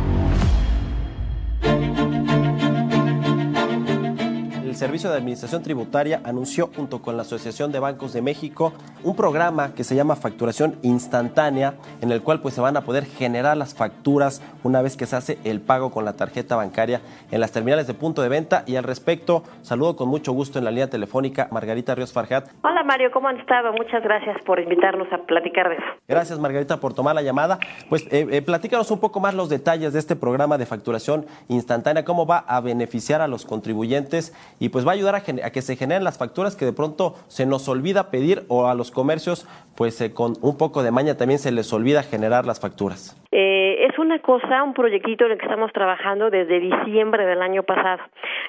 Servicio 4.83 5.11
de 5.11 5.19
Administración 5.19 5.63
Tributaria 5.63 6.21
anunció 6.25 6.69
junto 6.75 7.03
con 7.03 7.17
la 7.17 7.23
Asociación 7.23 7.71
de 7.71 7.79
Bancos 7.79 8.13
de 8.13 8.21
México 8.21 8.73
un 9.05 9.15
programa 9.15 9.77
que 9.77 9.85
se 9.85 9.95
llama 9.95 10.17
facturación 10.17 10.77
instantánea, 10.83 11.75
en 12.01 12.11
el 12.11 12.21
cual 12.21 12.41
pues 12.41 12.55
se 12.55 12.61
van 12.61 12.77
a 12.77 12.81
poder 12.81 13.05
generar 13.05 13.57
las 13.57 13.77
facturas 13.77 14.43
una 14.65 14.83
vez 14.83 14.97
que 14.97 15.07
se 15.07 15.15
hace 15.15 15.39
el 15.45 15.61
pago 15.61 15.93
con 15.93 16.05
la 16.05 16.15
tarjeta 16.15 16.57
bancaria 16.57 17.01
en 17.31 17.39
las 17.39 17.53
terminales 17.53 17.87
de 17.87 17.95
punto 17.95 18.23
de 18.23 18.29
venta. 18.29 18.65
Y 18.67 18.75
al 18.75 18.83
respecto, 18.83 19.45
saludo 19.61 19.95
con 19.95 20.09
mucho 20.09 20.33
gusto 20.33 20.59
en 20.59 20.65
la 20.65 20.73
línea 20.73 20.91
telefónica 20.91 21.47
Margarita 21.53 21.95
Ríos 21.95 22.13
Farjat. 22.13 22.49
Hola 22.65 22.83
Mario, 22.83 23.13
¿cómo 23.13 23.29
han 23.29 23.39
estado? 23.39 23.73
Muchas 23.75 24.03
gracias 24.03 24.43
por 24.45 24.59
invitarnos 24.59 25.07
a 25.13 25.19
platicar 25.19 25.69
de 25.69 25.77
eso. 25.77 25.85
Gracias 26.09 26.41
Margarita 26.41 26.81
por 26.81 26.93
tomar 26.93 27.15
la 27.15 27.23
llamada. 27.23 27.61
Pues 27.89 28.03
eh, 28.11 28.27
eh, 28.33 28.43
platícanos 28.43 28.91
un 28.91 28.99
poco 28.99 29.21
más 29.21 29.35
los 29.35 29.49
detalles 29.49 29.93
de 29.93 30.01
este 30.01 30.17
programa 30.17 30.59
de 30.59 30.67
facturación 30.67 31.27
instantánea, 31.47 32.05
cómo 32.05 32.27
va 32.27 32.39
a 32.39 32.61
beneficiar 32.61 33.21
a 33.21 33.29
los 33.29 33.45
contribuyentes 33.45 34.35
y 34.59 34.72
pues 34.73 34.87
va 34.87 34.93
a 34.93 34.95
ayudar 34.95 35.15
a, 35.15 35.21
que 35.23 35.63
se 35.63 35.77
generen 35.77 36.03
las 36.03 36.19
facturas 36.19 36.57
que 36.57 36.65
de 36.65 36.73
pronto 36.73 37.15
se 37.29 37.47
nos 37.47 37.69
olvida 37.69 38.11
pedir 38.11 38.43
o 38.49 38.67
a 38.67 38.75
los 38.75 38.91
comercios 38.91 39.47
pues 39.77 40.01
eh, 40.01 40.13
con 40.13 40.33
un 40.43 40.57
poco 40.59 40.83
de 40.83 40.91
maña 40.91 41.17
también 41.17 41.39
se 41.39 41.53
les 41.53 41.73
olvida 41.73 42.03
generar 42.03 42.47
las 42.47 42.61
facturas. 42.61 43.17
Eh, 43.31 43.87
es 43.89 43.99
una 43.99 44.19
cosa, 44.21 44.63
un 44.63 44.75
proyectito 44.75 45.27
en 45.27 45.33
el 45.33 45.39
que 45.39 45.45
estamos 45.45 45.73
trabajando 45.73 46.31
desde 46.31 46.59
diciembre 46.61 47.27
del 47.27 47.43
año 47.43 47.63
pasado. 47.63 48.03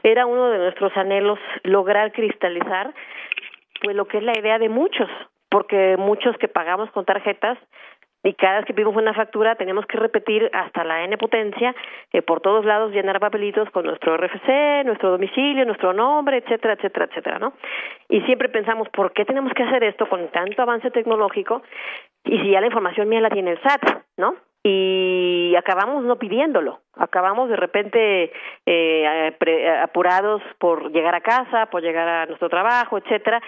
Era 0.04 0.26
uno 0.26 0.50
de 0.50 0.58
nuestros 0.58 0.96
anhelos 0.96 1.40
lograr 1.64 2.12
cristalizar 2.12 2.94
pues 3.82 3.96
lo 3.96 4.06
que 4.06 4.18
es 4.18 4.24
la 4.24 4.38
idea 4.40 4.60
de 4.60 4.70
muchos, 4.70 5.10
porque 5.50 5.98
muchos 5.98 6.38
que 6.38 6.48
pagamos 6.48 6.90
con 6.92 7.04
tarjetas 7.04 7.58
y 8.24 8.34
cada 8.36 8.58
vez 8.58 8.66
que 8.66 8.74
pedimos 8.74 8.96
una 8.96 9.14
factura 9.14 9.56
tenemos 9.56 9.86
que 9.86 9.98
repetir 9.98 10.50
hasta 10.54 10.84
la 10.84 11.04
n 11.04 11.18
potencia 11.18 11.76
eh, 12.12 12.22
por 12.22 12.40
todos 12.40 12.64
lados 12.66 12.92
llenar 12.92 13.20
papelitos 13.20 13.70
con 13.72 13.86
nuestro 13.86 14.16
RFC, 14.16 14.86
nuestro 14.86 15.12
domicilio, 15.12 15.66
nuestro 15.66 15.94
nombre, 15.94 16.38
etcétera, 16.38 16.74
etcétera, 16.74 17.06
etcétera, 17.06 17.40
¿no? 17.40 17.54
Y 18.10 18.22
siempre 18.22 18.50
pensamos, 18.50 18.88
¿por 18.90 19.12
qué 19.12 19.26
tenemos 19.26 19.52
que 19.54 19.64
hacer 19.64 19.84
esto 19.84 20.08
con 20.08 20.30
tanto 20.30 20.62
avance 20.62 20.90
tecnológico? 20.92 21.62
Y 22.24 22.40
si 22.40 22.52
ya 22.52 22.62
la 22.62 22.68
información 22.68 23.10
mía 23.10 23.20
la 23.20 23.30
tiene 23.30 23.52
el 23.52 23.62
SAT, 23.62 24.04
¿no? 24.18 24.36
y 24.66 25.54
acabamos 25.58 26.06
no 26.06 26.18
pidiéndolo, 26.18 26.80
acabamos 26.96 27.50
de 27.50 27.58
repente 27.58 28.32
eh, 28.66 29.36
apurados 29.84 30.42
por 30.58 30.90
llegar 30.94 31.16
a 31.16 31.22
casa, 31.22 31.66
por 31.66 31.82
llegar 31.82 32.08
a 32.08 32.26
nuestro 32.28 32.48
trabajo, 32.48 32.98
etcétera, 32.98 33.42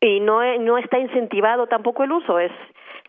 y 0.00 0.18
no 0.18 0.40
no 0.58 0.78
está 0.78 0.98
incentivado 0.98 1.68
tampoco 1.68 2.02
el 2.02 2.10
uso, 2.10 2.40
es 2.40 2.50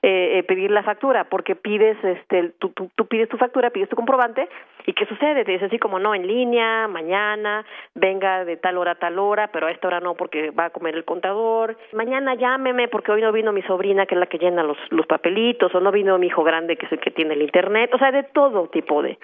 eh, 0.01 0.39
eh, 0.39 0.43
pedir 0.43 0.71
la 0.71 0.83
factura, 0.83 1.25
porque 1.25 1.55
pides, 1.55 1.97
este, 2.03 2.53
tú, 2.59 2.69
tú, 2.69 3.05
pides 3.07 3.27
tu 3.27 3.37
factura, 3.37 3.69
pides 3.69 3.89
tu 3.89 3.95
comprobante, 3.95 4.47
y 4.85 4.93
¿qué 4.93 5.05
sucede? 5.05 5.43
Te 5.43 5.51
dice 5.51 5.65
así 5.65 5.77
como, 5.77 5.99
no, 5.99 6.15
en 6.15 6.25
línea, 6.25 6.87
mañana, 6.87 7.65
venga 7.95 8.45
de 8.45 8.57
tal 8.57 8.77
hora 8.77 8.91
a 8.91 8.95
tal 8.95 9.19
hora, 9.19 9.49
pero 9.51 9.67
a 9.67 9.71
esta 9.71 9.87
hora 9.87 9.99
no 9.99 10.15
porque 10.15 10.51
va 10.51 10.65
a 10.65 10.69
comer 10.69 10.95
el 10.95 11.03
contador, 11.03 11.77
mañana 11.93 12.35
llámeme 12.35 12.87
porque 12.87 13.11
hoy 13.11 13.21
no 13.21 13.31
vino 13.31 13.51
mi 13.51 13.61
sobrina 13.63 14.05
que 14.05 14.15
es 14.15 14.19
la 14.19 14.27
que 14.27 14.37
llena 14.37 14.63
los, 14.63 14.77
los 14.89 15.05
papelitos, 15.05 15.73
o 15.75 15.79
no 15.81 15.91
vino 15.91 16.17
mi 16.17 16.27
hijo 16.27 16.43
grande 16.43 16.77
que 16.77 16.85
es 16.85 16.91
el 16.91 16.99
que 16.99 17.11
tiene 17.11 17.33
el 17.33 17.41
internet, 17.41 17.93
o 17.93 17.97
sea, 17.97 18.11
de 18.11 18.23
todo 18.23 18.67
tipo 18.69 19.01
de, 19.01 19.19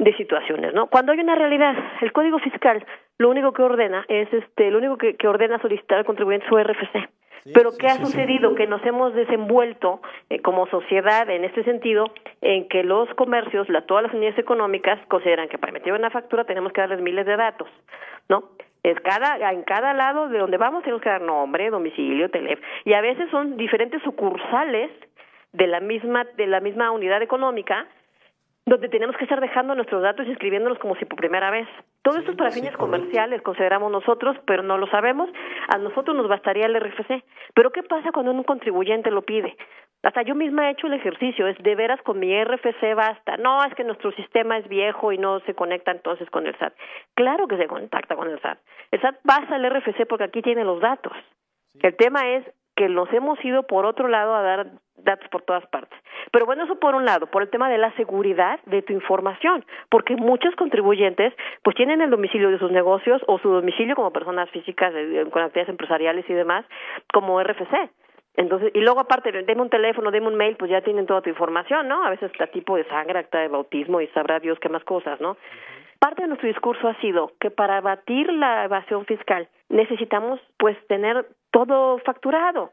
de 0.00 0.16
situaciones, 0.16 0.74
¿no? 0.74 0.88
Cuando 0.88 1.12
hay 1.12 1.20
una 1.20 1.36
realidad, 1.36 1.76
el 2.00 2.12
Código 2.12 2.38
Fiscal 2.38 2.84
lo 3.18 3.28
único 3.28 3.52
que 3.52 3.62
ordena 3.62 4.06
es, 4.08 4.32
este, 4.32 4.70
lo 4.70 4.78
único 4.78 4.96
que, 4.96 5.14
que 5.14 5.28
ordena 5.28 5.60
solicitar 5.60 5.98
al 5.98 6.06
contribuyente 6.06 6.48
su 6.48 6.56
RFC. 6.56 7.10
Pero 7.54 7.70
¿qué 7.78 7.86
ha 7.86 7.96
sucedido? 7.96 8.54
Que 8.54 8.66
nos 8.66 8.84
hemos 8.84 9.14
desenvuelto 9.14 10.00
eh, 10.28 10.40
como 10.40 10.66
sociedad 10.66 11.28
en 11.30 11.44
este 11.44 11.64
sentido 11.64 12.12
en 12.42 12.68
que 12.68 12.84
los 12.84 13.08
comercios, 13.14 13.68
la, 13.68 13.82
todas 13.82 14.04
las 14.04 14.14
unidades 14.14 14.38
económicas 14.38 14.98
consideran 15.08 15.48
que 15.48 15.58
para 15.58 15.70
emitir 15.70 15.92
una 15.92 16.10
factura 16.10 16.44
tenemos 16.44 16.72
que 16.72 16.80
darles 16.80 17.00
miles 17.00 17.26
de 17.26 17.36
datos, 17.36 17.68
¿no? 18.28 18.50
Es 18.82 18.98
cada, 19.00 19.52
en 19.52 19.62
cada 19.62 19.92
lado 19.92 20.28
de 20.28 20.38
donde 20.38 20.56
vamos 20.56 20.82
tenemos 20.82 21.02
que 21.02 21.10
dar 21.10 21.20
nombre, 21.20 21.70
domicilio, 21.70 22.30
teléfono 22.30 22.66
y 22.84 22.94
a 22.94 23.00
veces 23.00 23.30
son 23.30 23.56
diferentes 23.56 24.02
sucursales 24.02 24.90
de 25.52 25.66
la 25.66 25.80
misma 25.80 26.24
de 26.36 26.46
la 26.46 26.60
misma 26.60 26.90
unidad 26.90 27.20
económica 27.22 27.86
donde 28.66 28.88
tenemos 28.88 29.16
que 29.16 29.24
estar 29.24 29.40
dejando 29.40 29.74
nuestros 29.74 30.02
datos 30.02 30.26
y 30.26 30.32
escribiéndolos 30.32 30.78
como 30.78 30.94
si 30.96 31.04
por 31.04 31.18
primera 31.18 31.50
vez. 31.50 31.66
Todo 32.02 32.18
esto 32.18 32.32
es 32.32 32.36
para 32.36 32.50
fines 32.50 32.76
comerciales, 32.76 33.42
consideramos 33.42 33.90
nosotros, 33.90 34.36
pero 34.46 34.62
no 34.62 34.78
lo 34.78 34.86
sabemos. 34.88 35.28
A 35.68 35.78
nosotros 35.78 36.16
nos 36.16 36.28
bastaría 36.28 36.66
el 36.66 36.78
RFC. 36.78 37.24
Pero 37.54 37.70
¿qué 37.70 37.82
pasa 37.82 38.12
cuando 38.12 38.32
un 38.32 38.44
contribuyente 38.44 39.10
lo 39.10 39.22
pide? 39.22 39.56
Hasta 40.02 40.22
yo 40.22 40.34
misma 40.34 40.68
he 40.68 40.72
hecho 40.72 40.86
el 40.86 40.94
ejercicio, 40.94 41.46
es 41.46 41.58
de 41.58 41.74
veras 41.74 42.00
con 42.02 42.18
mi 42.18 42.32
RFC 42.42 42.94
basta. 42.94 43.36
No, 43.36 43.62
es 43.64 43.74
que 43.74 43.84
nuestro 43.84 44.12
sistema 44.12 44.56
es 44.56 44.66
viejo 44.68 45.12
y 45.12 45.18
no 45.18 45.40
se 45.40 45.54
conecta 45.54 45.90
entonces 45.90 46.30
con 46.30 46.46
el 46.46 46.56
SAT. 46.58 46.72
Claro 47.14 47.46
que 47.46 47.58
se 47.58 47.66
contacta 47.66 48.16
con 48.16 48.30
el 48.30 48.40
SAT. 48.40 48.58
El 48.92 49.00
SAT 49.00 49.16
pasa 49.24 49.56
el 49.56 49.68
RFC 49.68 50.06
porque 50.08 50.24
aquí 50.24 50.40
tiene 50.40 50.64
los 50.64 50.80
datos. 50.80 51.12
El 51.82 51.96
tema 51.96 52.28
es 52.30 52.44
que 52.80 52.88
nos 52.88 53.12
hemos 53.12 53.38
ido 53.44 53.64
por 53.64 53.84
otro 53.84 54.08
lado 54.08 54.34
a 54.34 54.40
dar 54.40 54.66
datos 54.96 55.28
por 55.28 55.42
todas 55.42 55.66
partes. 55.66 55.98
Pero 56.32 56.46
bueno, 56.46 56.64
eso 56.64 56.76
por 56.76 56.94
un 56.94 57.04
lado, 57.04 57.26
por 57.26 57.42
el 57.42 57.50
tema 57.50 57.68
de 57.68 57.76
la 57.76 57.94
seguridad 57.96 58.58
de 58.64 58.80
tu 58.80 58.94
información, 58.94 59.66
porque 59.90 60.16
muchos 60.16 60.56
contribuyentes 60.56 61.34
pues 61.62 61.76
tienen 61.76 62.00
el 62.00 62.08
domicilio 62.08 62.48
de 62.50 62.58
sus 62.58 62.72
negocios 62.72 63.20
o 63.26 63.38
su 63.38 63.50
domicilio 63.50 63.96
como 63.96 64.14
personas 64.14 64.48
físicas 64.48 64.94
con 65.30 65.42
actividades 65.42 65.68
empresariales 65.68 66.24
y 66.30 66.32
demás 66.32 66.64
como 67.12 67.42
RFC. 67.42 67.90
Entonces, 68.36 68.70
y 68.72 68.80
luego 68.80 69.00
aparte, 69.00 69.30
deme 69.30 69.60
un 69.60 69.68
teléfono, 69.68 70.10
deme 70.10 70.28
un 70.28 70.36
mail, 70.36 70.56
pues 70.56 70.70
ya 70.70 70.80
tienen 70.80 71.04
toda 71.04 71.20
tu 71.20 71.28
información, 71.28 71.86
¿no? 71.86 72.02
A 72.02 72.08
veces 72.08 72.30
está 72.32 72.46
tipo 72.46 72.76
de 72.76 72.84
sangre, 72.84 73.18
acta 73.18 73.40
de 73.40 73.48
bautismo 73.48 74.00
y 74.00 74.06
sabrá 74.08 74.40
Dios 74.40 74.58
qué 74.58 74.70
más 74.70 74.84
cosas, 74.84 75.20
¿no? 75.20 75.36
Parte 76.00 76.22
de 76.22 76.28
nuestro 76.28 76.48
discurso 76.48 76.88
ha 76.88 76.98
sido 77.00 77.32
que 77.38 77.50
para 77.50 77.76
abatir 77.76 78.32
la 78.32 78.64
evasión 78.64 79.04
fiscal 79.04 79.48
necesitamos 79.68 80.40
pues 80.58 80.76
tener 80.86 81.26
todo 81.50 81.98
facturado, 81.98 82.70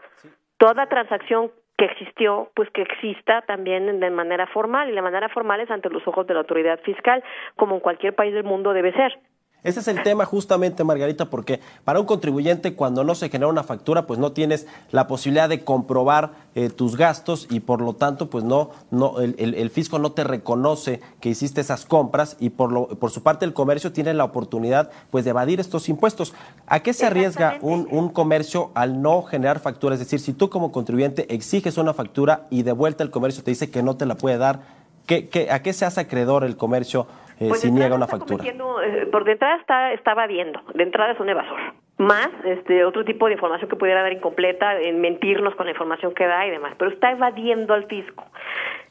toda 0.58 0.88
transacción 0.88 1.52
que 1.78 1.86
existió, 1.86 2.50
pues 2.56 2.70
que 2.72 2.84
exista 2.84 3.42
también 3.42 4.00
de 4.00 4.10
manera 4.10 4.48
formal 4.48 4.90
y 4.90 4.94
la 4.94 5.02
manera 5.02 5.28
formal 5.28 5.60
es 5.60 5.70
ante 5.70 5.90
los 5.90 6.08
ojos 6.08 6.26
de 6.26 6.36
la 6.36 6.40
autoridad 6.40 6.80
fiscal, 6.80 7.22
como 7.58 7.76
en 7.76 7.82
cualquier 7.82 8.16
país 8.16 8.34
del 8.34 8.46
mundo 8.46 8.72
debe 8.72 8.94
ser. 8.94 9.20
Ese 9.68 9.82
es 9.82 9.90
el 9.90 10.02
tema 10.02 10.24
justamente, 10.24 10.86
Margarita, 10.86 11.26
porque 11.26 11.60
para 11.84 12.00
un 12.00 12.06
contribuyente 12.06 12.74
cuando 12.74 13.04
no 13.04 13.16
se 13.16 13.28
genera 13.28 13.50
una 13.50 13.64
factura, 13.64 14.08
pues 14.08 14.18
no 14.18 14.32
tienes 14.32 14.66
la 14.92 15.08
posibilidad 15.08 15.50
de 15.50 15.66
comprobar 15.66 16.32
eh, 16.56 16.70
tus 16.70 16.96
gastos 16.96 17.48
y 17.50 17.60
por 17.60 17.82
lo 17.82 17.94
tanto, 17.94 18.30
pues 18.30 18.46
no, 18.46 18.70
no 18.92 19.20
el, 19.20 19.36
el, 19.38 19.70
fisco 19.70 20.00
no 20.00 20.14
te 20.14 20.24
reconoce 20.24 21.02
que 21.20 21.28
hiciste 21.28 21.60
esas 21.60 21.86
compras 21.86 22.38
y 22.40 22.52
por, 22.52 22.72
lo, 22.72 22.88
por 22.88 23.12
su 23.12 23.24
parte 23.24 23.44
el 23.44 23.52
comercio 23.52 23.92
tiene 23.92 24.14
la 24.14 24.24
oportunidad 24.24 24.90
pues 25.12 25.26
de 25.26 25.32
evadir 25.32 25.60
estos 25.60 25.90
impuestos. 25.90 26.34
¿A 26.66 26.80
qué 26.80 26.94
se 26.94 27.06
arriesga 27.06 27.58
un, 27.62 27.90
un 27.92 28.08
comercio 28.08 28.72
al 28.74 29.02
no 29.02 29.22
generar 29.24 29.60
factura? 29.60 29.96
Es 29.96 30.00
decir, 30.00 30.22
si 30.22 30.32
tú 30.32 30.50
como 30.50 30.72
contribuyente 30.72 31.36
exiges 31.36 31.78
una 31.78 31.94
factura 31.94 32.48
y 32.50 32.64
de 32.64 32.72
vuelta 32.72 33.04
el 33.04 33.12
comercio 33.12 33.44
te 33.44 33.52
dice 33.52 33.70
que 33.70 33.84
no 33.84 33.98
te 33.98 34.06
la 34.06 34.16
puede 34.16 34.38
dar, 34.38 34.62
¿qué, 35.06 35.28
qué, 35.28 35.52
¿a 35.52 35.62
qué 35.62 35.74
se 35.74 35.84
hace 35.84 36.00
acreedor 36.00 36.46
el 36.46 36.56
comercio? 36.56 37.06
Eh, 37.40 37.50
pues 37.50 37.62
si 37.62 37.72
niega 37.72 37.96
una 37.96 38.08
factura. 38.08 38.44
Eh, 38.44 39.08
por 39.12 39.24
de 39.24 39.34
entrada 39.34 39.58
está, 39.58 39.94
estaba 39.94 40.26
viendo, 40.28 40.60
de 40.74 40.84
entrada 40.84 41.12
es 41.14 41.20
un 41.20 41.30
evasor. 41.30 41.60
Más 41.98 42.30
este 42.46 42.84
otro 42.84 43.06
tipo 43.06 43.28
de 43.28 43.34
información 43.34 43.70
que 43.70 43.76
pudiera 43.76 44.02
dar 44.02 44.14
incompleta, 44.14 44.80
en 44.80 45.02
mentirnos 45.02 45.56
con 45.56 45.66
la 45.66 45.72
información 45.72 46.14
que 46.14 46.26
da 46.26 46.46
y 46.46 46.52
demás, 46.52 46.74
pero 46.78 46.92
está 46.92 47.12
evadiendo 47.12 47.74
al 47.74 47.86
fisco. 47.86 48.26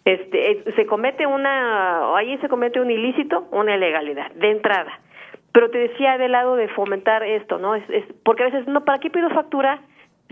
Este, 0.05 0.53
eh, 0.53 0.65
se 0.77 0.87
comete 0.87 1.27
una, 1.27 2.17
ahí 2.17 2.39
se 2.39 2.49
comete 2.49 2.81
un 2.81 2.91
ilícito, 2.91 3.49
una 3.51 3.77
ilegalidad, 3.77 4.31
de 4.33 4.51
entrada. 4.51 5.01
Pero 5.53 5.71
te 5.71 5.79
decía 5.79 6.19
del 6.19 6.33
lado 6.33 6.55
de 6.55 6.69
fomentar 6.69 7.25
esto, 7.25 7.59
¿no? 7.59 7.75
Es, 7.75 7.89
es 7.91 8.05
porque 8.25 8.45
a 8.45 8.47
veces, 8.47 8.67
no, 8.69 8.85
¿para 8.85 8.99
qué 8.99 9.11
pido 9.11 9.31
factura? 9.31 9.81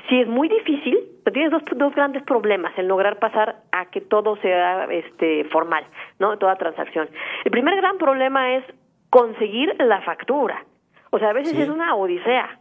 Sí 0.09 0.21
es 0.21 0.29
muy 0.29 0.49
difícil, 0.49 0.99
pero 1.25 1.33
tienes 1.35 1.51
dos, 1.51 1.63
dos 1.77 1.95
grandes 1.95 2.23
problemas 2.23 2.77
en 2.79 2.89
lograr 2.89 3.19
pasar 3.19 3.57
a 3.73 3.87
que 3.87 4.01
todo 4.01 4.37
sea 4.37 4.85
este 4.91 5.45
formal, 5.45 5.85
¿no? 6.19 6.37
Toda 6.39 6.57
transacción. 6.57 7.09
El 7.45 7.51
primer 7.51 7.77
gran 7.77 7.99
problema 7.99 8.55
es 8.57 8.65
conseguir 9.11 9.75
la 9.79 10.03
factura. 10.03 10.65
O 11.11 11.19
sea, 11.19 11.31
a 11.31 11.33
veces 11.33 11.57
es 11.57 11.69
una 11.69 11.95
odisea 11.95 12.59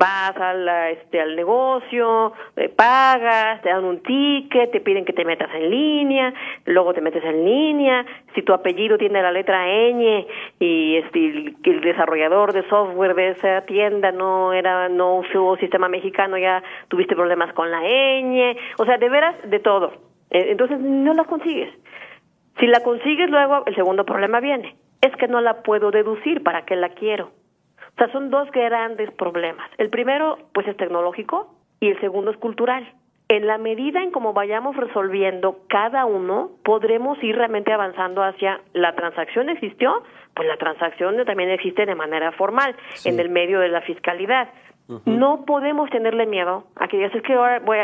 vas 0.00 0.34
al, 0.38 0.66
este, 0.92 1.20
al 1.20 1.36
negocio, 1.36 2.32
eh, 2.56 2.70
pagas, 2.70 3.60
te 3.60 3.68
dan 3.68 3.84
un 3.84 4.02
ticket, 4.02 4.72
te 4.72 4.80
piden 4.80 5.04
que 5.04 5.12
te 5.12 5.26
metas 5.26 5.54
en 5.54 5.68
línea, 5.68 6.32
luego 6.64 6.94
te 6.94 7.02
metes 7.02 7.22
en 7.22 7.44
línea, 7.44 8.06
si 8.34 8.40
tu 8.40 8.54
apellido 8.54 8.96
tiene 8.96 9.20
la 9.20 9.30
letra 9.30 9.66
ñ 9.66 10.26
y 10.58 10.96
este, 10.96 11.54
el, 11.64 11.80
desarrollador 11.82 12.54
de 12.54 12.66
software 12.70 13.14
de 13.14 13.28
esa 13.28 13.60
tienda 13.66 14.10
no 14.10 14.54
era 14.54 14.88
no 14.88 15.16
usó 15.16 15.56
sistema 15.56 15.88
mexicano, 15.88 16.38
ya 16.38 16.62
tuviste 16.88 17.14
problemas 17.14 17.52
con 17.52 17.70
la 17.70 17.82
ñ, 17.82 18.56
o 18.78 18.86
sea, 18.86 18.96
de 18.96 19.08
veras 19.10 19.34
de 19.50 19.58
todo. 19.58 19.92
Eh, 20.30 20.46
entonces 20.48 20.80
no 20.80 21.12
la 21.12 21.24
consigues. 21.24 21.68
Si 22.58 22.66
la 22.66 22.80
consigues 22.80 23.28
luego, 23.28 23.64
el 23.66 23.74
segundo 23.74 24.06
problema 24.06 24.40
viene, 24.40 24.76
es 25.02 25.14
que 25.16 25.28
no 25.28 25.42
la 25.42 25.62
puedo 25.62 25.90
deducir, 25.90 26.42
¿para 26.42 26.64
qué 26.64 26.74
la 26.74 26.88
quiero? 26.90 27.32
O 28.00 28.04
sea, 28.04 28.12
son 28.12 28.30
dos 28.30 28.50
grandes 28.50 29.10
problemas. 29.12 29.70
El 29.76 29.90
primero, 29.90 30.38
pues, 30.54 30.66
es 30.66 30.76
tecnológico 30.78 31.54
y 31.80 31.88
el 31.88 32.00
segundo 32.00 32.30
es 32.30 32.38
cultural. 32.38 32.90
En 33.28 33.46
la 33.46 33.58
medida 33.58 34.02
en 34.02 34.10
cómo 34.10 34.32
vayamos 34.32 34.74
resolviendo 34.74 35.58
cada 35.68 36.06
uno, 36.06 36.50
podremos 36.64 37.22
ir 37.22 37.36
realmente 37.36 37.74
avanzando 37.74 38.22
hacia 38.22 38.62
la 38.72 38.94
transacción 38.94 39.50
existió, 39.50 40.02
pues 40.34 40.48
la 40.48 40.56
transacción 40.56 41.14
también 41.26 41.50
existe 41.50 41.84
de 41.84 41.94
manera 41.94 42.32
formal, 42.32 42.74
en 43.04 43.20
el 43.20 43.28
medio 43.28 43.60
de 43.60 43.68
la 43.68 43.82
fiscalidad. 43.82 44.48
No 45.04 45.44
podemos 45.44 45.88
tenerle 45.90 46.26
miedo 46.26 46.64
a 46.74 46.88
que 46.88 46.96
digas, 46.96 47.14
es 47.14 47.22
que 47.22 47.34
ahora 47.34 47.60
voy 47.60 47.78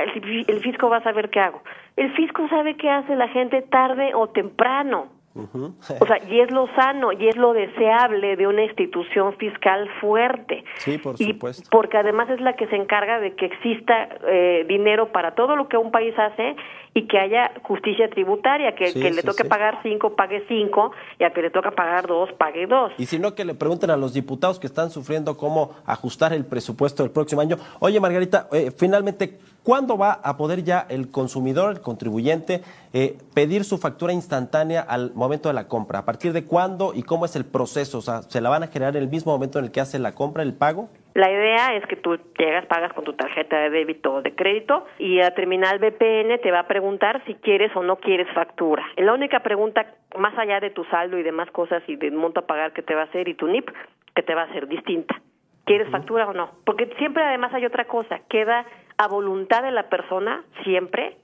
el 0.49 0.61
fisco 0.63 0.89
va 0.89 0.97
a 0.97 1.03
saber 1.05 1.31
qué 1.31 1.41
hago. 1.41 1.63
El 1.97 2.11
fisco 2.17 2.49
sabe 2.49 2.77
qué 2.77 2.91
hace 2.91 3.15
la 3.15 3.29
gente 3.29 3.63
tarde 3.63 4.13
o 4.15 4.29
temprano. 4.29 5.16
O 5.37 6.07
sea, 6.07 6.19
y 6.29 6.41
es 6.41 6.51
lo 6.51 6.67
sano 6.75 7.13
y 7.13 7.29
es 7.29 7.37
lo 7.37 7.53
deseable 7.53 8.37
de 8.37 8.47
una 8.47 8.65
institución 8.65 9.35
fiscal 9.37 9.89
fuerte. 10.01 10.65
Sí, 10.79 10.99
por 10.99 11.17
supuesto. 11.17 11.69
porque 11.71 11.99
además 11.99 12.31
es 12.31 12.41
la 12.41 12.55
que 12.55 12.67
se 12.69 12.77
encarga 12.77 13.21
de 13.21 13.35
que 13.35 13.47
exista 13.47 14.09
eh, 14.27 14.65
dinero 14.69 15.13
para 15.13 15.35
todo 15.35 15.57
lo 15.57 15.69
que 15.69 15.77
un 15.77 15.91
país 15.91 16.15
hace 16.19 16.57
y 16.95 17.07
que 17.09 17.19
haya 17.19 17.53
justicia 17.63 18.09
tributaria, 18.09 18.75
que, 18.75 18.95
que 18.95 19.11
le 19.11 19.23
toque 19.23 19.45
pagar 19.45 19.81
cinco, 19.83 20.17
pague 20.17 20.45
cinco, 20.49 20.93
y 21.19 21.25
a 21.25 21.31
que 21.31 21.43
le 21.43 21.51
toca 21.51 21.73
pagar 21.73 22.07
dos, 22.07 22.33
pague 22.39 22.67
dos. 22.67 22.91
Y 22.97 23.05
si 23.05 23.19
no, 23.19 23.35
que 23.35 23.45
le 23.45 23.55
pregunten 23.55 23.91
a 23.91 23.99
los 23.99 24.15
diputados 24.15 24.59
que 24.59 24.67
están 24.67 24.91
sufriendo 24.91 25.37
cómo 25.37 25.73
ajustar 25.85 26.33
el 26.33 26.47
presupuesto 26.47 27.03
del 27.03 27.13
próximo 27.13 27.43
año. 27.43 27.59
Oye, 27.81 28.01
Margarita, 28.01 28.49
eh, 28.51 28.71
finalmente, 28.75 29.39
¿cuándo 29.67 29.99
va 29.99 30.13
a 30.23 30.37
poder 30.37 30.63
ya 30.63 30.87
el 30.89 31.11
consumidor, 31.11 31.73
el 31.73 31.81
contribuyente, 31.81 32.61
eh, 32.93 33.19
pedir 33.35 33.65
su 33.65 33.79
factura 33.79 34.13
instantánea 34.13 34.81
al 34.81 35.13
momento 35.15 35.49
de 35.49 35.55
la 35.55 35.67
compra? 35.67 35.99
¿A 35.99 36.05
partir 36.05 36.33
de 36.33 36.45
cuándo 36.45 36.93
y 36.95 37.03
cómo 37.03 37.25
es 37.25 37.35
el 37.35 37.45
proceso? 37.45 37.99
O 37.99 38.01
sea, 38.01 38.23
¿se 38.23 38.41
la 38.41 38.49
van 38.49 38.63
a 38.63 38.69
generar 38.69 38.97
en 38.97 39.03
el 39.03 39.09
mismo 39.09 39.33
momento 39.33 39.59
en 39.59 39.65
el 39.65 39.73
que 39.73 39.81
hace 39.81 39.99
la 39.99 40.13
compra, 40.13 40.45
el 40.45 40.55
pago? 40.55 40.89
La 41.15 41.29
idea 41.33 41.75
es 41.75 41.85
que 41.87 41.97
tú 41.97 42.17
llegas, 42.39 42.65
pagas 42.67 42.93
con 42.93 43.03
tu 43.03 43.15
tarjeta 43.15 43.59
de 43.59 43.71
débito 43.71 44.15
o 44.15 44.23
de 44.23 44.37
crédito 44.37 44.87
y 45.01 45.21
a 45.21 45.33
terminal 45.33 45.81
BPN 45.81 46.39
te 46.41 46.53
va 46.53 46.61
a 46.61 46.69
preguntar 46.69 47.25
si 47.27 47.35
quieres 47.35 47.75
o 47.75 47.83
no 47.83 47.97
quieres 47.97 48.29
factura. 48.35 48.85
La 48.97 49.15
única 49.15 49.41
pregunta, 49.41 49.95
más 50.17 50.39
allá 50.39 50.61
de 50.61 50.71
tu 50.71 50.85
saldo 50.85 51.19
y 51.19 51.25
demás 51.25 51.51
cosas 51.51 51.83
y 51.89 51.97
del 51.97 52.13
monto 52.13 52.39
a 52.39 52.47
pagar 52.47 52.73
que 52.73 52.83
te 52.83 52.95
va 52.95 53.01
a 53.01 53.05
hacer 53.07 53.27
y 53.27 53.35
tu 53.35 53.49
NIP, 53.49 53.69
que 54.15 54.23
te 54.23 54.33
va 54.33 54.43
a 54.43 54.45
hacer 54.45 54.69
distinta. 54.69 55.21
¿Quieres 55.65 55.91
factura 55.91 56.29
o 56.29 56.33
no? 56.33 56.51
Porque 56.65 56.87
siempre 56.97 57.25
además 57.25 57.53
hay 57.53 57.67
otra 57.67 57.87
cosa, 57.87 58.21
queda 58.29 58.65
a 58.99 59.09
voluntad 59.09 59.63
de 59.63 59.71
la 59.71 59.89
persona 59.89 60.45
siempre 60.65 61.17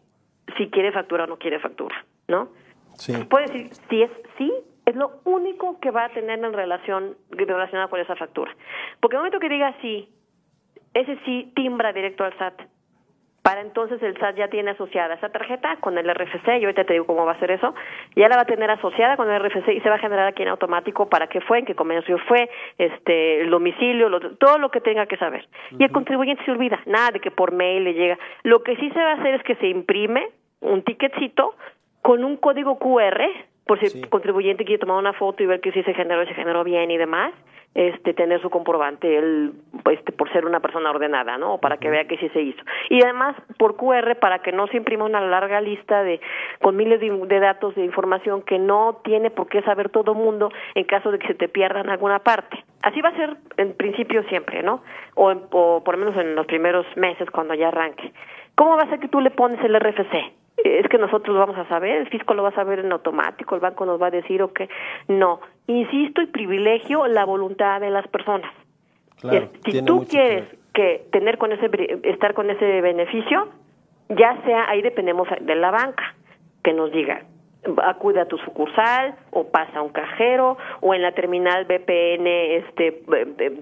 si 0.57 0.69
quiere 0.71 0.93
factura 0.93 1.25
o 1.25 1.27
no 1.27 1.39
quiere 1.39 1.59
factura, 1.59 2.05
¿no? 2.29 2.49
Sí. 2.95 3.15
Puede 3.25 3.47
decir 3.47 3.71
si 3.89 4.03
es 4.03 4.11
sí 4.39 4.53
es 4.85 4.97
lo 4.97 5.21
único 5.25 5.79
que 5.81 5.91
va 5.91 6.07
a 6.07 6.09
tener 6.11 6.45
en 6.45 6.53
relación 6.53 7.17
relacionado 7.31 7.89
con 7.89 8.01
esa 8.01 8.17
factura. 8.17 8.55
Porque 9.01 9.17
el 9.17 9.21
momento 9.21 9.39
que 9.39 9.49
diga 9.49 9.75
sí, 9.81 10.09
ese 10.93 11.19
sí 11.25 11.53
timbra 11.55 11.93
directo 11.93 12.25
al 12.25 12.37
SAT. 12.37 12.63
Para 13.43 13.61
entonces 13.61 14.01
el 14.03 14.17
SAT 14.19 14.37
ya 14.37 14.49
tiene 14.49 14.71
asociada 14.71 15.15
esa 15.15 15.29
tarjeta 15.31 15.77
con 15.81 15.99
el 15.99 16.09
RFC, 16.09 16.61
y 16.61 16.65
ahorita 16.65 16.85
te 16.85 16.93
digo 16.93 17.07
cómo 17.07 17.27
va 17.27 17.33
a 17.33 17.41
ser 17.41 17.51
eso, 17.51 17.75
ya 18.15 18.29
la 18.29 18.37
va 18.37 18.43
a 18.43 18.47
tener 18.47 18.71
asociada 18.71 19.17
con 19.17 19.29
el 19.29 19.43
RFC 19.43 19.69
y 19.69 19.81
se 19.81 19.89
va 19.89 19.97
a 19.97 19.99
generar 19.99 20.29
aquí 20.29 20.43
en 20.43 20.49
automático 20.49 21.09
para 21.09 21.27
qué 21.27 21.41
fue, 21.41 21.59
en 21.59 21.67
qué 21.67 21.75
comercio 21.75 22.19
fue, 22.29 22.49
este, 22.79 23.41
el 23.41 23.51
domicilio, 23.51 24.09
todo 24.39 24.59
lo 24.59 24.71
que 24.71 24.81
tenga 24.81 25.07
que 25.07 25.17
saber. 25.17 25.49
Y 25.77 25.83
el 25.83 25.91
contribuyente 25.91 26.45
se 26.45 26.53
olvida, 26.53 26.81
nada 26.87 27.11
de 27.11 27.21
que 27.21 27.33
por 27.33 27.53
mail 27.53 27.83
le 27.83 27.95
llega. 27.95 28.19
Lo 28.45 28.63
que 28.63 28.77
sí 28.77 28.89
se 28.91 29.03
va 29.03 29.13
a 29.13 29.15
hacer 29.15 29.35
es 29.35 29.43
que 29.43 29.57
se 29.57 29.67
imprime 29.67 30.29
un 30.61 30.83
ticketcito 30.83 31.57
con 32.01 32.25
un 32.25 32.37
código 32.37 32.79
QR 32.79 33.23
por 33.73 33.81
si 33.81 33.99
el 33.99 34.09
contribuyente 34.11 34.67
quiere 34.67 34.79
tomar 34.79 34.99
una 34.99 35.15
foto 35.15 35.43
y 35.43 35.47
ver 35.47 35.63
que 35.63 35.73
sí 35.73 35.83
se 35.83 35.95
generó 35.95 36.27
se 36.27 36.35
generó 36.35 36.63
bien 36.63 36.91
y 36.91 36.99
demás, 36.99 37.33
este 37.75 38.13
tener 38.13 38.43
su 38.43 38.51
comprobante 38.51 39.17
él 39.17 39.55
este 39.91 40.13
por 40.13 40.31
ser 40.31 40.45
una 40.45 40.61
persona 40.61 40.91
ordenada, 40.91 41.39
¿no? 41.39 41.57
para 41.57 41.79
que 41.79 41.89
vea 41.89 42.05
que 42.05 42.19
sí 42.19 42.29
se 42.35 42.43
hizo. 42.43 42.63
Y 42.91 43.03
además 43.03 43.35
por 43.57 43.77
QR 43.77 44.17
para 44.17 44.41
que 44.41 44.53
no 44.53 44.67
se 44.67 44.77
imprima 44.77 45.07
una 45.07 45.23
larga 45.23 45.63
lista 45.63 46.03
de 46.03 46.21
con 46.61 46.77
miles 46.77 47.01
de, 47.01 47.41
datos 47.41 47.75
de 47.75 47.83
información 47.83 48.43
que 48.43 48.59
no 48.59 49.01
tiene 49.05 49.31
por 49.31 49.49
qué 49.49 49.63
saber 49.63 49.89
todo 49.89 50.13
mundo 50.13 50.53
en 50.75 50.85
caso 50.85 51.11
de 51.11 51.19
que 51.19 51.29
se 51.29 51.35
te 51.35 51.49
pierda 51.49 51.81
en 51.81 51.89
alguna 51.89 52.19
parte. 52.19 52.63
Así 52.83 53.01
va 53.01 53.09
a 53.09 53.17
ser 53.17 53.39
en 53.57 53.73
principio 53.73 54.23
siempre, 54.25 54.63
¿no? 54.63 54.83
O, 55.15 55.33
o 55.33 55.83
por 55.83 55.97
lo 55.97 56.05
menos 56.05 56.21
en 56.21 56.35
los 56.35 56.45
primeros 56.45 56.85
meses 56.97 57.31
cuando 57.31 57.55
ya 57.55 57.69
arranque. 57.69 58.13
¿Cómo 58.55 58.77
va 58.77 58.83
a 58.83 58.91
ser 58.91 59.01
que 59.01 59.09
tú 59.09 59.23
le 59.23 59.31
pones 59.31 59.65
el 59.65 59.81
RFC? 59.81 60.42
Es 60.57 60.89
que 60.89 60.99
nosotros 60.99 61.35
lo 61.35 61.41
vamos 61.41 61.59
a 61.59 61.69
saber, 61.69 61.97
el 61.97 62.09
fisco 62.09 62.35
lo 62.35 62.43
va 62.43 62.51
a 62.51 62.55
saber 62.55 62.79
en 62.81 62.93
automático, 62.93 63.55
el 63.55 63.61
banco 63.61 63.87
nos 63.87 64.01
va 64.01 64.09
a 64.09 64.11
decir 64.11 64.43
o 64.43 64.53
que 64.53 64.69
no. 65.09 65.41
Insisto 65.67 66.23
y 66.23 66.27
privilegio 66.27 67.07
la 67.07 67.25
voluntad 67.25 67.81
de 67.81 67.91
las 67.91 68.07
personas. 68.09 68.53
Claro, 69.21 69.49
si 69.65 69.83
tú 69.83 70.05
quieres 70.09 70.45
que... 70.73 71.07
tener 71.13 71.39
con 71.39 71.53
ese 71.53 71.71
estar 72.05 72.35
con 72.35 72.51
ese 72.51 72.81
beneficio, 72.81 73.49
ya 74.09 74.41
sea, 74.45 74.69
ahí 74.69 74.83
dependemos 74.83 75.29
de 75.41 75.55
la 75.55 75.71
banca, 75.71 76.15
que 76.63 76.73
nos 76.73 76.93
diga, 76.93 77.23
acude 77.85 78.21
a 78.21 78.27
tu 78.27 78.39
sucursal 78.39 79.15
o 79.31 79.49
pasa 79.49 79.79
a 79.79 79.83
un 79.83 79.91
cajero 79.91 80.57
o 80.81 80.95
en 80.95 81.03
la 81.03 81.13
terminal 81.13 81.65
BPN 81.65 82.27
este 82.27 83.03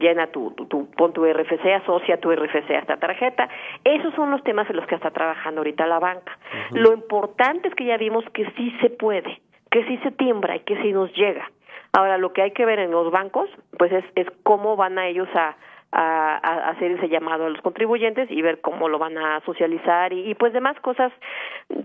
llena 0.01 0.29
tu, 0.29 0.53
tu, 0.53 0.91
pon 0.93 1.13
tu 1.13 1.25
RFC 1.25 1.67
asocia 1.75 2.19
tu 2.19 2.33
RFC 2.33 2.71
a 2.71 2.79
esta 2.79 2.97
tarjeta. 2.97 3.49
Esos 3.85 4.15
son 4.15 4.31
los 4.31 4.43
temas 4.43 4.69
en 4.71 4.77
los 4.77 4.87
que 4.87 4.95
está 4.95 5.11
trabajando 5.11 5.61
ahorita 5.61 5.87
la 5.87 5.99
banca. 5.99 6.39
Lo 6.73 6.93
importante 6.93 7.69
es 7.69 7.75
que 7.75 7.85
ya 7.85 7.97
vimos 7.97 8.25
que 8.33 8.51
sí 8.57 8.75
se 8.81 8.91
puede 8.91 9.41
que 9.71 9.85
sí 9.87 9.99
se 9.99 10.11
timbra 10.11 10.57
y 10.57 10.61
que 10.61 10.81
sí 10.83 10.93
nos 10.93 11.13
llega. 11.15 11.51
Ahora 11.93 12.19
lo 12.19 12.33
que 12.33 12.43
hay 12.43 12.51
que 12.53 12.65
ver 12.65 12.79
en 12.79 12.91
los 12.91 13.11
bancos 13.11 13.49
pues 13.79 13.93
es, 13.93 14.05
es 14.15 14.27
cómo 14.43 14.77
van 14.77 14.99
a 14.99 15.09
ellos 15.09 15.29
a 15.35 15.57
a, 15.93 16.71
hacer 16.71 16.93
ese 16.93 17.09
llamado 17.09 17.47
a 17.47 17.51
los 17.51 17.61
contribuyentes 17.63 18.31
y 18.31 18.43
ver 18.43 18.61
cómo 18.61 18.89
lo 18.89 18.99
van 18.99 19.19
a 19.19 19.41
socializar 19.45 20.13
y, 20.13 20.35
pues 20.35 20.53
demás 20.53 20.79
cosas 20.81 21.13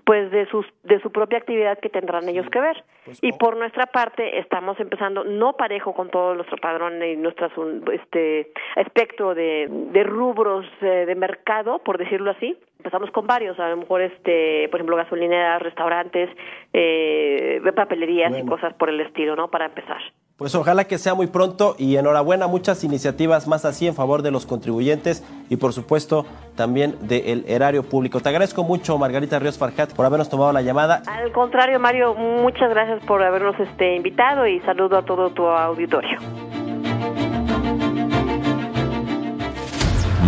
pues 0.04 0.32
de 0.32 0.46
sus 0.48 0.66
de 0.84 1.00
su 1.02 1.12
propia 1.12 1.38
actividad 1.40 1.80
que 1.80 1.90
tendrán 1.90 2.28
ellos 2.30 2.48
que 2.50 2.60
ver. 2.60 2.84
pues, 3.06 3.20
y 3.22 3.32
por 3.34 3.58
nuestra 3.58 3.88
parte 3.88 4.40
estamos 4.40 4.80
empezando 4.80 5.24
no 5.24 5.54
parejo 5.54 5.94
con 5.94 6.10
todo 6.10 6.36
nuestro 6.36 6.58
padrón 6.58 7.02
y 7.04 7.16
nuestro 7.16 7.50
este 7.92 8.52
espectro 8.76 9.34
de, 9.34 9.68
de 9.70 10.04
rubros 10.04 10.66
eh, 10.82 11.06
de 11.06 11.16
mercado 11.16 11.80
por 11.80 11.98
decirlo 11.98 12.32
así. 12.32 12.58
Empezamos 12.78 13.10
con 13.12 13.26
varios 13.26 13.60
a 13.60 13.70
lo 13.70 13.78
mejor 13.78 14.02
este 14.02 14.70
por 14.70 14.80
ejemplo 14.80 14.98
gasolineras 14.98 15.62
restaurantes 15.62 16.30
eh, 16.74 17.62
papelerías 17.76 18.38
y 18.38 18.46
cosas 18.46 18.74
por 18.76 18.90
el 18.90 19.02
estilo 19.02 19.36
no 19.36 19.50
para 19.50 19.66
empezar 19.66 20.02
pues 20.38 20.54
ojalá 20.54 20.84
que 20.84 20.98
sea 20.98 21.14
muy 21.14 21.28
pronto 21.28 21.76
y 21.78 21.96
enhorabuena, 21.96 22.48
muchas 22.48 22.84
iniciativas 22.84 23.48
más 23.48 23.64
así 23.64 23.88
en 23.88 23.96
favor 23.96 24.22
de 24.22 24.32
los 24.32 24.46
contribuyentes 24.46 25.24
y 25.50 25.56
por 25.56 25.72
supuesto 25.72 26.26
también 26.56 26.98
del 27.02 27.46
erario 27.48 27.84
público. 27.84 28.20
Te 28.20 28.30
agradezco 28.30 28.64
mucho, 28.64 28.98
Margarita 28.98 29.40
Ríos 29.40 29.58
Farjat, 29.58 29.94
por 29.94 30.06
habernos 30.06 30.30
tomado 30.30 30.52
la 30.52 30.62
llamada. 30.62 31.04
Al 31.08 31.32
contrario, 31.32 31.80
Mario, 31.80 32.16
muchas 32.16 32.70
gracias 32.70 33.04
por 33.06 33.24
habernos 33.24 33.58
este, 33.60 33.96
invitado 33.96 34.46
y 34.46 34.60
saludo 34.62 34.98
a 34.98 35.06
todo 35.06 35.30
tu 35.30 35.46
auditorio. 35.46 36.20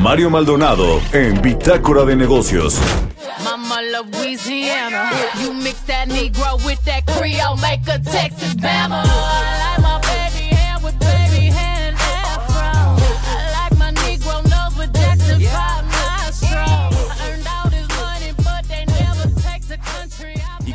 Mario 0.01 0.29
Maldonado 0.29 1.01
en 1.11 1.41
Bitácora 1.41 2.05
de 2.05 2.15
Negocios. 2.15 2.79
Mama 3.43 3.81
Louisiana, 3.81 5.09
you 5.41 5.53
mix 5.53 5.79
that 5.87 6.07
Negro 6.07 6.57
with 6.65 6.79
that 6.85 7.05
Creole, 7.05 7.57
make 7.57 7.87
a 7.87 7.99
Texas 7.99 8.55
Bama. 8.55 9.03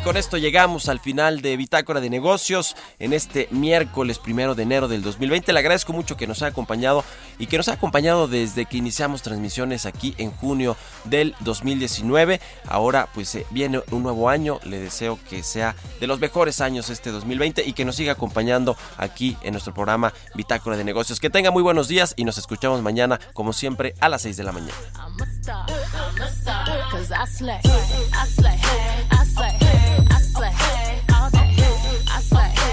Con 0.03 0.17
esto 0.17 0.37
llegamos 0.37 0.89
al 0.89 0.99
final 0.99 1.41
de 1.41 1.55
Bitácora 1.55 2.01
de 2.01 2.09
Negocios 2.09 2.75
en 2.99 3.13
este 3.13 3.47
miércoles 3.51 4.19
primero 4.19 4.53
de 4.53 4.63
enero 4.63 4.87
del 4.87 5.01
2020. 5.01 5.53
Le 5.53 5.59
agradezco 5.59 5.93
mucho 5.93 6.17
que 6.17 6.27
nos 6.27 6.41
haya 6.41 6.51
acompañado 6.51 7.05
y 7.39 7.47
que 7.47 7.57
nos 7.57 7.69
haya 7.69 7.77
acompañado 7.77 8.27
desde 8.27 8.65
que 8.65 8.77
iniciamos 8.77 9.21
transmisiones 9.21 9.85
aquí 9.85 10.13
en 10.17 10.31
junio 10.31 10.75
del 11.05 11.35
2019. 11.39 12.41
Ahora 12.67 13.07
pues 13.13 13.33
eh, 13.35 13.45
viene 13.51 13.81
un 13.91 14.03
nuevo 14.03 14.29
año. 14.29 14.59
Le 14.63 14.79
deseo 14.79 15.17
que 15.29 15.41
sea 15.41 15.75
de 16.01 16.07
los 16.07 16.19
mejores 16.19 16.59
años 16.59 16.89
este 16.89 17.11
2020 17.11 17.63
y 17.65 17.71
que 17.73 17.85
nos 17.85 17.95
siga 17.95 18.13
acompañando 18.13 18.75
aquí 18.97 19.37
en 19.41 19.53
nuestro 19.53 19.73
programa 19.73 20.13
Bitácora 20.35 20.75
de 20.75 20.83
Negocios. 20.83 21.21
Que 21.21 21.29
tenga 21.29 21.51
muy 21.51 21.63
buenos 21.63 21.87
días 21.87 22.13
y 22.17 22.25
nos 22.25 22.37
escuchamos 22.37 22.81
mañana 22.81 23.19
como 23.33 23.53
siempre 23.53 23.95
a 24.01 24.09
las 24.09 24.23
6 24.23 24.35
de 24.35 24.43
la 24.43 24.51
mañana. 24.51 24.73
I 30.09 30.19
slay. 30.19 31.01
All 31.13 31.29
day. 31.29 31.55
I 32.09 32.19
slay. 32.21 32.72